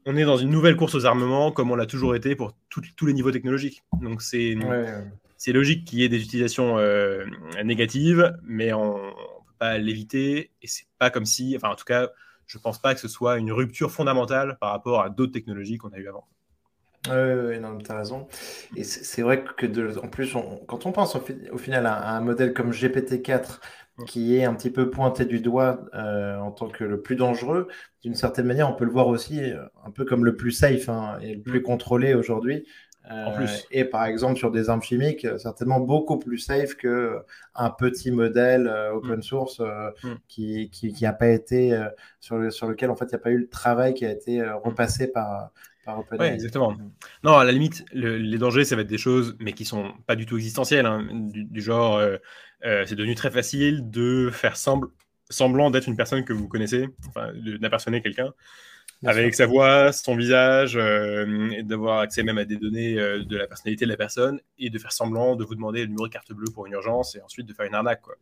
[0.06, 3.06] on est dans une nouvelle course aux armements, comme on l'a toujours été pour tous
[3.06, 3.84] les niveaux technologiques.
[4.02, 4.54] Donc, c'est
[5.38, 7.26] c'est logique qu'il y ait des utilisations euh,
[7.64, 10.52] négatives, mais on ne peut pas l'éviter.
[10.62, 12.10] Et c'est pas comme si, enfin, en tout cas,
[12.48, 15.90] je pense pas que ce soit une rupture fondamentale par rapport à d'autres technologies qu'on
[15.90, 16.28] a eues avant.
[17.10, 18.28] Oui, non, tu as raison.
[18.76, 20.36] Et c'est vrai que, de, en plus,
[20.68, 23.60] quand on pense au, final à, un modèle comme GPT-4,
[24.06, 27.68] qui est un petit peu pointé du doigt euh, en tant que le plus dangereux,
[28.04, 30.88] d'une certaine manière, on peut le voir aussi euh, un peu comme le plus safe
[30.90, 32.68] hein, et le plus contrôlé aujourd'hui.
[33.12, 38.12] Euh, et par exemple, sur des armes chimiques, euh, certainement beaucoup plus safe qu'un petit
[38.12, 39.22] modèle euh, open mm.
[39.22, 39.62] source
[40.04, 40.14] mm.
[40.28, 41.78] qui n'a pas été,
[42.20, 44.44] sur, sur lequel en fait il n'y a pas eu le travail qui a été
[44.64, 45.52] repassé par.
[46.20, 46.76] Oui, exactement.
[47.24, 50.18] Non, à la limite, les dangers, ça va être des choses, mais qui sont pas
[50.18, 52.02] du tout existentielles, hein, du, genre,
[52.62, 57.32] c'est devenu très facile de faire semblant d'être une personne que vous connaissez, enfin,
[58.04, 58.34] quelqu'un
[59.06, 63.38] avec sa voix, son visage, euh, et d'avoir accès même à des données euh, de
[63.38, 66.14] la personnalité de la personne, et de faire semblant de vous demander le numéro de
[66.14, 68.02] carte bleue pour une urgence, et ensuite de faire une arnaque.
[68.02, 68.16] Quoi.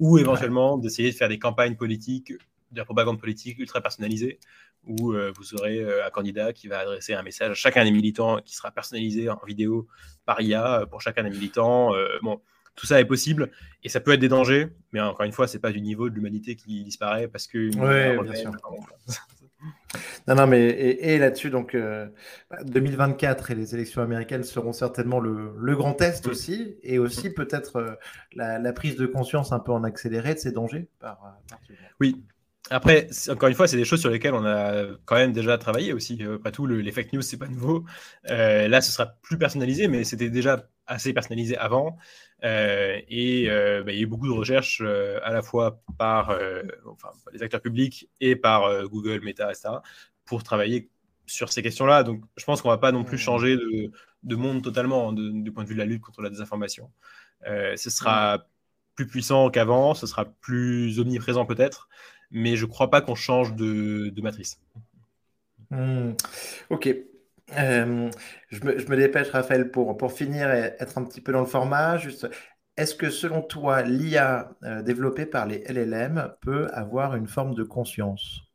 [0.00, 4.38] Ou éventuellement d'essayer de faire des campagnes politiques, de la propagande politique ultra personnalisée,
[4.86, 8.38] où euh, vous aurez un candidat qui va adresser un message à chacun des militants
[8.44, 9.88] qui sera personnalisé en vidéo
[10.24, 11.92] par IA pour chacun des militants.
[12.22, 12.40] bon,
[12.76, 13.50] tout ça est possible
[13.82, 16.14] et ça peut être des dangers, mais encore une fois, c'est pas du niveau de
[16.14, 17.74] l'humanité qui disparaît parce que.
[17.76, 18.52] Ouais, bien sûr.
[20.26, 21.76] Non, non, mais et, là-dessus, donc
[22.64, 27.76] 2024 bah, et les élections américaines seront certainement le, grand test aussi, et aussi peut-être
[27.76, 27.94] euh,
[28.34, 32.22] la, prise de conscience un peu en accéléré de ces dangers par, euh, Oui.
[32.70, 35.92] Après, encore une fois, c'est des choses sur lesquelles on a quand même déjà travaillé
[35.92, 36.18] aussi.
[36.20, 37.84] Euh, après tout, les fake news, c'est pas nouveau.
[38.24, 41.96] là, ce sera plus personnalisé, mais c'était déjà assez personnalisé avant.
[42.44, 45.82] Euh, et euh, bah, il y a eu beaucoup de recherches euh, à la fois
[45.98, 46.36] par
[46.86, 49.70] enfin, les acteurs publics et par Google, Meta, etc.,
[50.24, 50.90] pour travailler
[51.26, 52.02] sur ces questions-là.
[52.02, 53.20] Donc, je pense qu'on ne va pas non plus mmh.
[53.20, 53.92] changer de,
[54.22, 56.90] de monde totalement hein, du point de vue de la lutte contre la désinformation.
[57.44, 58.42] ce sera mmh.
[58.94, 61.88] plus puissant qu'avant, ce sera plus omniprésent peut-être,
[62.30, 64.60] mais je ne crois pas qu'on change de, matrice.
[65.70, 66.12] Mmh.
[66.70, 66.88] Ok.
[67.56, 68.10] Euh,
[68.50, 71.98] je, me, dépêche, Raphaël, pour, finir et être un petit peu dans le format.
[72.76, 77.64] Est-ce que selon toi, l'IA euh, développée par les LLM peut avoir une forme de
[77.64, 78.47] conscience?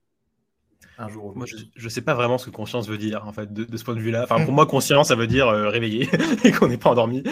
[0.98, 3.52] Un jour Moi, je ne sais pas vraiment ce que conscience veut dire, en fait,
[3.52, 4.24] de, ce point de vue-là.
[4.24, 6.10] Enfin, pour moi, conscience, ça veut dire euh, réveiller
[6.44, 7.24] et qu'on n'est pas endormi.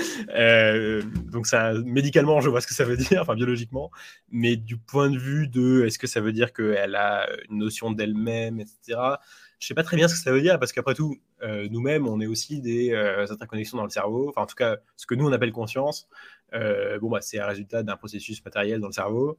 [1.31, 3.91] donc, ça, médicalement, je vois ce que ça veut dire, enfin, biologiquement.
[4.29, 7.91] Mais du point de vue de est-ce que ça veut dire qu'elle a une notion
[7.91, 9.17] d'elle-même, etc.,
[9.61, 12.07] je sais pas très bien ce que ça veut dire parce qu'après tout, euh, nous-mêmes,
[12.07, 14.27] on est aussi des euh, interconnexions dans le cerveau.
[14.29, 16.09] Enfin, en tout cas, ce que nous on appelle conscience,
[16.53, 19.37] euh, bon, bah, c'est un résultat d'un processus matériel dans le cerveau.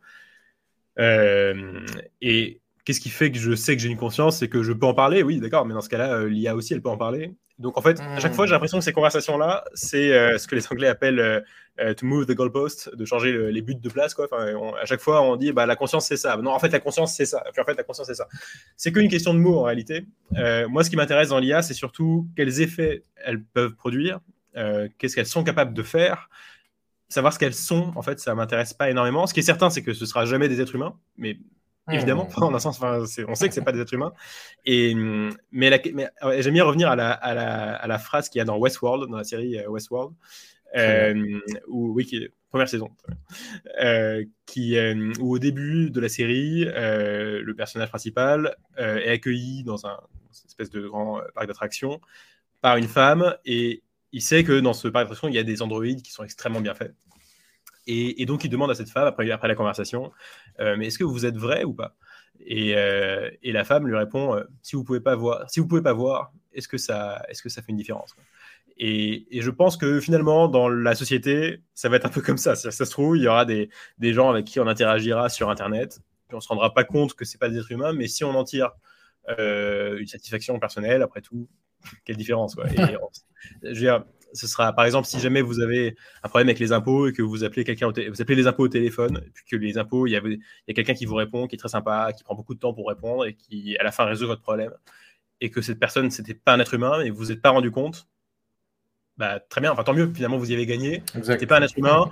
[0.97, 4.87] et qu'est-ce qui fait que je sais que j'ai une conscience C'est que je peux
[4.87, 7.35] en parler, oui, d'accord, mais dans ce cas-là, l'IA aussi, elle peut en parler.
[7.59, 10.67] Donc en fait, à chaque fois, j'ai l'impression que ces conversations-là, c'est ce que les
[10.67, 11.45] Anglais appellent
[11.81, 14.13] euh, to move the goalpost, de changer les buts de place.
[14.13, 14.27] Quoi.
[14.31, 14.47] Enfin,
[14.81, 16.37] à chaque fois, on dit bah, la conscience, c'est ça.
[16.37, 17.43] Non, en fait, la conscience, c'est ça.
[17.51, 18.29] Puis en fait, la conscience, c'est ça.
[18.77, 20.05] C'est qu'une question de mots en réalité.
[20.37, 24.21] Euh, moi, ce qui m'intéresse dans l'IA, c'est surtout quels effets elles peuvent produire,
[24.57, 26.29] euh, qu'est-ce qu'elles sont capables de faire.
[27.09, 29.27] Savoir ce qu'elles sont, en fait, ça m'intéresse pas énormément.
[29.27, 31.39] Ce qui est certain, c'est que ce sera jamais des êtres humains, mais
[31.91, 34.13] évidemment, en un sens, on sait que c'est pas des êtres humains.
[34.65, 36.11] Et, mais, mais
[36.41, 39.11] j'aime bien revenir à la, à la, à la phrase qu'il y a dans Westworld,
[39.11, 40.15] dans la série Westworld,
[40.77, 42.91] euh, oui, qui première saison,
[43.83, 49.87] euh, qui, euh, où au début de la série, le personnage principal est accueilli dans
[49.87, 49.99] un
[50.33, 52.01] une espèce de grand parc d'attractions
[52.63, 53.83] par une femme et
[54.13, 56.61] il sait que dans ce parc d'attractions, il y a des androïdes qui sont extrêmement
[56.61, 56.95] bien faits.
[57.87, 60.13] Et, donc, il demande à cette femme, après, après la conversation,
[60.59, 61.97] mais est-ce que vous êtes vrai ou pas?
[62.41, 62.71] Et,
[63.43, 66.33] et, la femme lui répond, si vous pouvez pas voir, si vous pouvez pas voir,
[66.53, 68.15] est-ce que ça, est-ce que ça fait une différence
[68.79, 72.55] et, je pense que finalement, dans la société, ça va être un peu comme ça.
[72.55, 73.69] Ça se trouve, il y aura des,
[73.99, 77.15] des gens avec qui on interagira sur Internet, puis on ne se rendra pas compte
[77.15, 78.73] que ce pas des êtres humains, mais si on en tire
[79.39, 81.49] euh, une satisfaction personnelle, après tout,
[82.05, 82.67] quelle différence quoi.
[83.63, 86.73] je veux dire, ce sera, par exemple, si jamais vous avez un problème avec les
[86.73, 89.57] impôts et que vous appelez quelqu'un, vous appelez les impôts au téléphone, et puis que
[89.57, 92.25] les impôts, il y, y a quelqu'un qui vous répond, qui est très sympa, qui
[92.25, 94.73] prend beaucoup de temps pour répondre et qui, à la fin, résout votre problème,
[95.41, 97.71] et que cette personne, c'était pas un être humain, et vous vous êtes pas rendu
[97.71, 98.07] compte,
[99.17, 101.03] bah, très bien, enfin tant mieux, finalement vous y avez gagné.
[101.23, 102.11] C'était pas un être humain,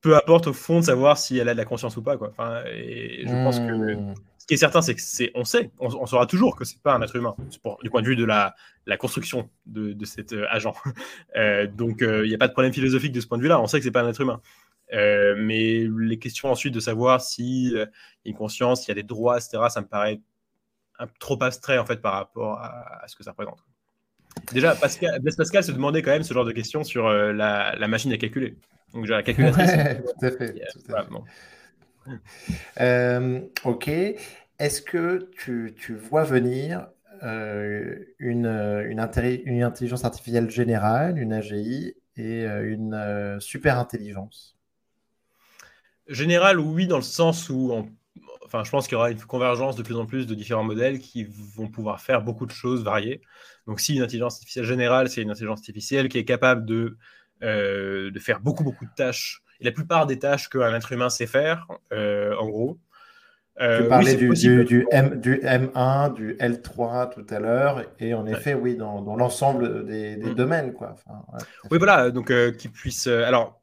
[0.00, 2.16] peu importe au fond de savoir si elle a de la conscience ou pas.
[2.16, 2.28] Quoi.
[2.30, 4.14] Enfin, et je pense que hmm.
[4.46, 6.94] Ce qui est certain, c'est que c'est, on sait, on, saura toujours que c'est pas
[6.94, 7.34] un être humain,
[7.82, 8.54] du point de vue de la,
[8.86, 10.74] la construction de, de cet euh, agent.
[11.36, 13.66] Euh, donc il n'y a pas de problème philosophique de ce point de vue-là, on
[13.66, 14.40] sait que c'est pas un être humain.
[14.92, 17.88] Euh, mais les questions ensuite de savoir s'il y a
[18.24, 20.20] une conscience, s'il y a des droits, etc., ça me paraît
[20.98, 23.58] un, trop abstrait en fait par rapport à, à ce que ça représente.
[24.52, 27.88] Déjà, Pascal, Blaise Pascal se demandait quand même ce genre de questions sur euh, la,
[27.88, 28.56] machine à calculer.
[28.92, 29.70] Donc, la calculatrice.
[30.20, 30.54] tout à fait.
[32.80, 33.88] Euh, ok.
[33.88, 36.88] Est-ce que tu, vois venir
[37.22, 44.56] euh, une, une, intelligence artificielle générale, une AGI, et une super intelligence
[46.08, 47.72] Générale, oui, dans le sens où
[48.46, 50.98] enfin, je pense qu'il y aura une convergence de plus en plus de différents modèles
[50.98, 53.20] qui vont pouvoir faire beaucoup de choses variées.
[53.66, 56.96] Donc, si une intelligence artificielle générale, c'est une intelligence artificielle qui est capable de,
[57.42, 61.26] euh, de faire beaucoup, beaucoup de tâches, la plupart des tâches qu'un être humain sait
[61.26, 62.78] faire, euh, en gros.
[63.58, 64.28] Euh, tu parlais du,
[64.64, 69.16] du, M, du, M1, du L3 tout à l'heure, et en effet, oui, dans, dans
[69.16, 70.34] l'ensemble des, des mm.
[70.34, 70.72] domaines.
[70.74, 70.94] Quoi.
[71.70, 73.06] oui, voilà, donc qui puisse.
[73.06, 73.62] alors,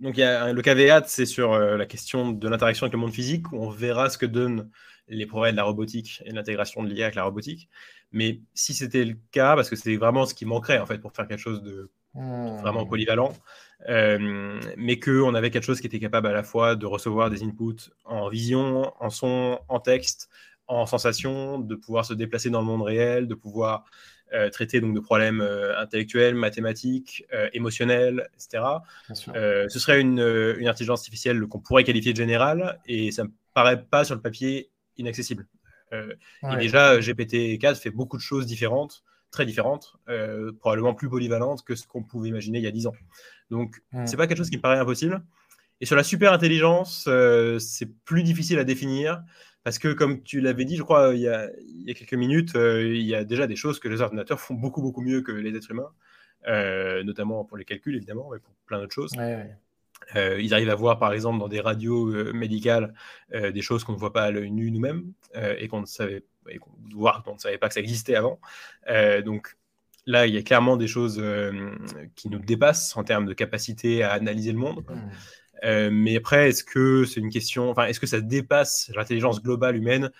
[0.00, 2.98] donc, il y a le caveat, c'est sur euh, la question de l'interaction avec le
[2.98, 4.70] monde physique, où on verra ce que donnent
[5.08, 7.68] les progrès de la robotique et l'intégration de l'IA avec la robotique.
[8.12, 11.12] Mais si c'était le cas, parce que c'est vraiment ce qui manquerait en fait pour
[11.12, 12.58] faire quelque chose de hmm.
[12.58, 13.32] vraiment polyvalent,
[13.88, 17.42] euh, mais qu'on avait quelque chose qui était capable à la fois de recevoir des
[17.42, 20.28] inputs en vision, en son, en texte,
[20.66, 23.84] en sensation, de pouvoir se déplacer dans le monde réel, de pouvoir
[24.32, 28.64] euh, traiter donc de problèmes euh, intellectuels, mathématiques, émotionnels, etc.
[29.12, 30.18] ce serait une,
[30.58, 34.20] une intelligence artificielle qu'on pourrait qualifier de générale et ça me paraît pas sur le
[34.20, 35.46] papier inaccessible.
[35.92, 39.96] Et déjà, GPT-4 fait beaucoup de choses différentes, très différentes,
[40.60, 42.94] probablement plus polyvalentes que ce qu'on pouvait imaginer il y a 10 ans.
[43.50, 45.22] Donc, ce c'est pas quelque chose qui me paraît impossible.
[45.80, 47.08] Et sur la super intelligence,
[47.58, 49.22] c'est plus difficile à définir
[49.66, 51.48] parce que, comme tu l'avais dit, je crois, il y a,
[51.92, 55.00] quelques minutes, euh, il y a déjà des choses que les ordinateurs font beaucoup, beaucoup
[55.00, 55.90] mieux que les êtres humains,
[56.46, 59.10] euh, notamment pour les calculs, évidemment, mais pour plein d'autres choses.
[60.14, 62.94] Euh, ils arrivent à voir, par exemple, dans des radios médicales,
[63.32, 66.22] des choses qu'on ne voit pas à l'œil nu nous-mêmes et qu'on ne savait,
[66.94, 68.40] voir qu'on ne savait pas que ça existait avant.
[69.24, 69.56] donc,
[70.06, 71.22] là, il y a clairement des choses
[72.14, 74.84] qui nous dépassent en termes de capacité à analyser le monde.
[74.88, 75.10] Mmh.
[75.64, 79.76] Euh, mais après, est-ce que c'est une question, enfin, est-ce que ça dépasse l'intelligence globale
[79.76, 80.10] humaine?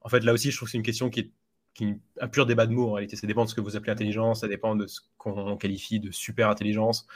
[0.00, 1.30] En fait, là aussi, je trouve que c'est une question qui est,
[1.74, 3.16] qui un pur débat de mots en réalité.
[3.16, 6.10] Ça dépend de ce que vous appelez intelligence, ça dépend de ce qu'on qualifie de
[6.10, 7.06] super intelligence.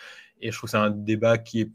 [0.41, 1.71] Et je trouve que c'est un débat qui est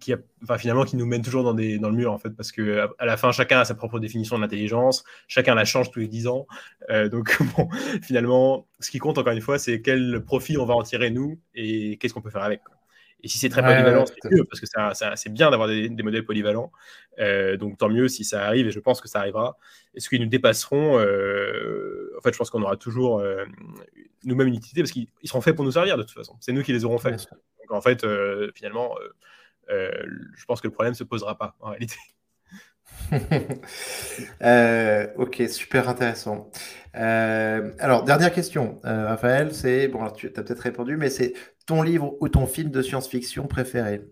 [0.00, 2.30] qui a, enfin, finalement qui nous mène toujours dans, des, dans le mur en fait
[2.30, 5.90] parce que à, la fin chacun a sa propre définition de l'intelligence chacun la change
[5.90, 6.46] tous les 10 ans
[6.90, 7.68] euh, donc bon
[8.02, 11.38] finalement ce qui compte encore une fois c'est quel profit on va en tirer nous
[11.54, 12.60] et qu'est-ce qu'on peut faire avec
[13.22, 14.66] et si c'est très polyvalent, c'est mieux, parce que
[15.16, 16.70] c'est bien d'avoir des, modèles polyvalents.
[17.18, 19.56] Euh, donc tant mieux si ça arrive, et je pense que ça arrivera.
[19.94, 23.44] Est-ce qu'ils nous dépasseront euh, En fait, je pense qu'on aura toujours euh,
[24.24, 26.36] nous-mêmes une utilité, parce qu'ils seront faits pour nous servir de toute façon.
[26.40, 27.26] C'est nous qui les aurons faits.
[27.62, 28.06] Donc en fait,
[28.54, 28.94] finalement,
[29.68, 31.96] je pense que le problème ne se posera pas, en réalité.
[34.42, 36.50] Euh, ok, super intéressant.
[36.94, 41.34] Euh, alors, dernière question, Raphaël, c'est, bon, tu as peut-être répondu, mais c'est
[41.66, 44.02] ton livre ou ton film de science-fiction préféré?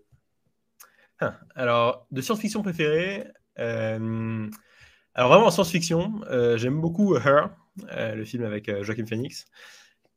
[1.19, 3.25] Ah, Alors, de science-fiction préféré,
[3.57, 6.21] alors vraiment en science-fiction,
[6.55, 7.49] j'aime beaucoup Her,
[7.87, 9.45] le film avec Joaquin Phoenix,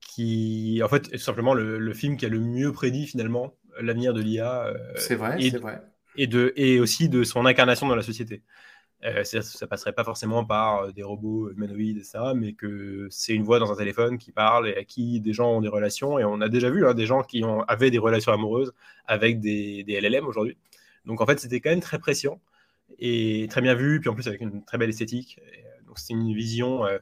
[0.01, 4.21] qui, en fait, est simplement le, film qui a le mieux prédit finalement l'avenir de
[4.21, 4.73] l'IA.
[4.97, 5.81] c'est vrai, c'est vrai
[6.19, 8.43] et, de, et aussi de son incarnation dans la société.
[9.05, 13.45] Euh, ça passerait pas forcément par euh, des robots humanoïdes, etc., mais que c'est une
[13.45, 16.19] voix dans un téléphone qui parle et à qui des gens ont des relations.
[16.19, 18.73] Et on a déjà vu hein, des gens qui ont, avaient des relations amoureuses
[19.07, 20.57] avec des, des LLM aujourd'hui.
[21.05, 22.41] Donc en fait, c'était quand même très pression
[22.99, 25.39] et très bien vu, puis en plus avec une très belle esthétique.
[25.47, 26.99] Euh, donc c'est une vision euh,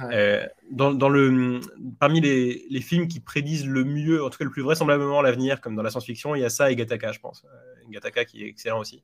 [0.00, 1.60] euh, dans, le,
[1.98, 5.60] parmi les, les, films qui prédisent le mieux, en tout cas le plus vraisemblablement l'avenir,
[5.60, 7.44] comme dans la science-fiction, il y a ça et Gataka, je pense.
[7.44, 9.02] Euh, Gataka qui est excellent aussi,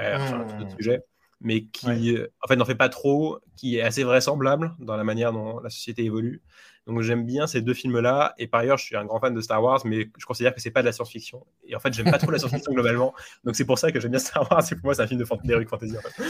[0.00, 1.02] euh, sur un autre sujet,
[1.40, 5.32] mais qui en fait n'en fait pas trop, qui est assez vraisemblable dans la manière
[5.32, 6.42] dont la société évolue.
[6.88, 8.34] Donc j'aime bien ces deux films-là.
[8.38, 10.60] Et par ailleurs, je suis un grand fan de Star Wars, mais je considère que
[10.60, 11.46] c'est pas de la science-fiction.
[11.66, 13.14] Et en fait, j'aime pas trop la science-fiction globalement.
[13.44, 14.62] Donc c'est pour ça que j'aime bien Star Wars.
[14.62, 15.52] C'est pour moi, c'est un film de fantasy.
[15.54, 16.22] En fait.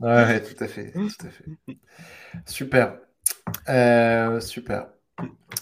[0.00, 1.44] ouais, tout à fait, tout à fait.
[2.46, 2.98] Super.
[3.68, 4.86] Euh, super.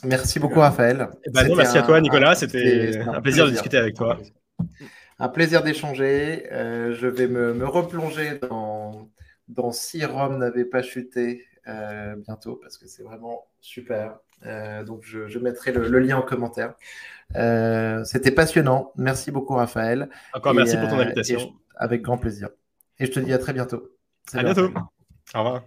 [0.04, 1.08] Merci beaucoup, Raphaël.
[1.26, 2.34] Eh ben merci à toi, Nicolas.
[2.34, 4.18] C'était un, plaisir, de discuter avec toi.
[5.18, 6.46] Un plaisir d'échanger.
[6.52, 9.08] Euh, je vais me, replonger dans,
[9.48, 14.18] dans Si Rome n'avait pas chuté euh, bientôt parce que c'est vraiment super.
[14.86, 16.74] donc, je, mettrai le, lien en commentaire.
[18.04, 18.92] C'était passionnant.
[18.96, 20.08] Merci beaucoup, Raphaël.
[20.34, 21.52] Encore merci pour ton invitation.
[21.74, 22.50] avec grand plaisir.
[23.00, 23.90] Et je te dis à très bientôt.
[24.34, 24.70] à bientôt.
[25.34, 25.62] Au revoir.